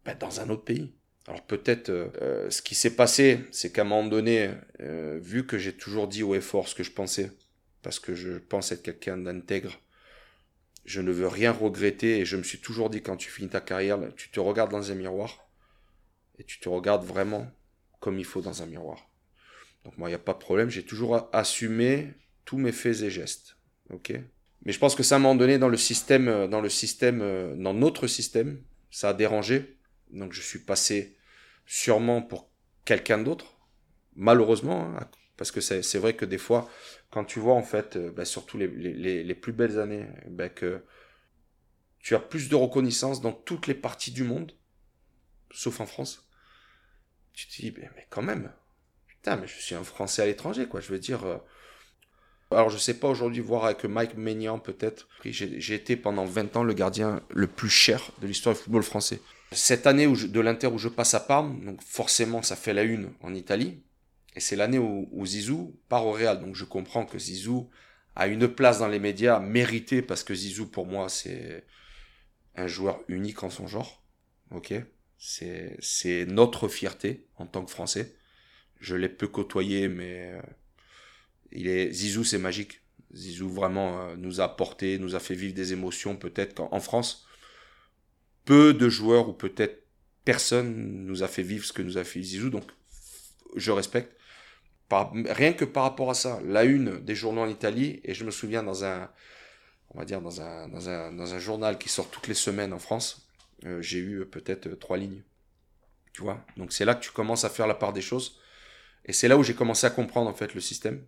ben, 0.06 0.18
dans 0.18 0.40
un 0.40 0.50
autre 0.50 0.64
pays. 0.64 0.94
Alors 1.28 1.46
peut-être 1.46 1.90
euh, 1.90 2.10
euh, 2.22 2.50
ce 2.50 2.62
qui 2.62 2.76
s'est 2.76 2.96
passé, 2.96 3.46
c'est 3.52 3.72
qu'à 3.72 3.82
un 3.82 3.86
moment 3.86 4.08
donné, 4.08 4.52
vu 4.80 5.46
que 5.46 5.58
j'ai 5.58 5.74
toujours 5.74 6.08
dit 6.08 6.24
au 6.24 6.36
effort 6.36 6.68
ce 6.68 6.76
que 6.76 6.84
je 6.84 6.92
pensais, 6.92 7.32
parce 7.82 8.00
que 8.00 8.14
je 8.14 8.38
pense 8.38 8.72
être 8.72 8.84
quelqu'un 8.84 9.18
d'intègre, 9.18 9.80
je 10.86 11.02
ne 11.02 11.12
veux 11.12 11.28
rien 11.28 11.52
regretter 11.52 12.20
et 12.20 12.26
je 12.26 12.38
me 12.38 12.44
suis 12.44 12.60
toujours 12.60 12.90
dit 12.90 13.02
quand 13.02 13.18
tu 13.18 13.30
finis 13.30 13.50
ta 13.50 13.62
carrière, 13.62 14.00
tu 14.16 14.30
te 14.30 14.40
regardes 14.40 14.72
dans 14.72 14.92
un 14.92 14.96
miroir 14.96 15.50
et 16.38 16.44
tu 16.44 16.60
te 16.60 16.70
regardes 16.70 17.06
vraiment 17.06 17.50
comme 18.00 18.20
il 18.20 18.26
faut 18.26 18.42
dans 18.42 18.62
un 18.62 18.68
miroir. 18.68 19.10
Donc 19.86 19.98
moi, 19.98 20.10
il 20.10 20.12
n'y 20.12 20.16
a 20.16 20.20
pas 20.20 20.34
de 20.34 20.40
problème, 20.40 20.70
j'ai 20.70 20.84
toujours 20.84 21.30
assumé 21.32 22.14
tous 22.44 22.58
mes 22.58 22.72
faits 22.72 23.02
et 23.02 23.10
gestes. 23.10 23.58
Ok? 23.92 24.14
Mais 24.66 24.72
je 24.72 24.80
pense 24.80 24.96
que 24.96 25.04
ça, 25.04 25.16
à 25.16 25.18
un 25.20 25.22
moment 25.22 25.36
donné, 25.36 25.60
dans 25.60 25.70
le 25.70 25.78
système, 25.78 26.28
euh, 26.28 26.48
dans 26.48 26.60
le 26.60 26.70
système, 26.70 27.22
euh, 27.22 27.56
dans 27.56 27.74
notre 27.74 28.08
système, 28.08 28.62
ça 28.90 29.10
a 29.10 29.14
dérangé. 29.14 29.78
Donc 30.12 30.34
je 30.34 30.42
suis 30.42 30.60
passé 30.60 31.16
sûrement 31.68 32.22
pour 32.22 32.50
quelqu'un 32.84 33.20
d'autre, 33.20 33.58
malheureusement, 34.16 34.96
hein, 34.98 35.10
parce 35.38 35.52
que 35.52 35.62
c'est 35.62 35.98
vrai 35.98 36.16
que 36.16 36.26
des 36.26 36.38
fois, 36.38 36.70
quand 37.12 37.26
tu 37.26 37.40
vois 37.40 37.56
en 37.56 37.64
fait, 37.64 37.96
euh, 37.96 38.12
bah, 38.12 38.26
surtout 38.26 38.58
les, 38.58 38.68
les, 38.68 39.24
les, 39.24 39.36
plus 39.36 39.54
belles 39.54 39.80
années, 39.80 40.08
bah, 40.30 40.50
que 40.50 40.82
tu 42.00 42.16
as 42.16 42.20
plus 42.20 42.50
de 42.50 42.56
reconnaissance 42.56 43.22
dans 43.22 43.34
toutes 43.34 43.68
les 43.68 43.74
parties 43.74 44.12
du 44.12 44.24
monde, 44.24 44.52
sauf 45.52 45.80
en 45.80 45.86
France. 45.86 46.28
Tu 47.34 47.48
te 47.48 47.62
dis, 47.62 47.74
mais, 47.76 48.08
quand 48.10 48.22
même, 48.22 48.52
mais 49.28 49.48
je 49.48 49.60
suis 49.60 49.76
un 49.76 49.84
Français 49.84 50.22
à 50.22 50.26
l'étranger, 50.26 50.68
quoi. 50.68 50.82
Je 50.82 50.90
veux 50.92 51.00
dire, 51.00 51.24
alors 52.52 52.70
je 52.70 52.78
sais 52.78 52.94
pas 52.94 53.08
aujourd'hui 53.08 53.42
voir 53.42 53.66
avec 53.66 53.84
Mike 53.86 54.16
Maignan 54.16 54.60
peut-être. 54.60 55.08
J'ai 55.24 55.74
été 55.74 55.96
pendant 55.96 56.26
20 56.26 56.56
ans 56.58 56.64
le 56.64 56.74
gardien 56.74 57.22
le 57.30 57.48
plus 57.48 57.70
cher 57.70 58.12
de 58.22 58.28
l'histoire 58.28 58.56
du 58.56 58.62
football 58.62 58.84
français. 58.84 59.20
Cette 59.52 59.88
année 59.88 60.08
où 60.08 60.16
de 60.16 60.40
l'Inter 60.40 60.68
où 60.68 60.78
je 60.78 60.90
passe 60.90 61.14
à 61.14 61.20
Parme, 61.20 61.64
donc 61.66 61.82
forcément 61.82 62.42
ça 62.42 62.56
fait 62.56 62.74
la 62.74 62.84
une 62.84 63.12
en 63.22 63.34
Italie. 63.34 63.82
Et 64.36 64.40
c'est 64.40 64.56
l'année 64.56 64.80
où, 64.80 65.26
Zizou 65.26 65.80
part 65.88 66.06
au 66.06 66.12
Real. 66.12 66.40
Donc 66.42 66.56
je 66.56 66.66
comprends 66.66 67.06
que 67.06 67.18
Zizou 67.18 67.70
a 68.16 68.28
une 68.28 68.48
place 68.48 68.80
dans 68.80 68.88
les 68.88 69.00
médias 69.00 69.40
méritée 69.40 70.02
parce 70.02 70.24
que 70.24 70.36
Zizou 70.36 70.68
pour 70.68 70.86
moi 70.86 71.10
c'est 71.10 71.66
un 72.56 72.68
joueur 72.68 73.00
unique 73.08 73.44
en 73.44 73.50
son 73.50 73.68
genre. 73.68 74.04
Ok? 74.52 74.74
C'est 75.18 76.26
notre 76.28 76.68
fierté 76.68 77.28
en 77.38 77.48
tant 77.48 77.66
que 77.66 77.72
Français. 77.72 78.16
Je 78.86 78.96
l'ai 78.96 79.10
peu 79.10 79.28
côtoyé 79.28 79.88
mais 79.88 80.34
euh, 80.34 80.42
il 81.52 81.68
est 81.68 81.92
Zizou, 81.92 82.24
c'est 82.24 82.38
magique. 82.38 82.82
Zizou 83.16 83.50
vraiment 83.50 84.00
euh, 84.00 84.16
nous 84.16 84.42
a 84.42 84.44
apporté, 84.44 85.00
nous 85.00 85.16
a 85.16 85.20
fait 85.20 85.34
vivre 85.34 85.56
des 85.56 85.74
émotions 85.74 86.16
peut-être 86.16 86.54
qu'en 86.54 86.80
France, 86.80 87.26
peu 88.46 88.76
de 88.76 88.88
joueurs 88.88 89.28
ou 89.28 89.34
peut-être 89.34 89.88
personne 90.24 91.06
nous 91.08 91.24
a 91.24 91.28
fait 91.28 91.42
vivre 91.42 91.66
ce 91.66 91.74
que 91.74 91.82
nous 91.82 91.98
a 91.98 92.04
fait 92.04 92.22
Zizou. 92.22 92.52
Donc 92.52 92.66
je 93.56 93.72
respecte. 93.72 94.16
rien 94.92 95.54
que 95.54 95.66
par 95.66 95.82
rapport 95.82 96.12
à 96.12 96.14
ça, 96.14 96.40
la 96.46 96.64
une 96.64 97.00
des 97.00 97.16
journaux 97.16 97.42
en 97.42 97.50
Italie, 97.50 98.02
et 98.04 98.14
je 98.14 98.24
me 98.24 98.30
souviens 98.30 98.62
dans 98.62 98.84
un, 98.84 99.10
journal 101.40 101.80
qui 101.80 101.90
sort 101.90 102.12
toutes 102.12 102.28
les 102.28 102.36
semaines 102.36 102.72
en 102.72 102.80
France, 102.80 103.28
euh, 103.66 103.82
j'ai 103.82 103.98
eu 103.98 104.28
peut-être 104.28 104.70
trois 104.76 104.98
lignes. 104.98 105.24
Tu 106.14 106.22
vois? 106.22 106.46
Donc 106.56 106.72
c'est 106.72 106.86
là 106.86 106.94
que 106.94 107.04
tu 107.04 107.10
commences 107.10 107.46
à 107.46 107.50
faire 107.50 107.66
la 107.66 107.74
part 107.74 107.92
des 107.92 108.02
choses. 108.02 108.40
Et 109.06 109.14
c'est 109.14 109.28
là 109.28 109.38
où 109.38 109.44
j'ai 109.44 109.54
commencé 109.54 109.86
à 109.88 109.90
comprendre 109.90 110.30
en 110.30 110.34
fait 110.34 110.54
le 110.54 110.62
système. 110.62 111.04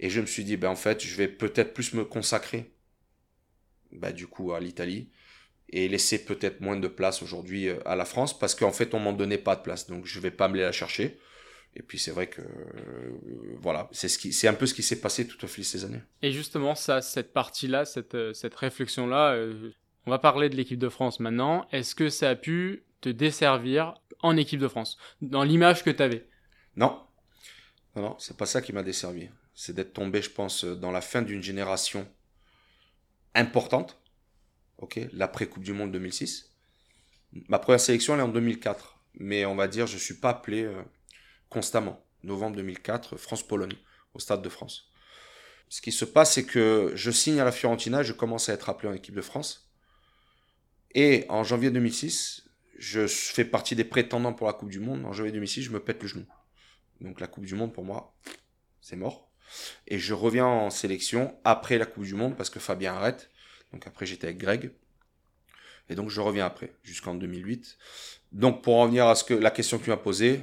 Et 0.00 0.10
je 0.10 0.20
me 0.20 0.26
suis 0.26 0.44
dit, 0.44 0.56
ben 0.56 0.68
en 0.68 0.76
fait, 0.76 1.04
je 1.04 1.16
vais 1.16 1.28
peut-être 1.28 1.74
plus 1.74 1.94
me 1.94 2.04
consacrer, 2.04 2.72
ben, 3.92 4.12
du 4.12 4.26
coup, 4.26 4.52
à 4.52 4.60
l'Italie 4.60 5.08
et 5.70 5.88
laisser 5.88 6.24
peut-être 6.24 6.60
moins 6.60 6.76
de 6.76 6.88
place 6.88 7.22
aujourd'hui 7.22 7.68
euh, 7.68 7.78
à 7.84 7.94
la 7.94 8.04
France 8.04 8.38
parce 8.38 8.54
qu'en 8.54 8.72
fait, 8.72 8.94
on 8.94 9.00
m'en 9.00 9.12
donnait 9.12 9.38
pas 9.38 9.56
de 9.56 9.62
place. 9.62 9.86
Donc, 9.86 10.06
je 10.06 10.20
vais 10.20 10.30
pas 10.30 10.48
me 10.48 10.58
la 10.58 10.72
chercher. 10.72 11.18
Et 11.76 11.82
puis 11.82 11.98
c'est 11.98 12.10
vrai 12.10 12.26
que 12.28 12.40
voilà, 13.60 13.88
c'est 13.92 14.48
un 14.48 14.54
peu 14.54 14.66
ce 14.66 14.74
qui 14.74 14.82
s'est 14.82 15.00
passé 15.00 15.28
tout 15.28 15.44
au 15.44 15.46
fil 15.46 15.62
de 15.62 15.68
ces 15.68 15.84
années. 15.84 16.00
Et 16.22 16.32
justement, 16.32 16.74
ça, 16.74 17.02
cette 17.02 17.32
partie-là, 17.32 17.84
cette, 17.84 18.16
cette 18.32 18.54
réflexion-là, 18.54 19.38
on 20.06 20.10
va 20.10 20.18
parler 20.18 20.48
de 20.48 20.56
l'équipe 20.56 20.78
de 20.78 20.88
France 20.88 21.20
maintenant. 21.20 21.68
Est-ce 21.70 21.94
que 21.94 22.08
ça 22.08 22.30
a 22.30 22.34
pu 22.34 22.84
te 23.00 23.10
desservir 23.10 23.94
en 24.20 24.36
équipe 24.36 24.60
de 24.60 24.66
France, 24.66 24.98
dans 25.20 25.44
l'image 25.44 25.84
que 25.84 25.90
tu 25.90 26.02
avais 26.02 26.26
Non. 26.78 27.02
Non, 27.96 28.02
non, 28.02 28.16
c'est 28.20 28.36
pas 28.36 28.46
ça 28.46 28.62
qui 28.62 28.72
m'a 28.72 28.84
desservi. 28.84 29.28
C'est 29.52 29.74
d'être 29.74 29.92
tombé, 29.92 30.22
je 30.22 30.30
pense, 30.30 30.64
dans 30.64 30.92
la 30.92 31.00
fin 31.00 31.22
d'une 31.22 31.42
génération 31.42 32.08
importante. 33.34 34.00
Ok, 34.78 35.00
l'après 35.12 35.48
Coupe 35.48 35.64
du 35.64 35.72
Monde 35.72 35.90
2006. 35.90 36.52
Ma 37.48 37.58
première 37.58 37.80
sélection, 37.80 38.14
elle 38.14 38.20
est 38.20 38.22
en 38.22 38.28
2004. 38.28 39.00
Mais 39.14 39.44
on 39.44 39.56
va 39.56 39.66
dire, 39.66 39.88
je 39.88 39.98
suis 39.98 40.14
pas 40.14 40.30
appelé 40.30 40.62
euh, 40.62 40.80
constamment. 41.48 42.04
Novembre 42.22 42.56
2004, 42.56 43.16
France-Pologne, 43.16 43.76
au 44.14 44.20
Stade 44.20 44.42
de 44.42 44.48
France. 44.48 44.92
Ce 45.68 45.80
qui 45.80 45.90
se 45.90 46.04
passe, 46.04 46.34
c'est 46.34 46.46
que 46.46 46.92
je 46.94 47.10
signe 47.10 47.40
à 47.40 47.44
la 47.44 47.52
Fiorentina, 47.52 48.04
je 48.04 48.12
commence 48.12 48.48
à 48.48 48.52
être 48.52 48.68
appelé 48.68 48.88
en 48.88 48.94
équipe 48.94 49.16
de 49.16 49.20
France. 49.20 49.68
Et 50.94 51.26
en 51.28 51.42
janvier 51.42 51.72
2006, 51.72 52.48
je 52.78 53.08
fais 53.08 53.44
partie 53.44 53.74
des 53.74 53.84
prétendants 53.84 54.32
pour 54.32 54.46
la 54.46 54.52
Coupe 54.52 54.70
du 54.70 54.78
Monde. 54.78 55.04
En 55.04 55.12
janvier 55.12 55.32
2006, 55.32 55.62
je 55.62 55.70
me 55.70 55.80
pète 55.80 56.02
le 56.02 56.08
genou. 56.08 56.26
Donc 57.00 57.20
la 57.20 57.26
Coupe 57.26 57.44
du 57.44 57.54
Monde, 57.54 57.72
pour 57.72 57.84
moi, 57.84 58.14
c'est 58.80 58.96
mort. 58.96 59.30
Et 59.86 59.98
je 59.98 60.14
reviens 60.14 60.46
en 60.46 60.70
sélection 60.70 61.38
après 61.44 61.78
la 61.78 61.86
Coupe 61.86 62.04
du 62.04 62.14
Monde 62.14 62.36
parce 62.36 62.50
que 62.50 62.58
Fabien 62.58 62.94
arrête. 62.94 63.30
Donc 63.72 63.86
après, 63.86 64.06
j'étais 64.06 64.26
avec 64.26 64.38
Greg. 64.38 64.72
Et 65.88 65.94
donc 65.94 66.10
je 66.10 66.20
reviens 66.20 66.46
après, 66.46 66.74
jusqu'en 66.82 67.14
2008. 67.14 67.78
Donc 68.32 68.62
pour 68.62 68.76
revenir 68.76 69.06
à 69.06 69.14
ce 69.14 69.24
que 69.24 69.34
la 69.34 69.50
question 69.50 69.78
que 69.78 69.84
tu 69.84 69.90
m'as 69.90 69.96
posée, 69.96 70.42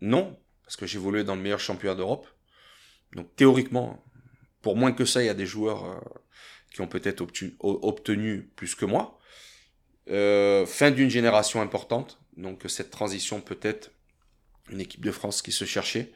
non, 0.00 0.38
parce 0.62 0.76
que 0.76 0.84
évolué 0.84 1.24
dans 1.24 1.34
le 1.34 1.42
meilleur 1.42 1.60
championnat 1.60 1.96
d'Europe. 1.96 2.28
Donc 3.14 3.34
théoriquement, 3.34 4.04
pour 4.62 4.76
moins 4.76 4.92
que 4.92 5.04
ça, 5.04 5.22
il 5.22 5.26
y 5.26 5.30
a 5.30 5.34
des 5.34 5.46
joueurs 5.46 5.84
euh, 5.84 5.98
qui 6.72 6.80
ont 6.80 6.86
peut-être 6.86 7.26
obtenu 7.60 8.50
plus 8.54 8.74
que 8.74 8.84
moi. 8.84 9.18
Euh, 10.08 10.66
fin 10.66 10.90
d'une 10.90 11.10
génération 11.10 11.60
importante, 11.60 12.20
donc 12.36 12.64
cette 12.68 12.90
transition 12.90 13.40
peut-être 13.40 13.90
une 14.70 14.80
équipe 14.80 15.04
de 15.04 15.12
France 15.12 15.42
qui 15.42 15.52
se 15.52 15.64
cherchait. 15.64 16.12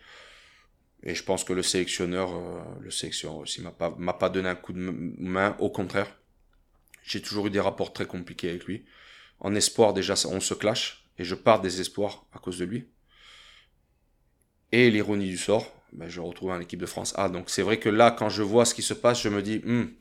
Et 1.02 1.14
je 1.14 1.22
pense 1.22 1.44
que 1.44 1.52
le 1.52 1.62
sélectionneur, 1.62 2.34
euh, 2.34 2.62
le 2.80 2.90
sélectionneur 2.90 3.38
aussi 3.38 3.60
m'a 3.60 3.70
pas, 3.70 3.94
m'a 3.98 4.14
pas 4.14 4.30
donné 4.30 4.48
un 4.48 4.54
coup 4.54 4.72
de 4.72 4.78
main, 4.78 5.56
au 5.58 5.70
contraire. 5.70 6.16
J'ai 7.04 7.20
toujours 7.20 7.48
eu 7.48 7.50
des 7.50 7.60
rapports 7.60 7.92
très 7.92 8.06
compliqués 8.06 8.48
avec 8.48 8.64
lui. 8.64 8.84
En 9.40 9.54
espoir, 9.54 9.92
déjà, 9.92 10.14
on 10.26 10.40
se 10.40 10.54
clash, 10.54 11.04
et 11.18 11.24
je 11.24 11.34
pars 11.34 11.60
des 11.60 11.80
espoirs 11.80 12.24
à 12.32 12.38
cause 12.38 12.58
de 12.58 12.64
lui. 12.64 12.88
Et 14.72 14.90
l'ironie 14.90 15.28
du 15.28 15.36
sort, 15.36 15.70
ben, 15.92 16.08
je 16.08 16.20
retrouve 16.20 16.50
en 16.50 16.60
équipe 16.60 16.80
de 16.80 16.86
France 16.86 17.12
A. 17.16 17.28
Donc 17.28 17.50
c'est 17.50 17.62
vrai 17.62 17.78
que 17.78 17.88
là, 17.88 18.10
quand 18.10 18.28
je 18.28 18.42
vois 18.42 18.64
ce 18.64 18.74
qui 18.74 18.82
se 18.82 18.94
passe, 18.94 19.22
je 19.22 19.28
me 19.28 19.42
dis, 19.42 19.58
hmm, 19.58 19.94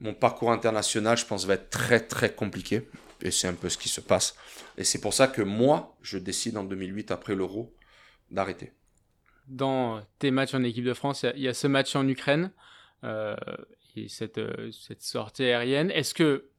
mon 0.00 0.14
parcours 0.14 0.52
international, 0.52 1.16
je 1.16 1.24
pense, 1.24 1.46
va 1.46 1.54
être 1.54 1.70
très 1.70 2.00
très 2.00 2.34
compliqué. 2.34 2.88
Et 3.22 3.30
c'est 3.30 3.48
un 3.48 3.54
peu 3.54 3.68
ce 3.68 3.78
qui 3.78 3.88
se 3.88 4.00
passe. 4.00 4.36
Et 4.76 4.84
c'est 4.84 5.00
pour 5.00 5.14
ça 5.14 5.26
que 5.26 5.42
moi, 5.42 5.96
je 6.02 6.18
décide 6.18 6.56
en 6.58 6.64
2008, 6.64 7.10
après 7.10 7.34
l'Euro, 7.34 7.74
d'arrêter. 8.30 8.72
Dans 9.48 10.02
tes 10.18 10.30
matchs 10.30 10.54
en 10.54 10.62
équipe 10.62 10.84
de 10.84 10.94
France, 10.94 11.24
il 11.34 11.42
y, 11.42 11.48
a 11.48 11.54
ce 11.54 11.66
match 11.66 11.94
en 11.94 12.06
Ukraine 12.08 12.50
euh, 13.04 13.36
et 13.94 14.08
cette, 14.08 14.38
euh, 14.38 14.70
cette 14.72 15.02
sortie 15.02 15.44
aérienne. 15.44 15.90
Est-ce 15.90 16.14
que 16.14 16.50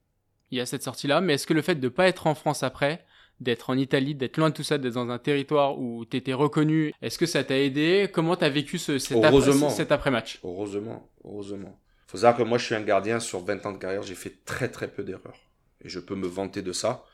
il 0.50 0.56
y 0.56 0.60
a 0.60 0.66
cette 0.66 0.82
sortie-là, 0.82 1.20
mais 1.20 1.34
est-ce 1.34 1.46
que 1.46 1.52
le 1.52 1.60
fait 1.60 1.74
de 1.74 1.84
ne 1.84 1.88
pas 1.90 2.08
être 2.08 2.26
en 2.26 2.34
France 2.34 2.62
après, 2.62 3.04
d'être 3.40 3.68
en 3.70 3.76
Italie, 3.76 4.14
d'être 4.14 4.38
loin 4.38 4.48
de 4.48 4.54
tout 4.54 4.62
ça, 4.62 4.78
d'être 4.78 4.94
dans 4.94 5.10
un 5.10 5.18
territoire 5.18 5.78
où 5.78 6.06
tu 6.06 6.16
étais 6.16 6.32
reconnu, 6.32 6.94
est-ce 7.02 7.18
que 7.18 7.26
ça 7.26 7.44
t'a 7.44 7.58
aidé? 7.58 8.08
Comment 8.12 8.34
tu 8.34 8.44
as 8.44 8.48
vécu 8.48 8.78
ce, 8.78 8.98
cet, 8.98 9.22
après, 9.22 9.84
après-match? 9.90 10.40
Heureusement, 10.42 11.10
heureusement. 11.24 11.78
faut 12.06 12.16
savoir 12.16 12.36
que 12.36 12.42
moi 12.42 12.56
je 12.56 12.64
suis 12.64 12.74
un 12.74 12.82
gardien 12.82 13.20
sur 13.20 13.40
20 13.40 13.66
ans 13.66 13.72
de 13.72 13.78
carrière, 13.78 14.02
j'ai 14.02 14.14
fait 14.14 14.42
très 14.44 14.70
très 14.70 14.88
peu 14.88 15.04
d'erreurs 15.04 15.38
et 15.84 15.88
je 15.88 16.00
peux 16.00 16.14
me 16.14 16.26
vanter 16.26 16.62
de 16.62 16.72
ça. 16.72 17.04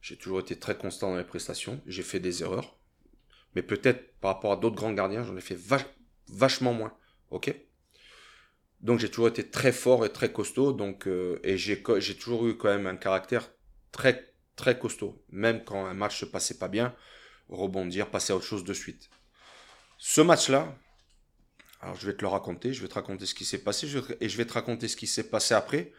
J'ai 0.00 0.16
toujours 0.16 0.40
été 0.40 0.56
très 0.56 0.76
constant 0.76 1.10
dans 1.10 1.16
les 1.16 1.24
prestations. 1.24 1.80
J'ai 1.86 2.02
fait 2.02 2.20
des 2.20 2.42
erreurs. 2.42 2.76
Mais 3.54 3.62
peut-être 3.62 4.18
par 4.20 4.34
rapport 4.34 4.52
à 4.52 4.56
d'autres 4.56 4.76
grands 4.76 4.92
gardiens, 4.92 5.24
j'en 5.24 5.36
ai 5.36 5.40
fait 5.40 5.58
vachement 6.28 6.72
moins. 6.72 6.96
Ok? 7.30 7.54
Donc 8.80 8.98
j'ai 8.98 9.08
toujours 9.08 9.28
été 9.28 9.48
très 9.48 9.72
fort 9.72 10.04
et 10.04 10.12
très 10.12 10.32
costaud. 10.32 10.72
Donc, 10.72 11.06
euh, 11.06 11.40
et 11.42 11.56
j'ai 11.56 11.82
toujours 12.18 12.46
eu 12.46 12.56
quand 12.56 12.68
même 12.68 12.86
un 12.86 12.96
caractère 12.96 13.50
très 13.92 14.34
très 14.56 14.78
costaud. 14.78 15.24
Même 15.30 15.64
quand 15.64 15.86
un 15.86 15.94
match 15.94 16.20
se 16.20 16.24
passait 16.24 16.58
pas 16.58 16.68
bien, 16.68 16.94
rebondir, 17.48 18.10
passer 18.10 18.32
à 18.32 18.36
autre 18.36 18.44
chose 18.44 18.64
de 18.64 18.74
suite. 18.74 19.10
Ce 19.98 20.20
match-là, 20.20 20.76
alors 21.80 21.96
je 21.96 22.06
vais 22.06 22.14
te 22.14 22.22
le 22.22 22.28
raconter, 22.28 22.72
je 22.72 22.82
vais 22.82 22.88
te 22.88 22.94
raconter 22.94 23.26
ce 23.26 23.34
qui 23.34 23.44
s'est 23.44 23.62
passé 23.62 23.86
et 24.20 24.28
je 24.28 24.36
vais 24.36 24.44
te 24.44 24.52
raconter 24.52 24.88
ce 24.88 24.96
qui 24.96 25.06
s'est 25.06 25.28
passé 25.28 25.54
après. 25.54 25.92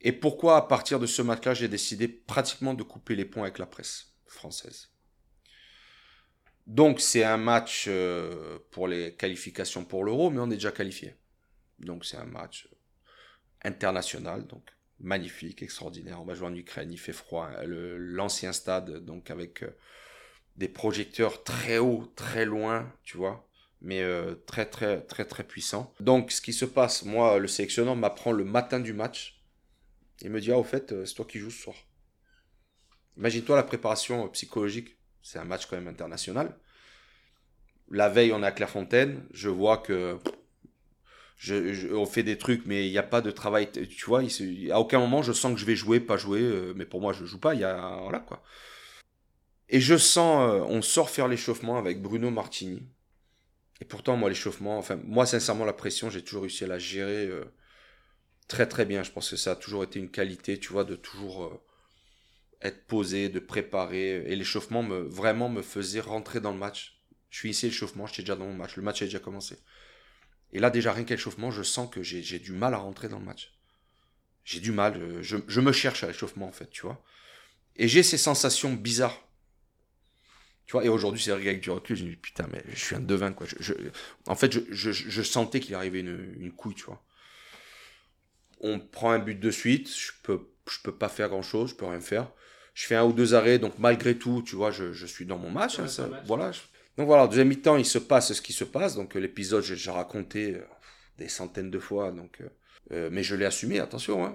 Et 0.00 0.12
pourquoi, 0.12 0.56
à 0.56 0.62
partir 0.62 1.00
de 1.00 1.06
ce 1.06 1.22
match-là, 1.22 1.54
j'ai 1.54 1.68
décidé 1.68 2.06
pratiquement 2.08 2.74
de 2.74 2.82
couper 2.82 3.14
les 3.14 3.24
ponts 3.24 3.42
avec 3.42 3.58
la 3.58 3.66
presse 3.66 4.14
française. 4.26 4.90
Donc, 6.66 7.00
c'est 7.00 7.24
un 7.24 7.36
match 7.36 7.86
euh, 7.88 8.58
pour 8.70 8.88
les 8.88 9.14
qualifications 9.14 9.84
pour 9.84 10.04
l'Euro, 10.04 10.30
mais 10.30 10.40
on 10.40 10.50
est 10.50 10.54
déjà 10.54 10.72
qualifié. 10.72 11.14
Donc, 11.78 12.04
c'est 12.04 12.16
un 12.16 12.24
match 12.24 12.68
international, 13.62 14.46
donc 14.46 14.64
magnifique, 14.98 15.62
extraordinaire. 15.62 16.20
On 16.20 16.24
va 16.24 16.34
jouer 16.34 16.48
en 16.48 16.54
Ukraine, 16.54 16.92
il 16.92 16.98
fait 16.98 17.12
froid. 17.12 17.50
L'ancien 17.64 18.52
stade, 18.52 19.04
donc 19.04 19.30
avec 19.30 19.62
euh, 19.62 19.70
des 20.56 20.68
projecteurs 20.68 21.44
très 21.44 21.78
hauts, 21.78 22.10
très 22.16 22.44
loin, 22.44 22.92
tu 23.04 23.16
vois, 23.16 23.48
mais 23.80 24.02
euh, 24.02 24.34
très, 24.46 24.66
très, 24.66 25.00
très, 25.02 25.24
très 25.24 25.44
puissants. 25.44 25.92
Donc, 26.00 26.32
ce 26.32 26.40
qui 26.40 26.52
se 26.52 26.64
passe, 26.64 27.04
moi, 27.04 27.38
le 27.38 27.46
sélectionneur 27.46 27.94
m'apprend 27.94 28.32
le 28.32 28.44
matin 28.44 28.80
du 28.80 28.92
match 28.92 29.36
il 30.22 30.30
me 30.30 30.40
dit, 30.40 30.50
ah, 30.50 30.58
au 30.58 30.64
fait, 30.64 30.92
euh, 30.92 31.04
c'est 31.04 31.14
toi 31.14 31.24
qui 31.24 31.38
joues 31.38 31.50
ce 31.50 31.62
soir. 31.62 31.76
Imagine-toi 33.16 33.56
la 33.56 33.62
préparation 33.62 34.24
euh, 34.24 34.28
psychologique. 34.28 34.95
C'est 35.26 35.40
un 35.40 35.44
match 35.44 35.66
quand 35.66 35.74
même 35.74 35.88
international. 35.88 36.56
La 37.90 38.08
veille, 38.08 38.32
on 38.32 38.44
est 38.44 38.46
à 38.46 38.52
Clairefontaine. 38.52 39.24
Je 39.32 39.48
vois 39.48 39.78
que 39.78 40.18
je, 41.36 41.92
on 41.92 42.06
fait 42.06 42.22
des 42.22 42.38
trucs, 42.38 42.64
mais 42.64 42.86
il 42.86 42.92
n'y 42.92 42.98
a 42.98 43.02
pas 43.02 43.20
de 43.22 43.32
travail. 43.32 43.68
Tu 43.72 44.06
vois, 44.06 44.22
à 44.70 44.78
aucun 44.78 45.00
moment, 45.00 45.22
je 45.22 45.32
sens 45.32 45.52
que 45.52 45.58
je 45.58 45.66
vais 45.66 45.74
jouer, 45.74 45.98
pas 45.98 46.16
jouer. 46.16 46.42
Euh, 46.42 46.74
mais 46.76 46.86
pour 46.86 47.00
moi, 47.00 47.12
je 47.12 47.24
joue 47.24 47.40
pas. 47.40 47.54
Il 47.54 47.60
y 47.60 47.64
a, 47.64 47.98
voilà. 48.02 48.24
Et 49.68 49.80
je 49.80 49.96
sens, 49.96 50.64
on 50.68 50.80
sort 50.80 51.10
faire 51.10 51.26
l'échauffement 51.26 51.76
avec 51.76 52.00
Bruno 52.00 52.30
Martini. 52.30 52.88
Et 53.80 53.84
pourtant, 53.84 54.16
moi, 54.16 54.28
l'échauffement, 54.28 54.78
enfin, 54.78 54.94
moi, 55.02 55.26
sincèrement, 55.26 55.64
la 55.64 55.72
pression, 55.72 56.08
j'ai 56.08 56.22
toujours 56.22 56.42
réussi 56.42 56.62
à 56.62 56.68
la 56.68 56.78
gérer 56.78 57.28
très 58.48 58.68
très 58.68 58.84
bien. 58.84 59.02
Je 59.02 59.10
pense 59.10 59.30
que 59.30 59.36
ça 59.36 59.52
a 59.52 59.56
toujours 59.56 59.84
été 59.84 59.98
une 59.98 60.10
qualité, 60.10 60.58
tu 60.58 60.72
vois, 60.72 60.84
de 60.84 60.96
toujours 60.96 61.44
euh, 61.44 61.60
être 62.62 62.86
posé, 62.86 63.28
de 63.28 63.38
préparer. 63.38 64.24
Et 64.26 64.36
l'échauffement 64.36 64.82
me, 64.82 65.00
vraiment 65.00 65.48
me 65.48 65.62
faisait 65.62 66.00
rentrer 66.00 66.40
dans 66.40 66.52
le 66.52 66.58
match. 66.58 67.00
Je 67.30 67.38
suis 67.38 67.50
ici, 67.50 67.66
l'échauffement, 67.66 68.06
j'étais 68.06 68.22
déjà 68.22 68.36
dans 68.36 68.46
mon 68.46 68.54
match. 68.54 68.76
Le 68.76 68.82
match 68.82 69.02
a 69.02 69.06
déjà 69.06 69.18
commencé. 69.18 69.58
Et 70.52 70.58
là, 70.58 70.70
déjà, 70.70 70.92
rien 70.92 71.04
qu'échauffement, 71.04 71.50
je 71.50 71.62
sens 71.62 71.90
que 71.90 72.02
j'ai 72.02 72.38
du 72.38 72.52
mal 72.52 72.74
à 72.74 72.78
rentrer 72.78 73.08
dans 73.08 73.18
le 73.18 73.24
match. 73.24 73.52
J'ai 74.44 74.60
du 74.60 74.70
mal, 74.70 74.96
euh, 75.02 75.22
je, 75.22 75.60
me 75.60 75.72
cherche 75.72 76.04
à 76.04 76.06
l'échauffement, 76.06 76.46
en 76.46 76.52
fait, 76.52 76.70
tu 76.70 76.82
vois. 76.82 77.02
Et 77.74 77.88
j'ai 77.88 78.04
ces 78.04 78.16
sensations 78.16 78.72
bizarres. 78.72 79.20
Tu 80.66 80.72
vois, 80.72 80.84
et 80.84 80.88
aujourd'hui, 80.88 81.20
c'est 81.20 81.32
vrai 81.32 81.42
qu'avec 81.42 81.60
du 81.60 81.70
recul, 81.70 81.96
je 81.96 82.04
me 82.04 82.10
dis, 82.10 82.16
putain, 82.16 82.46
mais 82.52 82.62
je 82.68 82.78
suis 82.78 82.94
un 82.94 83.00
devin, 83.00 83.32
quoi. 83.32 83.46
En 84.26 84.36
fait, 84.36 84.52
je, 84.70 85.22
sentais 85.22 85.58
qu'il 85.60 85.74
arrivait 85.74 86.00
une, 86.00 86.34
une 86.38 86.52
couille, 86.52 86.74
tu 86.74 86.84
vois 86.84 87.04
on 88.60 88.80
prend 88.80 89.10
un 89.10 89.18
but 89.18 89.38
de 89.38 89.50
suite, 89.50 89.94
je 89.94 90.12
peux, 90.22 90.48
je 90.68 90.78
peux 90.82 90.94
pas 90.94 91.08
faire 91.08 91.28
grand 91.28 91.42
chose, 91.42 91.70
je 91.70 91.74
peux 91.74 91.86
rien 91.86 92.00
faire. 92.00 92.30
Je 92.76 92.84
fais 92.84 92.94
un 92.94 93.04
ou 93.04 93.14
deux 93.14 93.32
arrêts, 93.32 93.58
donc 93.58 93.78
malgré 93.78 94.18
tout, 94.18 94.42
tu 94.46 94.54
vois, 94.54 94.70
je, 94.70 95.06
suis 95.06 95.24
dans 95.24 95.38
mon 95.38 95.50
match. 95.50 95.78
Hein, 95.78 95.86
voilà. 96.26 96.50
Donc 96.98 97.06
voilà, 97.06 97.26
deuxième 97.26 97.48
mi-temps, 97.48 97.78
il 97.78 97.86
se 97.86 97.96
passe 97.96 98.34
ce 98.34 98.42
qui 98.42 98.52
se 98.52 98.64
passe. 98.64 98.96
Donc 98.96 99.16
euh, 99.16 99.18
l'épisode, 99.18 99.64
j'ai 99.64 99.76
déjà 99.76 99.94
raconté 99.94 100.56
euh, 100.56 100.60
des 101.16 101.28
centaines 101.28 101.70
de 101.70 101.78
fois, 101.78 102.12
donc, 102.12 102.42
euh, 102.92 103.08
mais 103.10 103.22
je 103.22 103.34
l'ai 103.34 103.46
assumé, 103.46 103.80
attention. 103.80 104.26
Hein. 104.26 104.34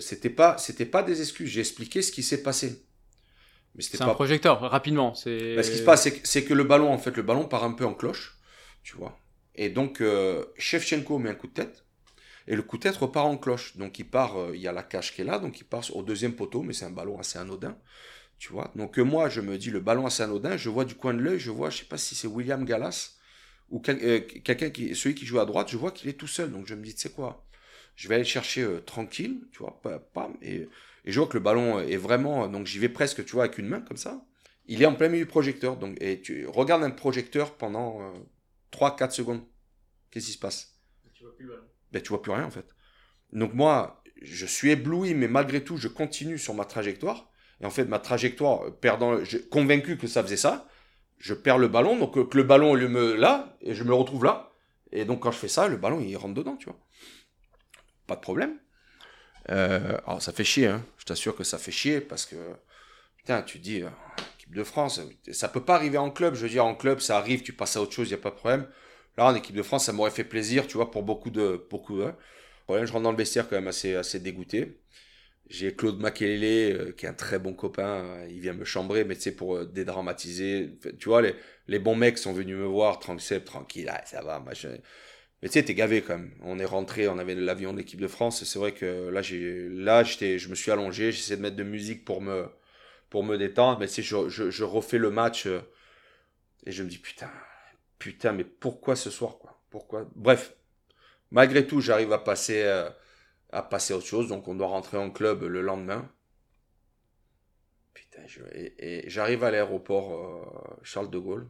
c'était 0.00 0.28
pas, 0.28 0.58
c'était 0.58 0.86
pas 0.86 1.04
des 1.04 1.20
excuses. 1.20 1.50
J'ai 1.50 1.60
expliqué 1.60 2.02
ce 2.02 2.10
qui 2.10 2.24
s'est 2.24 2.42
passé. 2.42 2.84
c'est 3.78 3.96
pas... 3.96 4.06
un 4.06 4.14
projecteur, 4.14 4.60
rapidement. 4.60 5.14
C'est... 5.14 5.62
ce 5.62 5.70
qui 5.70 5.78
se 5.78 5.84
passe, 5.84 6.08
c'est 6.24 6.44
que, 6.44 6.54
le 6.54 6.64
ballon, 6.64 6.92
en 6.92 6.98
fait, 6.98 7.16
le 7.16 7.22
ballon 7.22 7.44
part 7.44 7.62
un 7.62 7.74
peu 7.74 7.86
en 7.86 7.94
cloche, 7.94 8.40
tu 8.82 8.96
vois. 8.96 9.20
Et 9.54 9.68
donc, 9.68 10.02
Shevchenko 10.58 11.20
met 11.20 11.30
un 11.30 11.36
coup 11.36 11.46
de 11.46 11.52
tête. 11.52 11.84
Et 12.46 12.56
le 12.56 12.62
coup 12.62 12.76
de 12.76 12.82
tête 12.82 12.96
repart 12.96 13.26
en 13.26 13.36
cloche. 13.36 13.76
Donc 13.76 13.98
il 13.98 14.08
part, 14.08 14.36
euh, 14.36 14.52
il 14.54 14.60
y 14.60 14.68
a 14.68 14.72
la 14.72 14.82
cage 14.82 15.14
qui 15.14 15.22
est 15.22 15.24
là, 15.24 15.38
donc 15.38 15.60
il 15.60 15.64
part 15.64 15.84
au 15.94 16.02
deuxième 16.02 16.34
poteau, 16.34 16.62
mais 16.62 16.72
c'est 16.72 16.84
un 16.84 16.90
ballon 16.90 17.18
assez 17.18 17.38
anodin. 17.38 17.76
Tu 18.38 18.52
vois. 18.52 18.72
Donc 18.74 18.98
euh, 18.98 19.02
moi, 19.02 19.28
je 19.28 19.40
me 19.40 19.56
dis, 19.58 19.70
le 19.70 19.80
ballon 19.80 20.06
assez 20.06 20.22
anodin, 20.22 20.56
je 20.56 20.68
vois 20.68 20.84
du 20.84 20.94
coin 20.94 21.14
de 21.14 21.20
l'œil, 21.20 21.38
je 21.38 21.50
vois, 21.50 21.70
je 21.70 21.78
sais 21.78 21.84
pas 21.84 21.98
si 21.98 22.14
c'est 22.14 22.26
William 22.26 22.64
Gallas 22.64 23.16
ou 23.70 23.80
euh, 23.88 24.20
quelqu'un 24.44 24.70
qui, 24.70 24.94
celui 24.94 25.14
qui 25.14 25.24
joue 25.24 25.40
à 25.40 25.46
droite, 25.46 25.70
je 25.70 25.76
vois 25.76 25.92
qu'il 25.92 26.08
est 26.10 26.14
tout 26.14 26.26
seul. 26.26 26.50
Donc 26.50 26.66
je 26.66 26.74
me 26.74 26.82
dis, 26.82 26.94
tu 26.94 27.00
sais 27.00 27.10
quoi, 27.10 27.46
je 27.96 28.08
vais 28.08 28.16
aller 28.16 28.24
chercher 28.24 28.66
tranquille, 28.84 29.40
tu 29.52 29.60
vois, 29.60 29.80
pas, 29.80 30.30
et, 30.42 30.68
et, 31.04 31.12
je 31.12 31.18
vois 31.18 31.28
que 31.28 31.34
le 31.34 31.42
ballon 31.42 31.80
est 31.80 31.96
vraiment, 31.96 32.48
donc 32.48 32.66
j'y 32.66 32.78
vais 32.78 32.88
presque, 32.88 33.24
tu 33.24 33.32
vois, 33.32 33.44
avec 33.44 33.58
une 33.58 33.68
main 33.68 33.80
comme 33.80 33.96
ça. 33.96 34.24
il 34.66 34.82
est 34.82 34.86
en 34.86 34.94
plein 34.94 35.08
milieu 35.08 35.24
du 35.24 35.30
projecteur. 35.30 35.76
Donc, 35.76 35.96
et 36.00 36.20
tu 36.20 36.46
regardes 36.46 36.82
un 36.82 36.90
projecteur 36.90 37.54
pendant 37.56 38.12
3-4 38.72 39.10
secondes. 39.12 39.42
Qu'est-ce 40.10 40.26
qui 40.26 40.32
se 40.32 40.38
passe? 40.38 40.78
Tu 41.14 41.24
vois 41.24 41.34
plus 41.34 41.46
le 41.46 41.52
ballon. 41.52 41.64
Ben, 41.92 42.02
tu 42.02 42.10
vois 42.10 42.22
plus 42.22 42.32
rien 42.32 42.44
en 42.44 42.50
fait. 42.50 42.66
Donc 43.32 43.54
moi, 43.54 44.02
je 44.20 44.46
suis 44.46 44.70
ébloui, 44.70 45.14
mais 45.14 45.28
malgré 45.28 45.62
tout, 45.64 45.76
je 45.76 45.88
continue 45.88 46.38
sur 46.38 46.54
ma 46.54 46.64
trajectoire. 46.64 47.30
Et 47.60 47.66
en 47.66 47.70
fait, 47.70 47.84
ma 47.84 47.98
trajectoire, 47.98 48.74
perdant, 48.80 49.18
convaincu 49.50 49.96
que 49.96 50.06
ça 50.06 50.22
faisait 50.22 50.36
ça, 50.36 50.68
je 51.18 51.34
perds 51.34 51.58
le 51.58 51.68
ballon, 51.68 51.96
donc 51.96 52.18
euh, 52.18 52.24
que 52.24 52.36
le 52.36 52.42
ballon 52.42 52.76
il 52.76 52.88
me 52.88 53.14
là, 53.14 53.56
et 53.60 53.74
je 53.74 53.84
me 53.84 53.94
retrouve 53.94 54.24
là. 54.24 54.52
Et 54.90 55.04
donc 55.04 55.22
quand 55.22 55.30
je 55.30 55.38
fais 55.38 55.48
ça, 55.48 55.68
le 55.68 55.76
ballon 55.76 56.00
il 56.00 56.16
rentre 56.16 56.34
dedans, 56.34 56.56
tu 56.56 56.66
vois. 56.66 56.78
Pas 58.06 58.16
de 58.16 58.20
problème. 58.20 58.58
Euh, 59.50 59.98
alors 60.06 60.20
ça 60.20 60.32
fait 60.32 60.44
chier, 60.44 60.66
hein. 60.66 60.84
je 60.98 61.04
t'assure 61.04 61.36
que 61.36 61.44
ça 61.44 61.58
fait 61.58 61.72
chier 61.72 62.00
parce 62.00 62.26
que 62.26 62.36
putain, 63.16 63.42
tu 63.42 63.58
dis, 63.58 63.82
euh, 63.82 63.88
équipe 64.36 64.54
de 64.54 64.64
France, 64.64 65.00
ça 65.30 65.48
peut 65.48 65.64
pas 65.64 65.76
arriver 65.76 65.98
en 65.98 66.10
club. 66.10 66.34
Je 66.34 66.42
veux 66.42 66.48
dire, 66.48 66.64
en 66.64 66.74
club, 66.74 67.00
ça 67.00 67.16
arrive, 67.16 67.42
tu 67.42 67.52
passes 67.52 67.76
à 67.76 67.82
autre 67.82 67.92
chose, 67.92 68.08
il 68.08 68.12
y 68.12 68.14
a 68.14 68.18
pas 68.18 68.30
de 68.30 68.36
problème. 68.36 68.66
Là, 69.16 69.26
en 69.26 69.34
équipe 69.34 69.56
de 69.56 69.62
France, 69.62 69.86
ça 69.86 69.92
m'aurait 69.92 70.10
fait 70.10 70.24
plaisir, 70.24 70.66
tu 70.66 70.76
vois, 70.76 70.90
pour 70.90 71.02
beaucoup 71.02 71.30
de 71.30 71.66
beaucoup. 71.70 72.02
Hein. 72.02 72.16
je 72.68 72.92
rentre 72.92 73.02
dans 73.02 73.10
le 73.12 73.16
vestiaire 73.16 73.48
quand 73.48 73.56
même 73.56 73.68
assez 73.68 73.94
assez 73.94 74.20
dégoûté. 74.20 74.78
J'ai 75.50 75.74
Claude 75.74 76.00
Makelele, 76.00 76.76
euh, 76.76 76.92
qui 76.92 77.06
est 77.06 77.08
un 77.08 77.14
très 77.14 77.38
bon 77.38 77.52
copain, 77.54 78.04
euh, 78.04 78.28
il 78.30 78.40
vient 78.40 78.54
me 78.54 78.64
chambrer, 78.64 79.04
mais 79.04 79.16
tu 79.16 79.22
sais, 79.22 79.32
pour 79.32 79.56
euh, 79.56 79.66
dédramatiser. 79.66 80.78
Tu 80.98 81.08
vois, 81.08 81.20
les, 81.22 81.34
les 81.68 81.78
bons 81.78 81.96
mecs 81.96 82.18
sont 82.18 82.32
venus 82.32 82.56
me 82.56 82.64
voir, 82.64 82.98
tranquille, 83.00 83.42
tranquille, 83.44 83.90
ah, 83.92 84.02
ça 84.06 84.22
va, 84.22 84.40
machin. 84.40 84.70
Mais 85.42 85.48
tu 85.48 85.54
sais, 85.54 85.64
t'es 85.64 85.74
gavé 85.74 86.02
quand 86.02 86.18
même. 86.18 86.32
On 86.42 86.58
est 86.58 86.64
rentré, 86.64 87.08
on 87.08 87.18
avait 87.18 87.34
l'avion 87.34 87.72
de 87.72 87.78
l'équipe 87.78 88.00
de 88.00 88.08
France, 88.08 88.44
c'est 88.44 88.58
vrai 88.58 88.72
que 88.72 89.08
là, 89.10 89.22
j'ai, 89.22 89.68
là, 89.70 90.04
j'étais, 90.04 90.38
je 90.38 90.48
me 90.48 90.54
suis 90.54 90.70
allongé, 90.70 91.12
j'essaie 91.12 91.36
de 91.36 91.42
mettre 91.42 91.56
de 91.56 91.64
musique 91.64 92.04
pour 92.04 92.22
me, 92.22 92.46
pour 93.10 93.24
me 93.24 93.36
détendre, 93.38 93.78
mais 93.80 93.88
tu 93.88 94.02
je, 94.02 94.28
je, 94.28 94.50
je 94.50 94.64
refais 94.64 94.98
le 94.98 95.10
match, 95.10 95.46
et 96.66 96.72
je 96.72 96.82
me 96.82 96.88
dis, 96.88 96.98
putain, 96.98 97.30
putain, 98.02 98.32
mais 98.32 98.42
pourquoi 98.42 98.96
ce 98.96 99.10
soir, 99.10 99.38
quoi? 99.38 99.60
Bref. 100.16 100.56
Malgré 101.30 101.66
tout, 101.66 101.80
j'arrive 101.80 102.12
à 102.12 102.18
passer, 102.18 102.62
à 103.52 103.62
passer 103.62 103.94
à 103.94 103.96
autre 103.98 104.06
chose. 104.06 104.28
Donc 104.28 104.48
on 104.48 104.56
doit 104.56 104.66
rentrer 104.66 104.96
en 104.96 105.10
club 105.10 105.44
le 105.44 105.62
lendemain. 105.62 106.10
Putain, 107.94 108.22
et, 108.54 109.04
j'arrive 109.08 109.44
à 109.44 109.52
l'aéroport 109.52 110.12
euh, 110.14 110.80
Charles 110.82 111.10
de 111.10 111.18
Gaulle. 111.18 111.48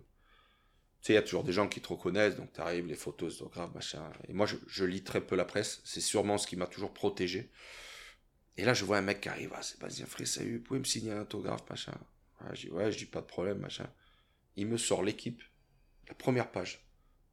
Tu 1.01 1.07
sais, 1.07 1.13
il 1.15 1.17
y 1.17 1.19
a 1.19 1.23
toujours 1.23 1.43
des 1.43 1.55
gens 1.55 1.69
qui 1.69 1.81
te 1.81 1.89
reconnaissent, 1.89 2.37
donc 2.37 2.53
tu 2.53 2.61
arrives, 2.61 2.87
les 2.87 2.97
photos, 2.97 3.41
autographes, 3.41 3.75
machin. 3.75 4.13
Et 4.29 4.35
moi, 4.35 4.47
je, 4.47 4.85
lis 4.85 5.03
très 5.03 5.23
peu 5.23 5.35
la 5.35 5.47
presse. 5.47 5.81
C'est 5.85 6.03
sûrement 6.03 6.37
ce 6.37 6.47
qui 6.47 6.57
m'a 6.57 6.67
toujours 6.67 6.93
protégé. 6.93 7.51
Et 8.59 8.65
là, 8.65 8.75
je 8.75 8.85
vois 8.85 8.99
un 8.99 9.03
mec 9.03 9.23
qui 9.23 9.31
arrive. 9.31 9.53
Ah, 9.55 9.63
Sébastien 9.63 10.07
salut, 10.27 10.59
vous 10.59 10.63
pouvez 10.63 10.81
me 10.81 10.85
signer 10.85 11.13
un 11.13 11.23
autographe, 11.23 11.69
machin. 11.71 11.95
Ah, 12.41 12.55
je 12.55 12.67
dis, 12.67 12.71
ouais, 12.71 12.93
je 12.93 12.99
dis 12.99 13.07
pas 13.07 13.23
de 13.23 13.27
problème, 13.27 13.59
machin. 13.59 13.89
Il 14.57 14.67
me 14.67 14.77
sort 14.77 15.03
l'équipe, 15.03 15.43
la 16.09 16.15
première 16.15 16.51
page. 16.51 16.87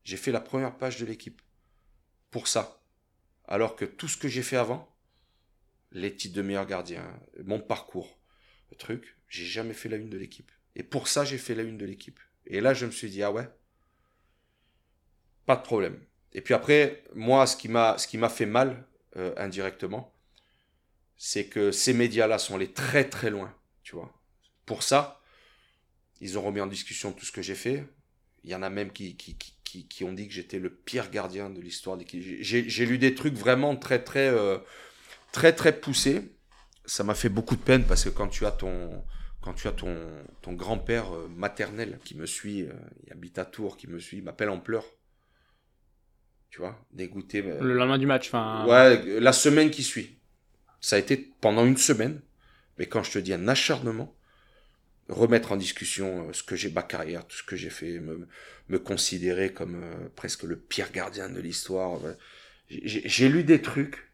J'ai 0.04 0.18
fait 0.18 0.32
la 0.32 0.42
première 0.42 0.78
page 0.78 0.98
de 0.98 1.06
l'équipe. 1.06 1.42
Pour 2.32 2.48
ça. 2.48 2.82
Alors 3.48 3.76
que 3.76 3.86
tout 3.86 4.08
ce 4.08 4.18
que 4.18 4.28
j'ai 4.28 4.44
fait 4.44 4.58
avant, 4.58 4.96
les 5.92 6.16
titres 6.16 6.36
de 6.36 6.42
meilleur 6.42 6.66
gardien, 6.66 7.20
mon 7.44 7.60
parcours, 7.60 8.20
le 8.72 8.78
truc, 8.78 9.18
j'ai 9.28 9.46
jamais 9.46 9.74
fait 9.74 9.90
la 9.90 9.98
une 9.98 10.10
de 10.10 10.18
l'équipe. 10.18 10.52
Et 10.76 10.84
pour 10.84 11.08
ça, 11.08 11.26
j'ai 11.26 11.38
fait 11.38 11.56
la 11.56 11.64
une 11.64 11.78
de 11.78 11.86
l'équipe. 11.86 12.20
Et 12.46 12.62
là, 12.62 12.74
je 12.74 12.86
me 12.86 12.92
suis 12.92 13.10
dit, 13.10 13.24
ah 13.24 13.32
ouais, 13.32 13.50
pas 15.46 15.56
de 15.56 15.64
problème. 15.64 16.00
Et 16.34 16.42
puis 16.42 16.54
après, 16.54 17.04
moi, 17.16 17.48
ce 17.48 17.58
qui 17.58 17.68
m'a, 17.68 17.98
fait 18.30 18.46
mal, 18.46 18.88
euh, 19.16 19.34
indirectement, 19.38 20.14
c'est 21.18 21.48
que 21.48 21.72
ces 21.72 21.94
médias-là 21.94 22.38
sont 22.38 22.56
allés 22.56 22.72
très 22.72 23.10
très 23.10 23.30
loin, 23.30 23.56
tu 23.84 23.96
vois. 23.96 24.14
Pour 24.66 24.84
ça, 24.84 25.22
ils 26.22 26.38
ont 26.38 26.44
remis 26.44 26.62
en 26.62 26.68
discussion 26.68 27.12
tout 27.12 27.26
ce 27.26 27.32
que 27.32 27.42
j'ai 27.42 27.56
fait. 27.56 27.86
Il 28.44 28.52
y 28.52 28.56
en 28.56 28.62
a 28.62 28.70
même 28.70 28.92
qui, 28.92 29.16
qui, 29.16 29.36
qui, 29.88 30.04
ont 30.04 30.14
dit 30.14 30.28
que 30.28 30.34
j'étais 30.34 30.60
le 30.60 30.70
pire 30.70 31.10
gardien 31.10 31.50
de 31.50 31.62
l'histoire 31.62 31.98
J'ai 32.12 32.86
lu 32.86 32.98
des 32.98 33.16
trucs 33.16 33.36
vraiment 33.36 33.76
très, 33.76 34.04
très, 34.04 34.28
euh, 34.28 34.58
très, 35.32 35.54
très 35.54 35.80
poussés. 35.80 36.34
Ça 36.86 37.04
m'a 37.04 37.14
fait 37.14 37.30
beaucoup 37.30 37.56
de 37.56 37.62
peine 37.62 37.86
parce 37.86 38.04
que 38.04 38.10
quand 38.10 38.28
tu 38.28 38.46
as 38.46 38.52
ton, 38.52 39.04
quand 39.42 39.54
tu 39.54 39.68
as 39.68 39.72
ton, 39.72 39.96
ton 40.42 40.54
grand-père 40.54 41.14
euh, 41.14 41.28
maternel 41.28 42.00
qui 42.04 42.16
me 42.16 42.26
suit, 42.26 42.64
euh, 42.64 42.74
il 43.06 43.14
habite 43.14 43.38
à 43.38 43.46
Tours, 43.46 43.78
qui 43.78 43.88
me 43.88 44.00
suit, 44.00 44.22
m'appelle 44.22 44.50
en 44.50 44.60
pleurs. 44.60 44.86
Tu 46.50 46.60
vois, 46.60 46.84
dégoûté. 46.92 47.44
Le 47.44 47.74
lendemain 47.76 48.00
du 48.00 48.08
match, 48.08 48.28
enfin. 48.30 48.66
Ouais, 48.66 49.20
la 49.20 49.34
semaine 49.34 49.70
qui 49.70 49.84
suit. 49.84 50.18
Ça 50.82 50.96
a 50.96 51.00
été 51.00 51.18
pendant 51.42 51.66
une 51.66 51.78
semaine. 51.78 52.22
Mais 52.80 52.88
quand 52.88 53.04
je 53.04 53.12
te 53.12 53.20
dis 53.20 53.34
un 53.34 53.48
acharnement, 53.48 54.16
remettre 55.10 55.52
en 55.52 55.58
discussion 55.58 56.30
euh, 56.30 56.34
ce 56.34 56.44
que 56.44 56.56
j'ai, 56.56 56.70
ma 56.72 56.84
carrière, 56.84 57.28
tout 57.28 57.36
ce 57.36 57.44
que 57.44 57.56
j'ai 57.56 57.70
fait, 57.70 58.00
me, 58.00 58.28
me 58.70 58.80
considérer 58.80 59.52
comme 59.52 59.84
euh, 59.84 60.10
presque 60.16 60.44
le 60.44 60.58
pire 60.58 60.92
gardien 60.92 61.30
de 61.30 61.40
l'histoire. 61.40 62.00
J'ai 62.70 63.30
lu 63.30 63.44
des 63.44 63.62
trucs, 63.62 64.12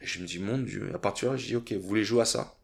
et 0.00 0.06
je 0.06 0.20
me 0.20 0.26
dis, 0.26 0.38
mon 0.38 0.58
Dieu, 0.58 0.90
à 0.94 0.98
partir 0.98 1.28
de 1.28 1.34
là, 1.34 1.38
je 1.38 1.46
dis, 1.46 1.56
ok, 1.56 1.72
vous 1.72 1.88
voulez 1.88 2.04
jouer 2.04 2.22
à 2.22 2.24
ça? 2.24 2.56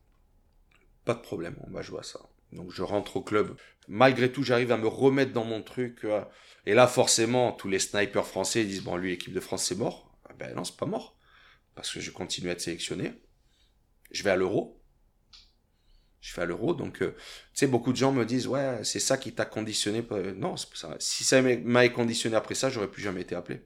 Pas 1.05 1.15
de 1.15 1.21
problème, 1.21 1.57
on 1.67 1.71
va 1.71 1.83
jouer 1.83 2.01
à 2.01 2.05
ça. 2.05 2.21
Donc 2.53 2.71
je 2.73 2.83
rentre 2.83 3.17
au 3.17 3.23
club. 3.23 3.57
Malgré 3.89 4.31
tout, 4.31 4.43
j'arrive 4.43 4.73
à 4.73 4.77
me 4.77 4.87
remettre 4.87 5.33
dans 5.33 5.45
mon 5.45 5.63
truc. 5.63 6.05
Euh, 6.05 6.23
et 6.67 6.75
là, 6.75 6.87
forcément, 6.87 7.53
tous 7.53 7.69
les 7.69 7.79
snipers 7.79 8.27
français 8.27 8.65
disent, 8.65 8.83
bon, 8.83 8.97
lui, 8.97 9.11
l'équipe 9.11 9.33
de 9.33 9.41
France, 9.41 9.65
c'est 9.65 9.79
mort. 9.79 10.19
Ah 10.29 10.35
ben 10.39 10.55
non, 10.55 10.65
c'est 10.65 10.77
pas 10.77 10.87
mort. 10.87 11.19
Parce 11.75 11.93
que 11.93 12.01
je 12.01 12.11
continue 12.11 12.51
à 12.51 12.53
être 12.53 12.61
sélectionné. 12.61 13.13
Je 14.11 14.23
vais 14.23 14.31
à 14.31 14.37
l'euro 14.37 14.78
je 16.21 16.33
fais 16.33 16.43
à 16.43 16.45
l'euro. 16.45 16.75
Donc, 16.75 17.03
euh, 17.03 17.15
tu 17.17 17.25
sais, 17.55 17.67
beaucoup 17.67 17.93
de 17.93 17.97
gens 17.97 18.13
me 18.13 18.25
disent, 18.25 18.47
ouais, 18.47 18.81
c'est 18.83 19.01
ça 19.01 19.17
qui 19.17 19.33
t'a 19.33 19.45
conditionné. 19.45 20.05
Non, 20.37 20.57
ça. 20.57 20.97
si 20.99 21.25
ça 21.25 21.41
m'avait 21.43 21.93
conditionné 21.93 22.37
après 22.37 22.55
ça, 22.55 22.71
j'aurais 22.71 22.89
plus 22.89 23.03
jamais 23.03 23.23
été 23.23 23.35
appelé. 23.35 23.63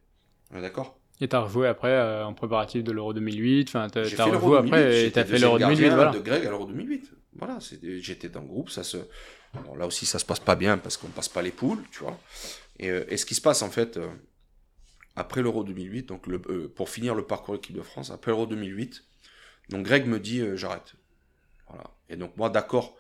D'accord? 0.51 0.99
Et 1.21 1.29
t'as 1.29 1.41
rejoué 1.41 1.69
après 1.69 1.91
euh, 1.91 2.27
en 2.27 2.35
préparatif 2.35 2.83
de 2.83 2.93
l'Euro 2.93 3.15
2008. 3.15 3.69
Enfin, 3.69 3.89
t'as 3.89 4.03
rejoué 4.03 4.59
après 4.59 5.07
et 5.07 5.13
t'as 5.13 5.25
fait 5.25 5.39
l'Euro 5.39 5.59
2008. 5.59 5.89
Voilà. 5.91 6.11
de 6.11 6.19
Greg 6.19 6.47
à 6.47 6.51
l'Euro 6.51 6.67
2008. 6.67 7.13
Voilà, 7.37 7.59
j'étais 7.81 8.29
dans 8.29 8.41
le 8.41 8.47
groupe. 8.47 8.69
Ça 8.69 8.83
se... 8.83 8.99
là 9.77 9.87
aussi, 9.87 10.05
ça 10.05 10.19
se 10.19 10.25
passe 10.25 10.41
pas 10.41 10.57
bien 10.57 10.77
parce 10.79 10.97
qu'on 10.97 11.09
passe 11.09 11.29
pas 11.29 11.41
les 11.41 11.51
poules, 11.51 11.83
tu 11.91 12.01
vois. 12.01 12.19
Et, 12.79 12.91
euh, 12.91 13.05
et 13.09 13.17
ce 13.17 13.25
qui 13.25 13.35
se 13.35 13.41
passe, 13.41 13.63
en 13.63 13.71
fait, 13.71 13.99
après 15.17 15.43
l'Euro 15.43 15.65
2008, 15.65 16.09
donc 16.09 16.27
le, 16.27 16.39
pour 16.69 16.91
finir 16.91 17.15
le 17.15 17.25
parcours 17.25 17.55
équipe 17.55 17.77
de 17.77 17.83
France, 17.83 18.11
après 18.11 18.33
l'Euro 18.33 18.47
2008, 18.47 19.05
donc 19.71 19.85
Greg 19.85 20.07
me 20.07 20.19
dit, 20.21 20.43
j'arrête. 20.57 20.95
Et 22.09 22.17
donc 22.17 22.37
moi, 22.37 22.51
d'accord. 22.51 22.97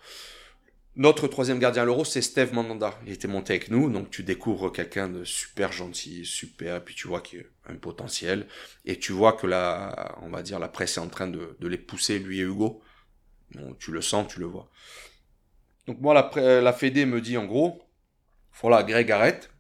Notre 0.95 1.27
troisième 1.27 1.59
gardien 1.59 1.83
à 1.83 1.85
l'euro, 1.87 2.05
c'est 2.05 2.21
Steve 2.21 2.53
Mandanda. 2.53 2.99
Il 3.07 3.13
était 3.13 3.29
monté 3.29 3.55
avec 3.55 3.71
nous, 3.71 3.91
donc 3.91 4.11
tu 4.11 4.23
découvres 4.23 4.71
quelqu'un 4.71 5.09
de 5.09 5.25
super 5.25 5.73
gentil, 5.73 6.27
super, 6.27 6.85
puis 6.85 6.95
tu 6.95 7.09
vois 7.09 7.23
qu'il 7.23 7.47
a 7.65 7.73
un 7.73 7.77
potentiel, 7.77 8.47
et 8.85 8.99
tu 8.99 9.13
vois 9.13 9.33
que 9.33 9.47
la, 9.47 10.19
on 10.21 10.29
va 10.29 10.43
dire, 10.43 10.59
la 10.59 10.69
presse 10.69 10.99
est 10.99 11.01
en 11.01 11.09
train 11.09 11.29
de, 11.29 11.57
les 11.61 11.79
pousser, 11.79 12.19
lui 12.19 12.41
et 12.41 12.43
Hugo. 12.43 12.83
tu 13.79 13.91
le 13.91 14.03
sens, 14.03 14.29
tu 14.29 14.41
le 14.41 14.47
vois. 14.47 14.71
Donc 15.87 15.99
moi, 16.01 16.13
la, 16.13 16.61
la 16.61 16.73
Fédé 16.75 17.07
me 17.07 17.23
dit 17.23 17.39
en 17.39 17.47
gros, 17.47 17.83
voilà, 18.61 18.83
Greg 18.83 19.11
arrête. 19.11 19.51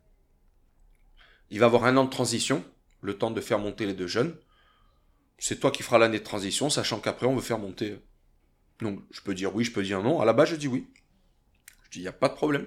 Il 1.50 1.60
va 1.60 1.66
avoir 1.66 1.84
un 1.84 1.96
an 1.96 2.04
de 2.04 2.10
transition, 2.10 2.62
le 3.00 3.16
temps 3.16 3.30
de 3.30 3.40
faire 3.40 3.58
monter 3.58 3.86
les 3.86 3.94
deux 3.94 4.06
jeunes. 4.06 4.36
C'est 5.38 5.60
toi 5.60 5.70
qui 5.70 5.82
feras 5.82 5.98
l'année 5.98 6.18
de 6.18 6.24
transition, 6.24 6.68
sachant 6.68 7.00
qu'après 7.00 7.26
on 7.26 7.34
veut 7.34 7.42
faire 7.42 7.58
monter 7.58 7.98
donc 8.82 9.00
je 9.10 9.20
peux 9.20 9.34
dire 9.34 9.54
oui, 9.54 9.64
je 9.64 9.72
peux 9.72 9.82
dire 9.82 10.02
non. 10.02 10.20
À 10.20 10.24
la 10.24 10.32
base, 10.32 10.50
je 10.50 10.56
dis 10.56 10.68
oui. 10.68 10.86
Je 11.84 11.90
dis, 11.90 11.98
il 12.00 12.02
n'y 12.02 12.08
a 12.08 12.12
pas 12.12 12.28
de 12.28 12.34
problème. 12.34 12.66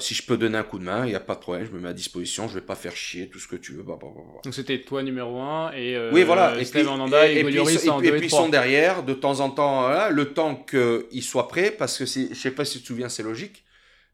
si 0.00 0.14
je 0.14 0.24
peux 0.24 0.36
donner 0.36 0.58
un 0.58 0.62
coup 0.62 0.78
de 0.78 0.84
main, 0.84 1.04
il 1.06 1.10
n'y 1.10 1.14
a 1.14 1.20
pas 1.20 1.34
de 1.34 1.40
problème, 1.40 1.66
je 1.66 1.72
me 1.72 1.80
mets 1.80 1.88
à 1.88 1.92
disposition, 1.92 2.46
je 2.48 2.54
vais 2.54 2.64
pas 2.64 2.74
faire 2.74 2.94
chier, 2.94 3.28
tout 3.28 3.38
ce 3.38 3.48
que 3.48 3.56
tu 3.56 3.72
veux. 3.72 3.82
Bah, 3.82 3.98
bah, 4.00 4.08
bah, 4.14 4.22
Donc 4.44 4.54
c'était 4.54 4.80
toi 4.82 5.02
numéro 5.02 5.40
1 5.40 5.72
et 5.72 5.96
euh, 5.96 6.10
oui, 6.12 6.24
voilà. 6.24 6.52
et 6.60 6.64
puis, 6.64 6.80
et, 6.80 7.44
puis, 7.44 8.26
ils 8.26 8.30
sont 8.30 8.48
derrière, 8.48 9.02
de 9.02 9.14
temps 9.14 9.40
en 9.40 9.50
temps, 9.50 10.08
le 10.10 10.32
temps 10.32 10.54
qu'ils 10.56 11.22
soient 11.22 11.48
prêts, 11.48 11.70
parce 11.70 11.98
que 11.98 12.04
je 12.06 12.34
sais 12.34 12.50
pas 12.50 12.64
si 12.64 12.78
tu 12.78 12.82
te 12.82 12.86
souviens, 12.88 13.08
c'est 13.08 13.22
logique. 13.22 13.64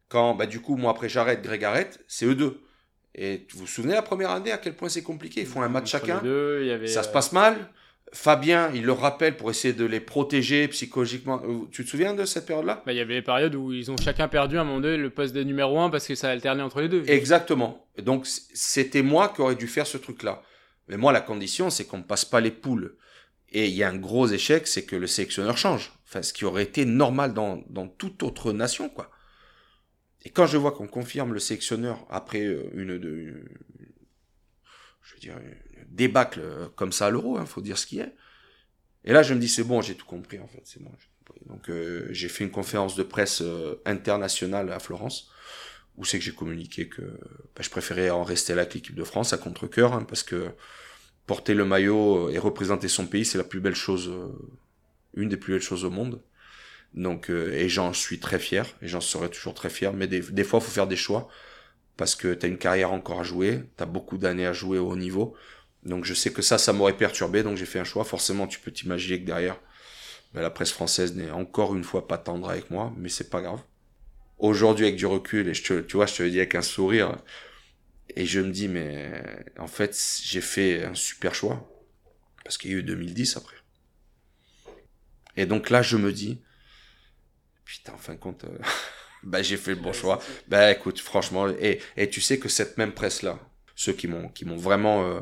Quand, 0.09 0.35
bah, 0.35 0.47
du 0.47 0.61
coup, 0.61 0.77
moi 0.77 0.93
après 0.93 1.09
j'arrête, 1.09 1.43
Greg 1.43 1.65
arrête, 1.65 2.05
c'est 2.07 2.27
eux 2.27 2.35
deux. 2.35 2.61
Et 3.15 3.47
vous 3.53 3.61
vous 3.61 3.67
souvenez 3.67 3.95
la 3.95 4.03
première 4.03 4.31
année 4.31 4.51
à 4.51 4.59
quel 4.59 4.75
point 4.75 4.89
c'est 4.89 5.03
compliqué? 5.03 5.41
Ils 5.41 5.47
font 5.47 5.63
un 5.63 5.69
match 5.69 5.91
chacun. 5.91 6.17
ça 6.17 6.23
se 6.23 6.29
euh, 6.29 7.13
passe 7.13 7.33
mal. 7.33 7.71
Fabien, 8.15 8.71
il 8.73 8.85
le 8.85 8.93
rappelle 8.93 9.37
pour 9.37 9.51
essayer 9.51 9.75
de 9.75 9.85
les 9.85 9.99
protéger 9.99 10.69
psychologiquement. 10.69 11.43
Euh, 11.45 11.67
tu 11.73 11.85
te 11.85 11.91
souviens 11.91 12.15
de 12.15 12.25
cette 12.25 12.47
période-là? 12.47 12.83
Bah, 12.87 12.93
Il 12.93 12.97
y 12.97 13.01
avait 13.01 13.15
des 13.15 13.23
périodes 13.23 13.57
où 13.57 13.73
ils 13.73 13.91
ont 13.91 13.97
chacun 13.97 14.29
perdu 14.29 14.57
à 14.57 14.61
un 14.61 14.65
moment 14.65 14.81
donné 14.81 14.97
le 14.97 15.11
poste 15.11 15.35
de 15.35 15.43
numéro 15.43 15.81
1 15.81 15.91
parce 15.91 16.07
que 16.07 16.15
ça 16.15 16.31
alternait 16.31 16.63
entre 16.63 16.81
les 16.81 16.89
deux. 16.89 17.03
Exactement. 17.09 17.89
Donc 17.99 18.27
c'était 18.27 19.03
moi 19.03 19.33
qui 19.35 19.41
aurais 19.41 19.57
dû 19.57 19.67
faire 19.67 19.87
ce 19.87 19.99
truc-là. 19.99 20.43
Mais 20.87 20.97
moi, 20.97 21.13
la 21.13 21.21
condition, 21.21 21.71
c'est 21.71 21.87
qu'on 21.87 21.99
ne 21.99 22.05
passe 22.05 22.25
pas 22.25 22.41
les 22.41 22.53
poules. 22.53 22.97
Et 23.51 23.67
il 23.67 23.75
y 23.75 23.83
a 23.83 23.89
un 23.89 23.97
gros 23.97 24.29
échec, 24.29 24.69
c'est 24.69 24.85
que 24.85 24.95
le 24.95 25.09
sélectionneur 25.09 25.59
change. 25.59 25.93
Enfin, 26.07 26.23
ce 26.23 26.33
qui 26.33 26.45
aurait 26.45 26.63
été 26.63 26.85
normal 26.85 27.35
dans, 27.35 27.65
dans 27.69 27.89
toute 27.89 28.23
autre 28.23 28.53
nation, 28.53 28.89
quoi. 28.89 29.11
Et 30.25 30.31
quand 30.31 30.47
je 30.47 30.57
vois 30.57 30.73
qu'on 30.73 30.87
confirme 30.87 31.35
le 31.35 31.41
sélectionneur 31.41 32.07
après 32.11 32.45
euh, 32.45 32.71
une, 32.75 32.97
de, 32.99 33.45
je 35.03 35.15
veux 35.15 35.21
dire, 35.21 35.37
débâcle 35.95 36.41
euh, 36.43 36.69
comme 36.77 36.93
ça 36.93 37.07
à 37.07 37.11
l'euro, 37.11 37.37
il 37.37 37.41
hein, 37.41 37.47
faut 37.47 37.61
dire 37.61 37.79
ce 37.79 37.87
qui 37.87 38.01
est. 38.01 38.13
Et 39.05 39.13
là, 39.13 39.23
je 39.23 39.35
me 39.35 39.41
dis, 39.41 39.49
c'est 39.49 39.65
bon, 39.65 39.81
j'ai 39.81 39.95
tout 39.95 40.07
compris, 40.07 40.39
en 40.39 40.49
fait, 40.49 40.63
c'est 40.65 40.83
bon. 40.83 40.91
Donc 41.47 41.69
euh, 41.69 42.07
j'ai 42.11 42.29
fait 42.29 42.45
une 42.45 42.51
conférence 42.51 42.97
de 42.97 43.03
presse 43.03 43.41
euh, 43.43 43.81
internationale 43.87 44.71
à 44.73 44.79
Florence, 44.79 45.31
où 45.97 46.05
c'est 46.05 46.19
que 46.19 46.25
j'ai 46.25 46.35
communiqué 46.35 46.89
que 46.89 47.03
bah, 47.03 47.63
je 47.63 47.71
préférais 47.71 48.11
en 48.11 48.25
rester 48.25 48.55
là 48.55 48.63
avec 48.63 48.75
l'équipe 48.75 48.95
de 48.95 49.05
France 49.05 49.33
à 49.33 49.39
contre-cœur, 49.39 49.95
hein, 49.95 50.05
parce 50.07 50.23
que 50.23 50.51
porter 51.27 51.55
le 51.55 51.65
maillot 51.65 52.29
et 52.31 52.39
représenter 52.39 52.89
son 52.89 53.07
pays, 53.07 53.25
c'est 53.25 53.39
la 53.39 53.45
plus 53.45 53.61
belle 53.61 53.75
chose, 53.75 54.13
une 55.15 55.31
des 55.31 55.39
plus 55.39 55.55
belles 55.55 55.63
choses 55.63 55.85
au 55.85 55.91
monde. 55.91 56.21
Donc 56.93 57.31
et 57.31 57.69
j'en 57.71 57.95
suis 57.95 58.21
très 58.21 58.39
fier, 58.39 58.67
et 58.83 58.89
j'en 58.89 59.01
serai 59.01 59.31
toujours 59.31 59.55
très 59.55 59.71
fier. 59.71 59.93
Mais 59.95 60.07
des, 60.07 60.21
des 60.21 60.45
fois, 60.45 60.61
il 60.61 60.65
faut 60.67 60.71
faire 60.71 60.87
des 60.87 60.97
choix 60.97 61.29
parce 61.97 62.15
que 62.15 62.35
tu 62.35 62.47
as 62.47 62.49
une 62.49 62.59
carrière 62.59 62.93
encore 62.93 63.21
à 63.21 63.23
jouer, 63.23 63.63
tu 63.77 63.83
as 63.83 63.87
beaucoup 63.87 64.19
d'années 64.19 64.47
à 64.47 64.53
jouer 64.53 64.79
au 64.79 64.91
haut 64.91 64.97
niveau. 64.97 65.35
Donc 65.85 66.05
je 66.05 66.15
sais 66.15 66.33
que 66.33 66.43
ça, 66.43 66.59
ça 66.59 66.73
m'aurait 66.73 66.97
perturbé, 66.97 67.43
donc 67.43 67.57
j'ai 67.57 67.67
fait 67.67 67.79
un 67.79 67.85
choix. 67.85 68.05
Forcément, 68.05 68.47
tu 68.47 68.59
peux 68.59 68.71
t'imaginer 68.71 69.21
que 69.21 69.27
derrière, 69.27 69.61
ben, 70.33 70.41
la 70.41 70.51
presse 70.51 70.73
française 70.73 71.15
n'est 71.15 71.31
encore 71.31 71.75
une 71.75 71.85
fois 71.85 72.09
pas 72.09 72.19
tendre 72.19 72.49
avec 72.49 72.71
moi, 72.71 72.93
mais 72.97 73.09
c'est 73.09 73.31
pas 73.31 73.41
grave. 73.41 73.61
Aujourd'hui, 74.39 74.87
avec 74.87 74.97
du 74.97 75.07
recul, 75.07 75.49
et 75.49 75.55
je 75.55 75.63
te, 75.63 75.81
tu 75.81 75.97
vois, 75.97 76.07
je 76.07 76.15
te 76.15 76.23
le 76.23 76.31
dis 76.31 76.39
avec 76.39 76.55
un 76.55 76.63
sourire, 76.63 77.17
et 78.17 78.27
je 78.27 78.41
me 78.41 78.51
dis, 78.51 78.69
mais 78.69 79.23
en 79.59 79.67
fait, 79.67 79.97
j'ai 80.25 80.41
fait 80.41 80.85
un 80.85 80.95
super 80.95 81.35
choix, 81.35 81.71
parce 82.43 82.59
qu'il 82.59 82.71
y 82.73 82.75
a 82.75 82.79
eu 82.79 82.83
2010 82.83 83.37
après. 83.37 83.57
Et 85.37 85.47
donc 85.47 85.71
là, 85.71 85.83
je 85.83 85.97
me 85.97 86.13
dis, 86.13 86.41
putain, 87.65 87.93
en 87.93 87.99
fin 87.99 88.15
de 88.15 88.19
compte, 88.19 88.45
euh, 88.45 88.59
ben, 89.23 89.43
j'ai 89.43 89.57
fait 89.57 89.73
le 89.75 89.81
bon 89.81 89.93
choix. 89.93 90.21
Ben 90.49 90.71
écoute, 90.71 90.99
franchement, 91.01 91.49
et, 91.49 91.81
et 91.97 92.09
tu 92.09 92.21
sais 92.21 92.39
que 92.39 92.49
cette 92.49 92.79
même 92.79 92.93
presse-là, 92.93 93.39
ceux 93.75 93.93
qui 93.93 94.09
m'ont 94.09 94.29
qui 94.29 94.45
m'ont 94.45 94.57
vraiment 94.57 95.05
euh, 95.05 95.21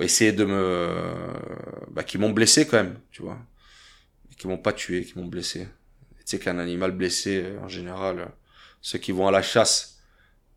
essayé 0.00 0.32
de 0.32 0.44
me 0.44 1.04
bah, 1.90 2.04
qui 2.04 2.18
m'ont 2.18 2.30
blessé 2.30 2.66
quand 2.66 2.78
même 2.78 2.98
tu 3.10 3.22
vois. 3.22 3.38
Qui 4.38 4.48
m'ont 4.48 4.58
pas 4.58 4.72
tué 4.72 5.04
qui 5.04 5.18
m'ont 5.18 5.26
blessé. 5.26 5.68
Tu 6.18 6.22
sais 6.24 6.38
qu'un 6.38 6.58
animal 6.58 6.92
blessé 6.92 7.42
euh, 7.44 7.60
en 7.60 7.68
général 7.68 8.18
euh, 8.18 8.26
ceux 8.80 8.98
qui 8.98 9.12
vont 9.12 9.28
à 9.28 9.30
la 9.30 9.42
chasse 9.42 10.00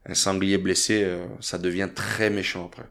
un 0.05 0.13
sanglier 0.13 0.57
blessé 0.57 1.17
ça 1.41 1.57
devient 1.57 1.89
très 1.93 2.29
méchant 2.29 2.67
après 2.67 2.85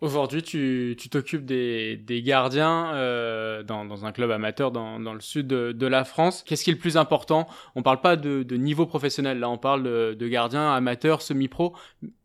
Aujourd'hui, 0.00 0.44
tu 0.44 0.96
t'occupes 1.10 1.44
des, 1.44 1.96
des, 1.96 2.22
gardiens 2.22 2.94
euh, 2.94 3.64
dans, 3.64 3.84
dans, 3.84 4.04
un 4.04 4.12
club 4.12 4.30
amateur 4.30 4.70
dans, 4.70 5.00
dans 5.00 5.12
le 5.12 5.20
sud 5.20 5.48
de, 5.48 5.72
de 5.72 5.86
la 5.88 6.04
France. 6.04 6.44
Qu'est-ce 6.46 6.62
qui 6.62 6.70
est 6.70 6.74
le 6.74 6.78
plus 6.78 6.96
important? 6.96 7.48
On 7.74 7.82
parle 7.82 8.00
pas 8.00 8.14
de, 8.14 8.44
de, 8.44 8.56
niveau 8.56 8.86
professionnel, 8.86 9.40
là 9.40 9.50
on 9.50 9.58
parle 9.58 9.82
de, 9.82 10.14
de 10.14 10.28
gardiens 10.28 10.72
amateurs, 10.72 11.20
semi-pro. 11.20 11.74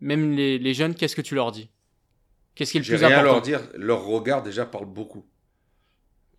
Même 0.02 0.34
les, 0.34 0.60
les 0.60 0.74
jeunes, 0.76 0.94
qu'est-ce 0.94 1.16
que 1.16 1.22
tu 1.22 1.34
leur 1.34 1.52
dis? 1.52 1.72
Qu'est-ce 2.54 2.74
qui 2.74 2.78
est 2.78 2.82
le 2.82 2.86
plus 2.86 2.96
rien 2.96 3.08
important? 3.08 3.30
à 3.30 3.34
leur 3.34 3.42
dire. 3.42 3.62
Leur 3.76 4.06
regard 4.06 4.44
déjà 4.44 4.68
parle 4.68 4.86
beaucoup. 4.86 5.26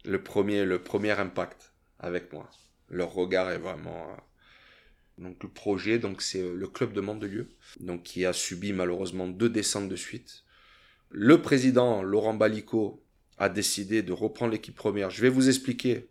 Le 0.04 0.22
premier, 0.22 0.64
le 0.64 0.78
premier 0.78 1.10
impact 1.10 1.72
avec 1.98 2.32
moi. 2.32 2.48
Leur 2.90 3.12
regard 3.12 3.50
est 3.50 3.58
vraiment... 3.58 4.06
Euh, 4.10 4.20
donc 5.18 5.42
le 5.42 5.48
projet, 5.48 5.98
donc 5.98 6.22
c'est 6.22 6.42
euh, 6.42 6.54
le 6.54 6.68
club 6.68 6.92
de 6.92 7.00
Mandelieu, 7.00 7.48
donc 7.80 8.04
qui 8.04 8.24
a 8.24 8.32
subi 8.32 8.72
malheureusement 8.72 9.26
deux 9.26 9.48
descentes 9.48 9.88
de 9.88 9.96
suite 9.96 10.43
le 11.16 11.40
président 11.40 12.02
Laurent 12.02 12.34
Balico 12.34 13.00
a 13.38 13.48
décidé 13.48 14.02
de 14.02 14.12
reprendre 14.12 14.50
l'équipe 14.50 14.74
première. 14.74 15.10
Je 15.10 15.22
vais 15.22 15.28
vous 15.28 15.48
expliquer, 15.48 16.08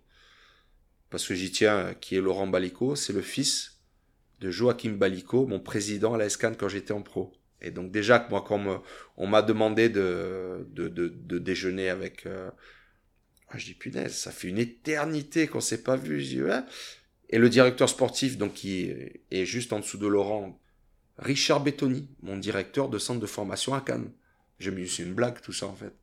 parce 1.09 1.27
que 1.27 1.35
j'y 1.35 1.51
tiens, 1.51 1.93
qui 1.99 2.15
est 2.15 2.21
Laurent 2.21 2.47
Balico. 2.47 2.95
C'est 2.95 3.11
le 3.11 3.21
fils 3.21 3.81
de 4.39 4.49
Joachim 4.49 4.93
Balico, 4.93 5.45
mon 5.45 5.59
président 5.59 6.13
à 6.13 6.17
la 6.17 6.29
SCAN 6.29 6.53
quand 6.57 6.69
j'étais 6.69 6.93
en 6.93 7.01
pro. 7.01 7.33
Et 7.61 7.69
donc 7.69 7.91
déjà, 7.91 8.25
moi, 8.29 8.45
quand 8.47 8.81
on 9.17 9.27
m'a 9.27 9.41
demandé 9.41 9.89
de, 9.89 10.65
déjeuner 11.37 11.89
avec... 11.89 12.25
Euh, 12.25 12.49
ah, 13.49 13.57
je 13.57 13.65
dis, 13.65 13.73
punaise, 13.73 14.15
ça 14.15 14.31
fait 14.31 14.47
une 14.47 14.57
éternité 14.57 15.47
qu'on 15.47 15.59
s'est 15.59 15.83
pas 15.83 15.97
vu. 15.97 16.23
Et 17.29 17.37
le 17.37 17.49
directeur 17.49 17.89
sportif, 17.89 18.37
donc 18.37 18.53
qui 18.53 18.89
est 19.31 19.45
juste 19.45 19.73
en 19.73 19.81
dessous 19.81 19.97
de 19.97 20.07
Laurent, 20.07 20.57
Richard 21.17 21.61
Bettoni, 21.61 22.07
mon 22.21 22.37
directeur 22.37 22.87
de 22.87 22.97
centre 22.97 23.19
de 23.19 23.25
formation 23.25 23.73
à 23.73 23.81
Cannes. 23.81 24.09
J'ai 24.59 24.71
mis 24.71 24.87
c'est 24.87 25.03
une 25.03 25.13
blague 25.13 25.41
tout 25.41 25.53
ça 25.53 25.67
en 25.67 25.75
fait. 25.75 25.93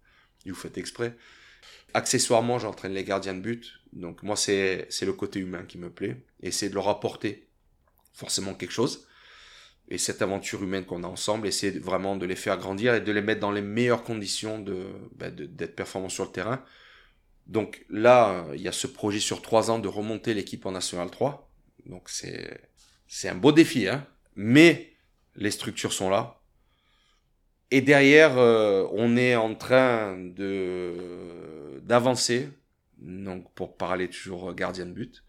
Vous 0.47 0.55
faites 0.55 0.79
exprès. 0.79 1.17
Accessoirement, 1.93 2.59
j'entraîne 2.59 2.93
les 2.93 3.05
gardiens 3.05 3.35
de 3.35 3.41
but. 3.41 3.81
Donc 3.93 4.23
moi, 4.23 4.37
c'est 4.37 4.89
le 5.03 5.13
côté 5.13 5.41
humain 5.41 5.65
qui 5.65 5.79
me 5.79 5.91
plaît. 5.91 6.17
C'est 6.51 6.69
de 6.69 6.75
leur 6.75 6.89
apporter 6.89 7.49
forcément 8.13 8.55
quelque 8.55 8.73
chose. 8.73 9.07
Et 9.89 9.99
cette 9.99 10.23
aventure 10.23 10.63
humaine 10.63 10.85
qu'on 10.85 11.03
a 11.03 11.09
ensemble, 11.09 11.49
essayer 11.49 11.77
vraiment 11.79 12.17
de 12.17 12.25
les 12.25 12.37
faire 12.37 12.57
grandir 12.59 12.95
et 12.95 13.01
de 13.01 13.11
les 13.11 13.23
mettre 13.23 13.41
dans 13.41 13.51
les 13.51 13.61
meilleures 13.61 14.05
conditions 14.05 14.61
de 14.61 14.87
bah, 15.17 15.31
d'être 15.31 15.75
performants 15.75 16.09
sur 16.09 16.25
le 16.25 16.31
terrain. 16.31 16.65
Donc 17.49 17.85
là, 17.91 18.47
il 18.55 18.63
y 18.63 18.69
a 18.69 18.73
ce 18.73 18.87
projet 18.87 19.19
sur 19.19 19.43
trois 19.43 19.71
ans 19.73 19.81
de 19.81 19.89
remonter 19.89 20.33
l'équipe 20.33 20.65
en 20.65 20.71
National 20.71 21.11
3. 21.11 21.51
Donc 21.87 22.09
c'est 22.09 22.61
c'est 23.09 23.29
un 23.29 23.35
beau 23.35 23.51
défi, 23.51 23.89
hein. 23.89 24.07
Mais 24.37 24.93
les 25.35 25.51
structures 25.51 25.93
sont 25.93 26.09
là. 26.09 26.40
Et 27.71 27.81
derrière, 27.83 28.39
euh, 28.39 28.87
on 28.93 29.17
est 29.17 29.37
en 29.37 29.55
train 29.55 30.17
de 30.19 31.81
d'avancer. 31.83 32.49
Donc, 32.99 33.53
pour 33.55 33.77
parler 33.77 34.09
toujours 34.09 34.53
gardien 34.55 34.87
de 34.87 34.93
but, 34.93 35.25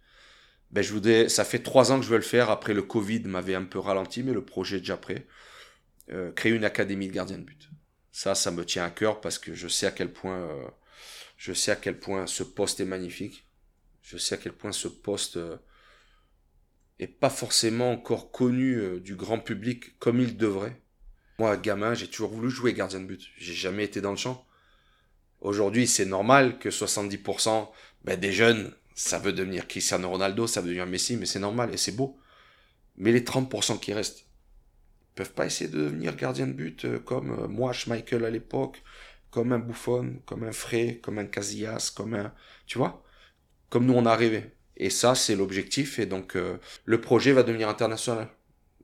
ben 0.72 0.82
je 0.82 0.94
voudrais. 0.94 1.30
Ça 1.30 1.46
fait 1.46 1.60
trois 1.60 1.92
ans 1.92 2.00
que 2.00 2.06
je 2.06 2.10
veux 2.10 2.18
le 2.18 2.24
faire. 2.24 2.50
Après, 2.50 2.74
le 2.74 2.82
Covid 2.84 3.22
m'avait 3.22 3.56
un 3.56 3.64
peu 3.64 3.80
ralenti, 3.80 4.24
mais 4.24 4.34
le 4.34 4.44
projet 4.44 4.78
est 4.78 4.82
déjà 4.82 4.98
prêt. 4.98 5.26
Euh, 6.12 6.32
créer 6.32 6.52
une 6.52 6.66
académie 6.66 7.08
de 7.08 7.14
gardien 7.14 7.38
de 7.38 7.44
but. 7.44 7.70
Ça, 8.12 8.36
ça 8.36 8.52
me 8.52 8.66
tient 8.66 8.84
à 8.84 8.90
cœur 8.90 9.22
parce 9.22 9.40
que 9.40 9.54
je 9.54 9.68
sais 9.68 9.86
à 9.86 9.92
quel 9.92 10.12
point, 10.12 10.42
euh, 10.42 10.68
je 11.38 11.54
sais 11.54 11.72
à 11.72 11.76
quel 11.78 12.00
point 12.00 12.28
ce 12.28 12.44
poste 12.44 12.80
est 12.82 12.86
magnifique. 12.86 13.48
Je 14.02 14.18
sais 14.18 14.36
à 14.36 14.38
quel 14.38 14.52
point 14.52 14.74
ce 14.74 14.90
poste 14.90 15.38
euh, 15.38 15.58
est 17.00 17.08
pas 17.08 17.30
forcément 17.30 17.92
encore 17.92 18.32
connu 18.32 19.00
du 19.00 19.16
grand 19.16 19.40
public 19.40 19.98
comme 20.00 20.20
il 20.20 20.36
devrait. 20.38 20.82
Moi, 21.42 21.58
gamin, 21.58 21.96
j'ai 21.96 22.06
toujours 22.06 22.30
voulu 22.30 22.52
jouer 22.52 22.72
gardien 22.72 23.00
de 23.00 23.06
but. 23.06 23.32
J'ai 23.36 23.56
jamais 23.56 23.84
été 23.84 24.00
dans 24.00 24.12
le 24.12 24.16
champ. 24.16 24.46
Aujourd'hui, 25.40 25.88
c'est 25.88 26.06
normal 26.06 26.60
que 26.60 26.70
70% 26.70 27.68
ben, 28.04 28.20
des 28.20 28.32
jeunes, 28.32 28.72
ça 28.94 29.18
veut 29.18 29.34
devenir 29.34 29.68
Cristiano 29.68 30.08
Ronaldo, 30.08 30.46
ça 30.46 30.62
veut 30.62 30.68
devenir 30.68 30.86
Messi, 30.86 31.18
mais 31.18 31.26
c'est 31.26 31.40
normal 31.40 31.74
et 31.74 31.78
c'est 31.78 31.94
beau. 31.94 32.16
Mais 32.96 33.12
les 33.12 33.22
30% 33.22 33.80
qui 33.80 33.92
restent, 33.92 34.28
peuvent 35.16 35.34
pas 35.34 35.48
essayer 35.48 35.68
de 35.68 35.80
devenir 35.80 36.16
gardien 36.16 36.46
de 36.46 36.54
but 36.54 36.86
euh, 36.86 37.00
comme 37.00 37.32
euh, 37.32 37.48
moi, 37.48 37.74
Schmeichel 37.74 38.24
à 38.24 38.30
l'époque, 38.30 38.84
comme 39.32 39.52
un 39.52 39.58
Buffon, 39.58 40.22
comme 40.28 40.44
un 40.44 40.52
Frey, 40.52 41.00
comme 41.02 41.18
un 41.18 41.26
Casillas, 41.26 41.92
comme 41.96 42.14
un... 42.14 42.32
Tu 42.68 42.78
vois 42.78 43.04
Comme 43.72 43.88
nous, 43.88 43.96
on 43.96 44.06
a 44.06 44.16
rêvé. 44.16 44.52
Et 44.78 44.92
ça, 44.92 45.16
c'est 45.16 45.36
l'objectif. 45.36 45.98
Et 45.98 46.06
donc, 46.06 46.36
euh, 46.36 46.60
le 46.86 47.02
projet 47.02 47.32
va 47.32 47.42
devenir 47.42 47.68
international. 47.68 48.28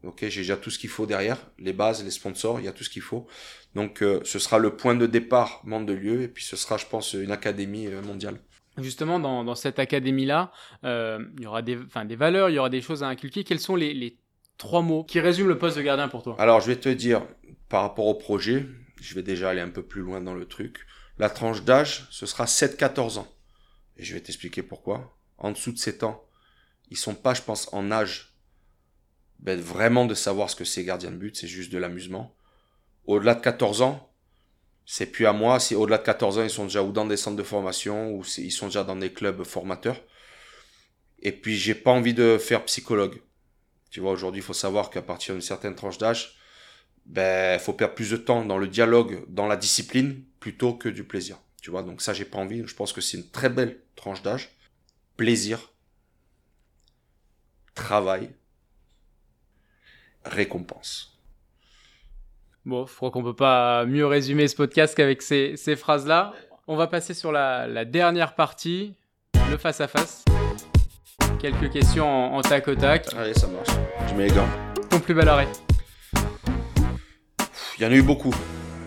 Ok, 0.04 0.20
j'ai 0.28 0.41
déjà 0.41 0.58
tout 0.58 0.70
ce 0.70 0.80
qu'il 0.80 0.89
faut 0.89 1.06
derrière, 1.06 1.38
les 1.60 1.74
bases, 1.74 2.04
les 2.04 2.12
sponsors, 2.12 2.60
il 2.60 2.66
y 2.66 2.68
a 2.68 2.72
tout 2.72 2.84
ce 2.84 2.89
qu'il 2.89 3.02
faut. 3.02 3.28
Donc 3.76 4.02
euh, 4.02 4.22
ce 4.24 4.39
sera 4.39 4.60
le 4.60 4.76
point 4.76 4.95
de 4.95 5.08
départ 5.08 5.62
Mandelieu 5.64 6.22
et 6.22 6.28
puis 6.28 6.43
ce 6.43 6.56
sera, 6.56 6.78
je 6.78 6.86
pense, 6.86 7.14
une 7.14 7.32
académie 7.32 7.88
euh, 7.88 8.02
mondiale. 8.02 8.39
Justement, 8.78 9.20
dans, 9.20 9.43
dans 9.43 9.56
cette 9.56 9.80
académie-là, 9.80 10.52
euh, 10.84 11.26
il 11.38 11.43
y 11.43 11.48
aura 11.48 11.64
des, 11.64 11.78
enfin, 11.78 12.06
des 12.06 12.16
valeurs, 12.16 12.50
il 12.50 12.56
y 12.56 12.60
aura 12.60 12.70
des 12.70 12.82
choses 12.82 13.02
à 13.02 13.08
inculquer. 13.08 13.43
Quels 13.43 13.60
sont 13.60 13.76
les, 13.76 13.93
les 13.93 14.20
trois 14.58 14.84
mots 14.84 15.04
qui 15.04 15.20
résument 15.20 15.50
le 15.50 15.58
poste 15.58 15.78
de 15.78 15.82
gardien 15.82 16.08
pour 16.08 16.22
toi? 16.22 16.36
Alors, 16.38 16.62
je 16.62 16.68
vais 16.68 16.76
te 16.76 16.89
dire, 16.89 17.24
par 17.70 17.82
rapport 17.82 18.06
au 18.06 18.14
projet, 18.14 18.68
je 19.02 19.16
vais 19.16 19.24
déjà 19.24 19.50
aller 19.50 19.62
un 19.62 19.70
peu 19.70 19.82
plus 19.82 20.02
loin 20.02 20.22
dans 20.22 20.36
le 20.36 20.45
truc. 20.45 20.86
La 21.18 21.30
tranche 21.30 21.64
d'âge, 21.64 22.08
ce 22.12 22.28
sera 22.28 22.45
7-14 22.45 23.18
ans. 23.18 23.28
Et 23.98 24.04
je 24.04 24.14
vais 24.14 24.20
t'expliquer 24.20 24.62
pourquoi. 24.62 25.18
En 25.39 25.52
dessous 25.52 25.72
de 25.72 25.80
7 25.80 26.04
ans, 26.04 26.24
ils 26.91 26.98
sont 26.98 27.16
pas, 27.16 27.34
je 27.34 27.41
pense, 27.41 27.74
en 27.74 27.91
âge 27.91 28.36
ben, 29.39 29.59
vraiment 29.59 30.05
de 30.05 30.13
savoir 30.13 30.49
ce 30.49 30.55
que 30.55 30.65
c'est 30.65 30.83
gardien 30.83 31.11
de 31.11 31.15
but, 31.15 31.35
c'est 31.35 31.47
juste 31.47 31.71
de 31.71 31.77
l'amusement. 31.77 32.35
Au-delà 33.05 33.35
de 33.35 33.41
14 33.41 33.81
ans, 33.81 34.11
c'est 34.85 35.05
plus 35.05 35.25
à 35.25 35.33
moi. 35.33 35.59
Si 35.59 35.75
au-delà 35.75 35.97
de 35.97 36.03
14 36.03 36.39
ans, 36.39 36.43
ils 36.43 36.49
sont 36.49 36.63
déjà 36.63 36.83
ou 36.83 36.91
dans 36.91 37.05
des 37.05 37.17
centres 37.17 37.38
de 37.38 37.43
formation 37.43 38.11
ou 38.11 38.23
ils 38.38 38.51
sont 38.51 38.67
déjà 38.67 38.83
dans 38.83 38.95
des 38.95 39.11
clubs 39.11 39.43
formateurs. 39.43 40.01
Et 41.19 41.31
puis, 41.31 41.57
j'ai 41.57 41.75
pas 41.75 41.91
envie 41.91 42.13
de 42.13 42.38
faire 42.38 42.63
psychologue. 42.65 43.21
Tu 43.91 43.99
vois, 43.99 44.11
aujourd'hui, 44.11 44.41
il 44.41 44.43
faut 44.43 44.53
savoir 44.53 44.89
qu'à 44.89 45.01
partir 45.01 45.33
d'une 45.33 45.41
certaine 45.41 45.75
tranche 45.75 45.97
d'âge, 45.97 46.38
ben, 47.05 47.59
faut 47.59 47.73
perdre 47.73 47.95
plus 47.95 48.11
de 48.11 48.17
temps 48.17 48.43
dans 48.43 48.57
le 48.57 48.67
dialogue, 48.67 49.23
dans 49.29 49.47
la 49.47 49.55
discipline, 49.55 50.23
plutôt 50.39 50.73
que 50.73 50.89
du 50.89 51.03
plaisir. 51.03 51.39
Tu 51.61 51.71
vois, 51.71 51.83
donc 51.83 52.01
ça, 52.01 52.13
j'ai 52.13 52.25
pas 52.25 52.38
envie. 52.38 52.63
Je 52.65 52.75
pense 52.75 52.93
que 52.93 53.01
c'est 53.01 53.17
une 53.17 53.29
très 53.29 53.49
belle 53.49 53.81
tranche 53.95 54.21
d'âge. 54.21 54.49
Plaisir, 55.15 55.73
travail, 57.73 58.29
récompense. 60.28 61.17
Bon, 62.65 62.86
je 62.86 62.93
crois 62.93 63.11
qu'on 63.11 63.23
peut 63.23 63.36
pas 63.36 63.86
mieux 63.86 64.05
résumer 64.05 64.47
ce 64.47 64.55
podcast 64.55 64.95
qu'avec 64.95 65.21
ces, 65.21 65.55
ces 65.55 65.75
phrases-là. 65.75 66.34
On 66.67 66.75
va 66.75 66.88
passer 66.88 67.13
sur 67.13 67.32
la, 67.32 67.65
la 67.65 67.86
dernière 67.86 68.36
partie, 68.36 68.93
le 69.49 69.57
face-à-face. 69.57 70.25
Quelques 71.39 71.71
questions 71.71 72.36
en, 72.36 72.41
tac 72.41 72.67
au 72.67 72.75
tac. 72.75 73.07
Allez, 73.15 73.34
ça 73.34 73.47
marche. 73.47 73.69
Je 74.09 74.15
mets 74.15 74.28
les 74.28 74.36
gants. 74.36 74.49
Ton 74.89 74.99
plus 74.99 75.13
bel 75.13 75.30
arrêt 75.30 75.47
Il 77.78 77.84
y 77.84 77.86
en 77.86 77.91
a 77.91 77.95
eu 77.95 78.01
beaucoup. 78.01 78.36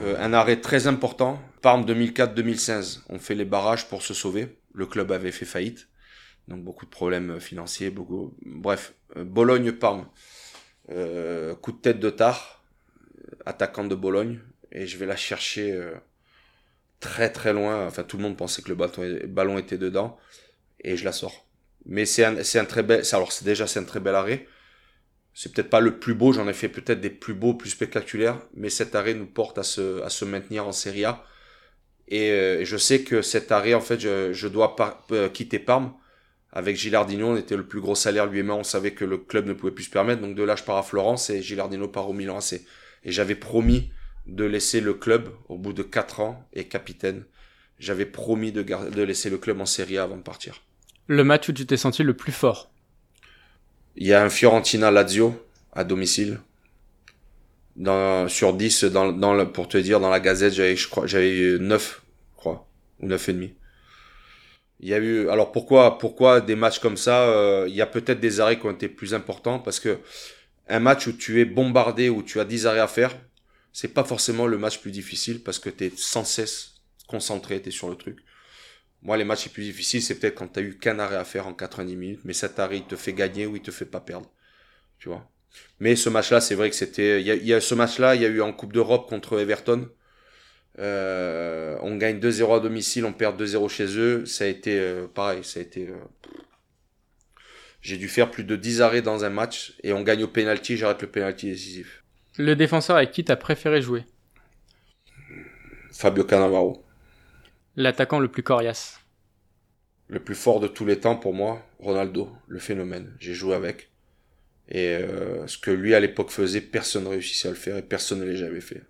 Euh, 0.03 0.16
un 0.18 0.32
arrêt 0.32 0.61
très 0.61 0.86
important. 0.86 1.41
Parme 1.62 1.84
2004-2015. 1.84 3.03
On 3.09 3.18
fait 3.18 3.34
les 3.34 3.45
barrages 3.45 3.88
pour 3.88 4.03
se 4.03 4.14
sauver. 4.14 4.59
Le 4.74 4.86
club 4.86 5.12
avait 5.12 5.32
fait 5.32 5.47
faillite. 5.47 5.88
Donc 6.49 6.64
beaucoup 6.64 6.84
de 6.84 6.91
problèmes 6.91 7.41
financiers, 7.41 7.91
beaucoup. 7.91 8.36
Bref, 8.45 8.95
Bologne-Parme. 9.16 10.07
Coup 11.61 11.72
de 11.72 11.78
tête 11.80 12.01
de 12.01 12.11
tard, 12.11 12.62
attaquant 13.47 13.84
de 13.84 13.95
Bologne, 13.95 14.41
et 14.72 14.86
je 14.86 14.99
vais 14.99 15.07
la 15.07 15.16
chercher 15.16 15.78
très 17.01 17.30
très 17.30 17.53
loin. 17.53 17.86
Enfin, 17.86 18.03
tout 18.03 18.16
le 18.16 18.22
monde 18.22 18.36
pensait 18.36 18.62
que 18.62 18.68
le 18.68 19.26
ballon 19.26 19.59
était 19.59 19.78
dedans, 19.78 20.18
et 20.82 20.97
je 20.97 21.05
la 21.05 21.12
sors. 21.12 21.47
Mais 21.86 22.05
c'est 22.05 22.24
un, 22.24 22.43
c'est 22.43 22.59
un 22.59 22.64
très 22.64 22.82
bel, 22.82 23.03
alors 23.12 23.32
c'est 23.32 23.45
déjà 23.45 23.66
c'est 23.66 23.80
un 23.80 23.84
très 23.84 24.01
bel 24.01 24.14
arrêt. 24.14 24.47
C'est 25.32 25.53
peut-être 25.53 25.70
pas 25.70 25.80
le 25.80 25.99
plus 25.99 26.14
beau, 26.14 26.32
j'en 26.32 26.49
ai 26.49 26.53
fait 26.53 26.68
peut-être 26.68 27.01
des 27.01 27.09
plus 27.11 27.34
beaux, 27.34 27.55
plus 27.55 27.70
spectaculaires, 27.70 28.41
mais 28.55 28.68
cet 28.68 28.95
arrêt 28.95 29.14
nous 29.14 29.26
porte 29.26 29.59
à 29.59 29.62
se, 29.62 30.03
à 30.03 30.11
se 30.11 30.24
maintenir 30.24 30.66
en 30.66 30.72
Serie 30.72 31.05
A. 31.05 31.24
Et 32.09 32.32
euh, 32.32 32.64
je 32.64 32.76
sais 32.76 33.03
que 33.05 33.22
cet 33.22 33.53
arrêt, 33.53 33.74
en 33.74 33.80
fait, 33.80 34.01
je, 34.01 34.32
je 34.32 34.49
dois 34.49 34.74
euh, 35.12 35.28
quitter 35.28 35.61
Parme. 35.61 35.95
Avec 36.53 36.76
Gilardino, 36.76 37.28
on 37.28 37.36
était 37.36 37.57
le 37.57 37.66
plus 37.66 37.80
gros 37.80 37.94
salaire 37.94 38.26
lui 38.26 38.40
et 38.40 38.42
moi, 38.42 38.57
on 38.57 38.64
savait 38.64 38.92
que 38.92 39.05
le 39.05 39.18
club 39.18 39.46
ne 39.46 39.53
pouvait 39.53 39.72
plus 39.72 39.84
se 39.84 39.90
permettre. 39.90 40.20
Donc 40.20 40.34
de 40.34 40.42
là, 40.42 40.57
je 40.57 40.64
pars 40.64 40.76
à 40.76 40.82
Florence 40.82 41.30
et 41.30 41.42
Gilardino 41.42 41.86
part 41.86 42.09
au 42.09 42.12
Milan 42.12 42.38
AC. 42.38 42.61
Et 43.05 43.12
j'avais 43.12 43.36
promis 43.36 43.90
de 44.26 44.44
laisser 44.44 44.80
le 44.80 44.94
club 44.94 45.30
au 45.48 45.57
bout 45.57 45.72
de 45.72 45.82
4 45.82 46.20
ans 46.20 46.44
et 46.53 46.64
capitaine. 46.64 47.24
J'avais 47.78 48.05
promis 48.05 48.53
de, 48.53 48.62
de 48.62 49.03
laisser 49.03 49.30
le 49.30 49.38
club 49.38 49.61
en 49.61 49.66
Serie 49.66 49.98
A 49.98 50.03
avant 50.03 50.16
de 50.16 50.22
partir. 50.22 50.62
Le 51.07 51.24
match 51.24 51.48
où 51.48 51.53
tu 51.53 51.66
t'es 51.66 51.76
senti 51.76 52.03
le 52.03 52.14
plus 52.14 52.32
fort? 52.32 52.70
Il 53.96 54.07
y 54.07 54.12
a 54.12 54.22
un 54.22 54.28
Fiorentina-Lazio 54.28 55.34
à 55.72 55.84
domicile. 55.84 56.40
Dans, 57.76 58.28
sur 58.28 58.53
10, 58.53 58.84
dans, 58.84 59.12
dans 59.12 59.32
le, 59.34 59.51
pour 59.51 59.68
te 59.68 59.78
dire, 59.78 60.01
dans 60.01 60.11
la 60.11 60.20
gazette, 60.20 60.53
j'avais, 60.53 60.76
je 60.76 60.88
crois, 60.88 61.07
j'avais 61.07 61.57
9, 61.59 62.03
je 62.32 62.36
crois, 62.36 62.68
ou 63.01 63.07
9 63.07 63.28
et 63.28 63.32
demi. 63.32 63.55
Il 64.81 64.89
y 64.89 64.95
a 64.95 64.99
eu, 64.99 65.28
alors 65.28 65.53
pourquoi, 65.53 65.99
pourquoi 65.99 66.41
des 66.41 66.57
matchs 66.57 66.78
comme 66.78 66.97
ça, 66.97 67.28
euh, 67.28 67.66
il 67.68 67.74
y 67.74 67.83
a 67.83 67.87
peut-être 67.87 68.18
des 68.18 68.41
arrêts 68.41 68.59
qui 68.59 68.66
ont 68.66 68.72
été 68.72 68.89
plus 68.89 69.14
importants 69.14 69.59
parce 69.59 69.78
que 69.78 69.99
un 70.68 70.81
match 70.81 71.07
où 71.07 71.12
tu 71.12 71.41
es 71.41 71.45
bombardé, 71.45 72.09
où 72.09 72.22
tu 72.22 72.41
as 72.41 72.45
10 72.45 72.66
arrêts 72.66 72.81
à 72.81 72.87
faire, 72.87 73.14
c'est 73.72 73.93
pas 73.93 74.05
forcément 74.05 74.47
le 74.47 74.57
match 74.57 74.78
plus 74.78 74.91
difficile 74.91 75.43
parce 75.43 75.59
que 75.59 75.68
tu 75.68 75.87
es 75.87 75.93
sans 75.97 76.24
cesse 76.24 76.76
concentré, 77.09 77.61
tu 77.61 77.68
es 77.68 77.72
sur 77.72 77.91
le 77.91 77.97
truc. 77.97 78.18
Moi, 79.03 79.16
les 79.16 79.24
matchs 79.24 79.47
les 79.47 79.51
plus 79.51 79.64
difficiles, 79.64 80.03
c'est 80.03 80.18
peut-être 80.18 80.37
quand 80.37 80.49
tu 80.49 80.61
as 80.61 80.62
eu 80.62 80.78
qu'un 80.78 80.99
arrêt 80.99 81.16
à 81.16 81.24
faire 81.24 81.47
en 81.47 81.55
90 81.55 81.97
minutes, 81.97 82.20
mais 82.24 82.33
cet 82.33 82.59
arrêt, 82.59 82.78
il 82.78 82.85
te 82.85 82.97
fait 82.97 83.12
gagner 83.12 83.47
ou 83.47 83.57
il 83.57 83.62
te 83.62 83.70
fait 83.70 83.85
pas 83.87 84.01
perdre. 84.01 84.31
Tu 84.99 85.09
vois. 85.09 85.28
Mais 85.81 85.97
ce 85.97 86.09
match-là, 86.09 86.41
c'est 86.41 86.55
vrai 86.55 86.70
que 86.70 86.76
c'était. 86.76 87.22
Il 87.22 87.47
y 87.47 87.55
a, 87.55 87.61
ce 87.61 87.74
match-là, 87.74 88.14
il 88.14 88.22
y 88.22 88.24
a 88.26 88.28
eu 88.28 88.41
en 88.41 88.53
Coupe 88.53 88.72
d'Europe 88.72 89.09
contre 89.09 89.41
Everton. 89.41 89.89
Euh, 90.79 91.77
on 91.83 91.97
gagne 91.97 92.18
2-0 92.18 92.57
à 92.57 92.61
domicile, 92.61 93.05
on 93.05 93.12
perd 93.12 93.41
2-0 93.41 93.68
chez 93.68 93.99
eux. 93.99 94.25
Ça 94.27 94.45
a 94.45 94.47
été 94.47 94.79
euh, 94.79 95.07
pareil, 95.07 95.45
ça 95.45 95.61
a 95.61 95.62
été. 95.62 95.89
Euh, 95.89 95.95
j'ai 97.83 97.97
dû 97.97 98.09
faire 98.09 98.31
plus 98.31 98.45
de 98.45 98.57
10 98.57 98.83
arrêts 98.83 99.03
dans 99.03 99.25
un 99.25 99.31
match 99.31 99.75
et 99.83 99.93
on 99.93 100.03
gagne 100.03 100.23
au 100.23 100.29
penalty, 100.29 100.77
j'arrête 100.77 101.03
le 101.03 101.09
penalty 101.09 101.47
décisif. 101.47 102.05
Le 102.37 102.55
défenseur 102.55 102.97
avec 102.97 103.11
qui 103.11 103.25
t'as 103.25 103.37
préféré 103.37 103.83
jouer? 103.83 104.05
Fabio 105.93 106.25
Cannavaro. 106.25 106.85
L'attaquant 107.77 108.21
le 108.21 108.29
plus 108.29 108.43
coriace. 108.43 109.01
Le 110.09 110.21
plus 110.21 110.35
fort 110.35 110.61
de 110.61 110.68
tous 110.68 110.85
les 110.85 110.99
temps 110.99 111.16
pour 111.16 111.35
moi, 111.35 111.62
Ronaldo, 111.79 112.31
le 112.49 112.59
phénomène. 112.59 113.14
J'ai 113.18 113.35
joué 113.35 113.55
avec. 113.55 113.91
Et 114.68 114.89
euh, 114.89 115.47
ce 115.47 115.59
que 115.59 115.71
lui 115.71 115.95
à 115.95 116.01
l'époque 116.01 116.31
faisait, 116.31 116.61
personne 116.61 117.05
ne 117.05 117.09
réussissait 117.09 117.49
à 117.49 117.51
le 117.51 117.57
faire 117.57 117.77
et 117.77 117.83
personne 117.83 118.21
ne 118.21 118.25
l'a 118.25 118.35
jamais 118.35 118.61
fait. 118.61 118.83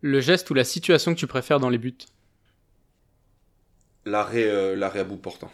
Le 0.00 0.20
geste 0.20 0.50
ou 0.50 0.54
la 0.54 0.64
situation 0.64 1.14
que 1.14 1.18
tu 1.18 1.26
préfères 1.26 1.60
dans 1.60 1.70
les 1.70 1.78
buts 1.78 1.96
L'arrêt, 4.04 4.44
euh, 4.44 4.76
l'arrêt 4.76 5.00
à 5.00 5.04
bout 5.04 5.16
portant. 5.16 5.50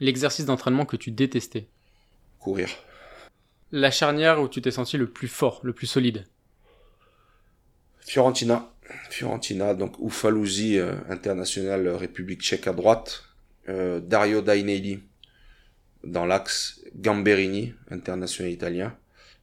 L'exercice 0.00 0.44
d'entraînement 0.44 0.84
que 0.84 0.96
tu 0.96 1.10
détestais 1.10 1.68
Courir. 2.38 2.68
La 3.72 3.90
charnière 3.90 4.40
où 4.40 4.48
tu 4.48 4.60
t'es 4.60 4.70
senti 4.70 4.96
le 4.98 5.10
plus 5.10 5.28
fort, 5.28 5.60
le 5.62 5.72
plus 5.72 5.86
solide 5.86 6.24
Fiorentina. 8.00 8.70
Fiorentina, 9.10 9.74
donc 9.74 9.96
Ufaluzzi, 9.98 10.78
euh, 10.78 10.94
international 11.08 11.86
euh, 11.86 11.96
République 11.96 12.42
tchèque 12.42 12.66
à 12.66 12.72
droite, 12.72 13.24
Dario 13.68 14.42
Dainelli 14.42 15.00
dans 16.06 16.24
l'axe, 16.24 16.80
Gamberini, 16.94 17.74
international 17.90 18.52
italien, 18.52 18.96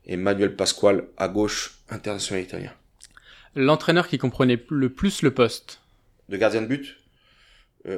et 0.05 0.17
Manuel 0.17 0.55
Pasquale 0.55 1.07
à 1.17 1.27
gauche, 1.27 1.79
international 1.89 2.43
italien. 2.43 2.71
L'entraîneur 3.55 4.07
qui 4.07 4.17
comprenait 4.17 4.63
le 4.69 4.89
plus 4.89 5.21
le 5.21 5.33
poste 5.33 5.81
De 6.29 6.37
gardien 6.37 6.61
de 6.61 6.67
but 6.67 6.97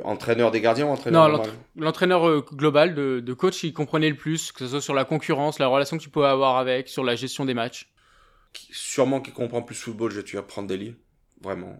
Entraîneur 0.04 0.50
des 0.50 0.62
gardiens 0.62 0.88
ou 0.88 0.90
entraîneur 0.90 1.30
Non, 1.30 1.44
l'entraîneur 1.76 2.44
global 2.56 2.96
de, 2.96 3.20
de, 3.20 3.34
coach 3.34 3.60
qui 3.60 3.72
comprenait 3.72 4.10
le 4.10 4.16
plus, 4.16 4.52
que 4.52 4.60
ce 4.62 4.68
soit 4.68 4.82
sur 4.82 4.96
la 4.96 5.06
concurrence, 5.06 5.60
la 5.60 5.68
relation 5.68 5.98
que 5.98 6.02
tu 6.02 6.10
pouvais 6.10 6.26
avoir 6.26 6.58
avec, 6.58 6.90
sur 6.90 7.04
la 7.04 7.16
gestion 7.16 7.46
des 7.46 7.54
matchs. 7.54 7.88
Sûrement 8.72 9.22
qui 9.22 9.32
comprend 9.32 9.62
plus 9.62 9.76
football, 9.76 10.10
je 10.10 10.22
vais 10.22 10.24
te 10.24 10.38
prendre 10.40 10.68
des 10.68 10.78
lits 10.78 10.96
vraiment. 11.42 11.78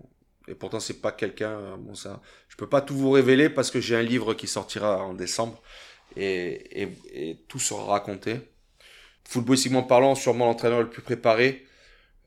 Et 0.48 0.56
pourtant, 0.56 0.80
c'est 0.80 1.02
pas 1.02 1.12
quelqu'un. 1.12 1.52
Euh, 1.52 1.76
bon, 1.78 1.96
ça, 1.96 2.22
je 2.50 2.56
peux 2.56 2.68
pas 2.68 2.82
tout 2.82 2.96
vous 2.96 3.12
révéler 3.12 3.50
parce 3.50 3.72
que 3.72 3.80
j'ai 3.80 3.96
un 3.96 4.02
livre 4.02 4.34
qui 4.34 4.48
sortira 4.48 5.04
en 5.04 5.14
décembre 5.14 5.62
et, 6.16 6.88
et, 7.14 7.38
tout 7.48 7.60
sera 7.60 7.86
raconté. 7.86 8.40
Footballistiquement 9.28 9.84
parlant, 9.84 10.16
sûrement 10.16 10.46
l'entraîneur 10.46 10.82
le 10.82 10.90
plus 10.90 11.02
préparé. 11.02 11.65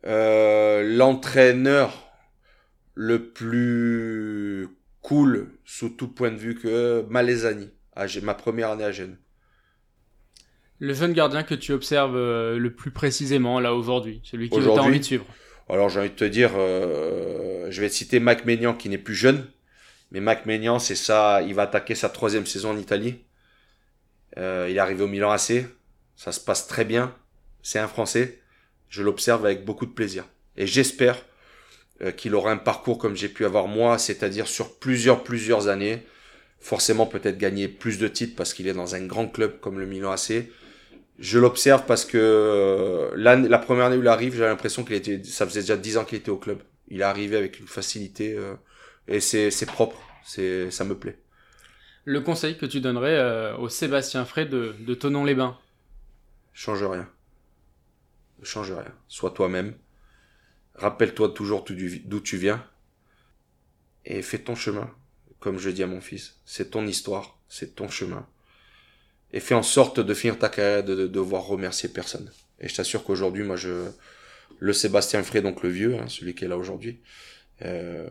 Euh, 0.07 0.83
l'entraîneur 0.97 2.09
le 2.95 3.31
plus 3.31 4.69
cool 5.03 5.51
sous 5.65 5.89
tout 5.89 6.09
point 6.09 6.31
de 6.31 6.37
vue 6.37 6.55
que 6.55 7.05
Malesani, 7.09 7.71
ma 8.23 8.35
première 8.35 8.71
année 8.71 8.85
à 8.85 8.93
Gênes. 8.93 9.17
Le 10.81 10.95
jeune 10.95 11.13
gardien 11.13 11.43
que 11.43 11.55
tu 11.55 11.73
observes 11.73 12.17
euh, 12.17 12.59
le 12.59 12.73
plus 12.73 12.93
précisément 12.93 13.59
là 13.59 13.75
aujourd'hui, 13.75 14.21
celui 14.23 14.49
qui 14.49 14.61
tu 14.61 14.65
as 14.65 14.71
envie 14.71 15.01
de 15.01 15.05
suivre. 15.05 15.27
Alors 15.69 15.89
j'ai 15.89 16.01
envie 16.01 16.11
de 16.11 16.15
te 16.15 16.25
dire, 16.25 16.53
euh, 16.57 17.67
je 17.71 17.81
vais 17.81 17.89
te 17.89 17.95
citer 17.95 18.21
Mac 18.21 18.45
Maignan 18.45 18.75
qui 18.75 18.89
n'est 18.89 18.99
plus 18.99 19.15
jeune, 19.15 19.45
mais 20.13 20.21
Mac 20.21 20.47
Maignan 20.47 20.79
c'est 20.79 20.95
ça, 20.95 21.43
il 21.43 21.55
va 21.55 21.63
attaquer 21.63 21.95
sa 21.95 22.09
troisième 22.09 22.47
saison 22.47 22.71
en 22.71 22.79
Italie. 22.79 23.25
Euh, 24.37 24.67
il 24.71 24.77
est 24.77 24.81
arrivé 24.81 25.03
au 25.03 25.09
Milan 25.09 25.31
AC, 25.31 25.67
ça 26.17 26.33
se 26.33 26.41
passe 26.41 26.69
très 26.69 26.85
bien, 26.85 27.15
c'est 27.63 27.81
un 27.81 27.89
Français, 27.89 28.41
je 28.89 29.03
l'observe 29.03 29.45
avec 29.45 29.65
beaucoup 29.65 29.87
de 29.87 29.93
plaisir. 29.93 30.25
Et 30.57 30.67
j'espère 30.67 31.25
euh, 32.03 32.11
qu'il 32.11 32.35
aura 32.35 32.51
un 32.51 32.57
parcours 32.57 32.99
comme 32.99 33.17
j'ai 33.17 33.29
pu 33.29 33.45
avoir 33.45 33.69
moi, 33.69 33.99
c'est-à-dire 33.99 34.49
sur 34.49 34.79
plusieurs, 34.79 35.23
plusieurs 35.25 35.69
années, 35.69 36.05
forcément 36.61 37.07
peut-être 37.07 37.39
gagner 37.39 37.69
plus 37.69 37.99
de 37.99 38.09
titres 38.09 38.35
parce 38.37 38.55
qu'il 38.55 38.67
est 38.69 38.75
dans 38.75 38.95
un 38.95 39.07
grand 39.07 39.29
club 39.29 39.61
comme 39.61 39.79
le 39.79 39.87
Milan 39.87 40.13
AC, 40.13 40.49
je 41.19 41.39
l'observe 41.39 41.85
parce 41.87 42.05
que 42.05 42.19
euh, 42.19 43.11
la 43.17 43.59
première 43.59 43.87
année 43.87 43.97
où 43.97 44.03
il 44.03 44.09
arrive, 44.09 44.37
j'ai 44.37 44.45
l'impression 44.45 44.85
qu'il 44.85 44.95
était, 44.95 45.23
ça 45.25 45.47
faisait 45.47 45.61
déjà 45.61 45.77
dix 45.77 45.97
ans 45.97 46.05
qu'il 46.05 46.19
était 46.19 46.31
au 46.31 46.37
club. 46.37 46.61
Il 46.89 47.01
est 47.01 47.05
arrivé 47.05 47.37
avec 47.37 47.59
une 47.59 47.67
facilité 47.67 48.35
euh, 48.35 48.55
et 49.09 49.21
c'est 49.21 49.67
propre, 49.67 50.01
c'est 50.25 50.71
ça 50.71 50.85
me 50.85 50.97
plaît. 50.97 51.19
Le 52.05 52.21
conseil 52.21 52.57
que 52.57 52.67
tu 52.67 52.81
donnerais 52.81 53.19
euh, 53.19 53.57
au 53.57 53.69
Sébastien 53.69 54.25
Frey 54.25 54.47
de, 54.47 54.75
de 54.79 54.95
Tonon-les-Bains 54.95 55.59
Change 56.55 56.83
rien. 56.83 57.09
Change 58.43 58.73
rien. 58.73 58.95
Sois 59.09 59.31
toi-même. 59.31 59.75
Rappelle-toi 60.75 61.31
toujours 61.31 61.65
d'où 61.65 62.21
tu 62.21 62.37
viens. 62.37 62.65
Et 64.05 64.23
fais 64.23 64.39
ton 64.39 64.55
chemin. 64.55 64.91
Comme 65.41 65.59
je 65.59 65.71
dis 65.71 65.83
à 65.83 65.87
mon 65.87 66.01
fils. 66.01 66.37
C'est 66.45 66.71
ton 66.71 66.87
histoire. 66.87 67.39
C'est 67.49 67.75
ton 67.75 67.89
chemin 67.89 68.27
et 69.33 69.41
fais 69.41 69.55
en 69.55 69.63
sorte 69.63 70.01
de 70.01 70.15
finir 70.15 70.39
ta 70.39 70.49
carrière 70.49 70.85
de, 70.85 70.95
de 70.95 71.07
devoir 71.07 71.45
remercier 71.45 71.89
personne. 71.89 72.31
Et 72.61 72.69
je 72.69 72.75
t'assure 72.75 73.05
qu'aujourd'hui, 73.05 73.45
moi, 73.45 73.57
je 73.57 73.91
le 74.59 74.73
Sébastien 74.73 75.23
Frey, 75.23 75.43
donc 75.43 75.63
le 75.63 75.69
vieux, 75.69 75.97
hein, 75.97 76.07
celui 76.09 76.35
qui 76.35 76.45
est 76.45 76.49
là 76.49 76.57
aujourd'hui. 76.57 77.01
Euh, 77.63 78.09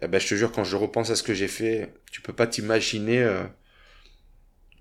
eh 0.00 0.08
ben, 0.08 0.18
je 0.18 0.28
te 0.28 0.34
jure, 0.34 0.50
quand 0.50 0.64
je 0.64 0.76
repense 0.76 1.10
à 1.10 1.16
ce 1.16 1.22
que 1.22 1.34
j'ai 1.34 1.48
fait, 1.48 1.92
tu 2.10 2.20
peux 2.20 2.32
pas 2.32 2.46
t'imaginer 2.46 3.22
euh, 3.22 3.42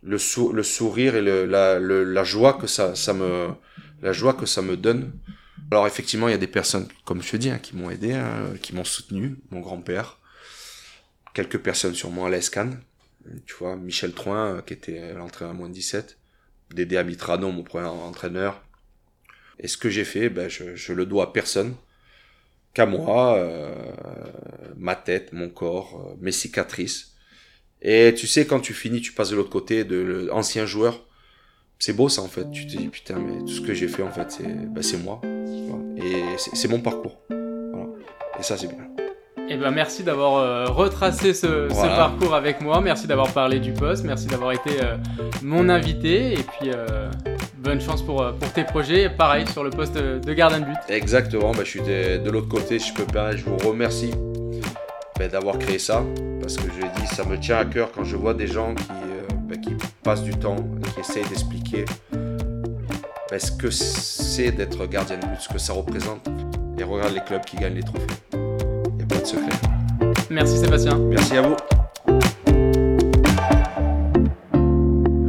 le, 0.01 0.17
le 0.53 0.63
sourire 0.63 1.15
et 1.15 1.21
le, 1.21 1.45
la, 1.45 1.79
le, 1.79 2.03
la 2.03 2.23
joie 2.23 2.53
que 2.53 2.67
ça, 2.67 2.95
ça 2.95 3.13
me, 3.13 3.49
la 4.01 4.13
joie 4.13 4.33
que 4.33 4.45
ça 4.45 4.61
me 4.61 4.77
donne. 4.77 5.13
Alors 5.71 5.87
effectivement, 5.87 6.27
il 6.27 6.31
y 6.31 6.35
a 6.35 6.39
des 6.39 6.47
personnes, 6.47 6.87
comme 7.05 7.21
je 7.21 7.31
te 7.31 7.37
dis, 7.37 7.49
hein, 7.49 7.59
qui 7.59 7.75
m'ont 7.75 7.89
aidé, 7.89 8.13
hein, 8.13 8.53
qui 8.61 8.75
m'ont 8.75 8.83
soutenu, 8.83 9.37
mon 9.51 9.61
grand-père, 9.61 10.19
quelques 11.33 11.59
personnes 11.59 11.95
sûrement 11.95 12.25
à 12.25 12.29
l'ESCAN, 12.29 12.71
tu 13.45 13.55
vois, 13.55 13.75
Michel 13.75 14.13
Troin, 14.13 14.55
euh, 14.55 14.61
qui 14.61 14.73
était 14.73 15.13
l'entraîneur 15.13 15.53
à 15.53 15.57
moins 15.57 15.69
de 15.69 15.73
17, 15.73 16.17
Dédé 16.73 16.97
Amitrano, 16.97 17.51
mon 17.51 17.63
premier 17.63 17.87
entraîneur. 17.87 18.61
Et 19.59 19.67
ce 19.67 19.77
que 19.77 19.89
j'ai 19.89 20.05
fait, 20.05 20.29
ben, 20.29 20.49
je, 20.49 20.75
je, 20.75 20.93
le 20.93 21.05
dois 21.05 21.25
à 21.25 21.27
personne 21.27 21.75
qu'à 22.73 22.85
moi, 22.85 23.37
euh, 23.37 23.73
ma 24.77 24.95
tête, 24.95 25.31
mon 25.31 25.49
corps, 25.49 26.09
euh, 26.11 26.15
mes 26.19 26.31
cicatrices. 26.31 27.15
Et 27.81 28.13
tu 28.15 28.27
sais, 28.27 28.45
quand 28.45 28.59
tu 28.59 28.73
finis, 28.73 29.01
tu 29.01 29.13
passes 29.13 29.29
de 29.29 29.35
l'autre 29.35 29.49
côté, 29.49 29.83
de 29.83 30.27
l'ancien 30.29 30.65
joueur. 30.65 31.04
C'est 31.79 31.93
beau 31.93 32.09
ça 32.09 32.21
en 32.21 32.27
fait. 32.27 32.49
Tu 32.51 32.65
te 32.65 32.77
dis 32.77 32.87
putain, 32.87 33.15
mais 33.15 33.39
tout 33.39 33.47
ce 33.47 33.61
que 33.61 33.73
j'ai 33.73 33.87
fait 33.87 34.03
en 34.03 34.11
fait, 34.11 34.31
c'est 34.31 34.43
ben, 34.43 34.83
moi. 35.03 35.21
Et 35.97 36.23
c'est 36.37 36.67
mon 36.67 36.79
parcours. 36.79 37.17
Voilà. 37.29 37.87
Et 38.39 38.43
ça, 38.43 38.57
c'est 38.57 38.67
bien. 38.67 38.87
Eh 39.47 39.57
ben 39.57 39.69
merci 39.69 40.03
d'avoir 40.03 40.37
euh, 40.37 40.65
retracé 40.65 41.35
ce, 41.35 41.67
parcours 41.95 42.33
avec 42.33 42.61
moi, 42.61 42.81
merci 42.81 43.05
d'avoir 43.05 43.31
parlé 43.31 43.59
du 43.59 43.73
poste, 43.73 44.03
merci 44.03 44.25
d'avoir 44.25 44.53
été 44.53 44.81
euh, 44.81 44.97
mon 45.43 45.69
invité 45.69 46.33
et 46.33 46.43
puis 46.43 46.71
euh, 46.73 47.11
bonne 47.59 47.79
chance 47.79 48.01
pour, 48.01 48.25
pour 48.39 48.53
tes 48.53 48.63
projets. 48.63 49.07
Pareil 49.07 49.45
sur 49.47 49.63
le 49.63 49.69
poste 49.69 49.93
de, 49.93 50.17
de 50.17 50.33
gardien 50.33 50.61
de 50.61 50.65
but. 50.65 50.77
Exactement, 50.89 51.51
bah, 51.51 51.59
je 51.63 51.69
suis 51.69 51.81
de, 51.81 52.17
de 52.17 52.31
l'autre 52.31 52.47
côté, 52.49 52.79
si 52.79 52.89
je 52.89 52.95
peux 52.95 53.05
permettre, 53.05 53.37
je 53.37 53.45
vous 53.45 53.57
remercie 53.57 54.11
bah, 55.19 55.27
d'avoir 55.27 55.59
créé 55.59 55.77
ça, 55.77 56.03
parce 56.41 56.57
que 56.57 56.63
je 56.63 56.99
dit, 56.99 57.07
ça 57.07 57.23
me 57.23 57.39
tient 57.39 57.57
à 57.57 57.65
cœur 57.65 57.91
quand 57.91 58.03
je 58.03 58.15
vois 58.15 58.33
des 58.33 58.47
gens 58.47 58.73
qui, 58.73 58.87
bah, 58.87 59.04
qui 59.53 59.75
passent 60.03 60.23
du 60.23 60.31
temps 60.31 60.55
et 60.55 60.89
qui 60.91 60.99
essayent 60.99 61.27
d'expliquer 61.29 61.85
ce 63.37 63.51
que 63.51 63.69
c'est 63.69 64.51
d'être 64.51 64.85
gardien 64.87 65.17
de 65.17 65.25
but, 65.25 65.39
ce 65.39 65.49
que 65.49 65.57
ça 65.57 65.73
représente, 65.73 66.27
et 66.77 66.83
regarde 66.83 67.13
les 67.13 67.21
clubs 67.21 67.43
qui 67.43 67.57
gagnent 67.57 67.75
les 67.75 67.83
trophées. 67.83 68.05
Il 68.33 68.95
n'y 68.97 69.03
a 69.03 69.05
pas 69.07 69.19
de 69.19 69.25
secret. 69.25 69.51
Merci 70.29 70.57
Sébastien. 70.57 70.97
Merci 70.97 71.37
à 71.37 71.41
vous. 71.41 71.55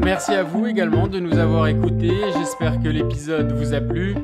Merci 0.04 0.32
à 0.32 0.44
vous 0.44 0.66
également 0.66 1.08
de 1.08 1.18
nous 1.18 1.36
avoir 1.36 1.66
écoutés. 1.66 2.14
J'espère 2.38 2.80
que 2.80 2.88
l'épisode 2.88 3.50
vous 3.52 3.74
a 3.74 3.80
plu. 3.80 4.14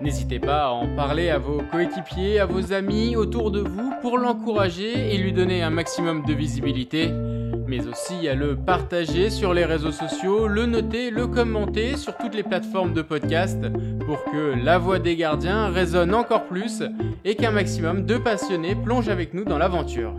N'hésitez 0.00 0.38
pas 0.38 0.66
à 0.66 0.70
en 0.70 0.88
parler 0.96 1.30
à 1.30 1.38
vos 1.38 1.62
coéquipiers, 1.70 2.40
à 2.40 2.46
vos 2.46 2.72
amis 2.72 3.16
autour 3.16 3.50
de 3.50 3.60
vous 3.60 3.92
pour 4.02 4.18
l'encourager 4.18 5.14
et 5.14 5.18
lui 5.18 5.32
donner 5.32 5.62
un 5.62 5.70
maximum 5.70 6.24
de 6.24 6.32
visibilité. 6.32 7.12
Mais 7.72 7.86
aussi 7.86 8.28
à 8.28 8.34
le 8.34 8.54
partager 8.54 9.30
sur 9.30 9.54
les 9.54 9.64
réseaux 9.64 9.92
sociaux, 9.92 10.46
le 10.46 10.66
noter, 10.66 11.08
le 11.08 11.26
commenter 11.26 11.96
sur 11.96 12.14
toutes 12.18 12.34
les 12.34 12.42
plateformes 12.42 12.92
de 12.92 13.00
podcast 13.00 13.58
pour 14.04 14.22
que 14.24 14.62
la 14.62 14.76
voix 14.76 14.98
des 14.98 15.16
gardiens 15.16 15.68
résonne 15.68 16.14
encore 16.14 16.44
plus 16.44 16.82
et 17.24 17.34
qu'un 17.34 17.50
maximum 17.50 18.04
de 18.04 18.18
passionnés 18.18 18.74
plongent 18.74 19.08
avec 19.08 19.32
nous 19.32 19.44
dans 19.44 19.56
l'aventure. 19.56 20.12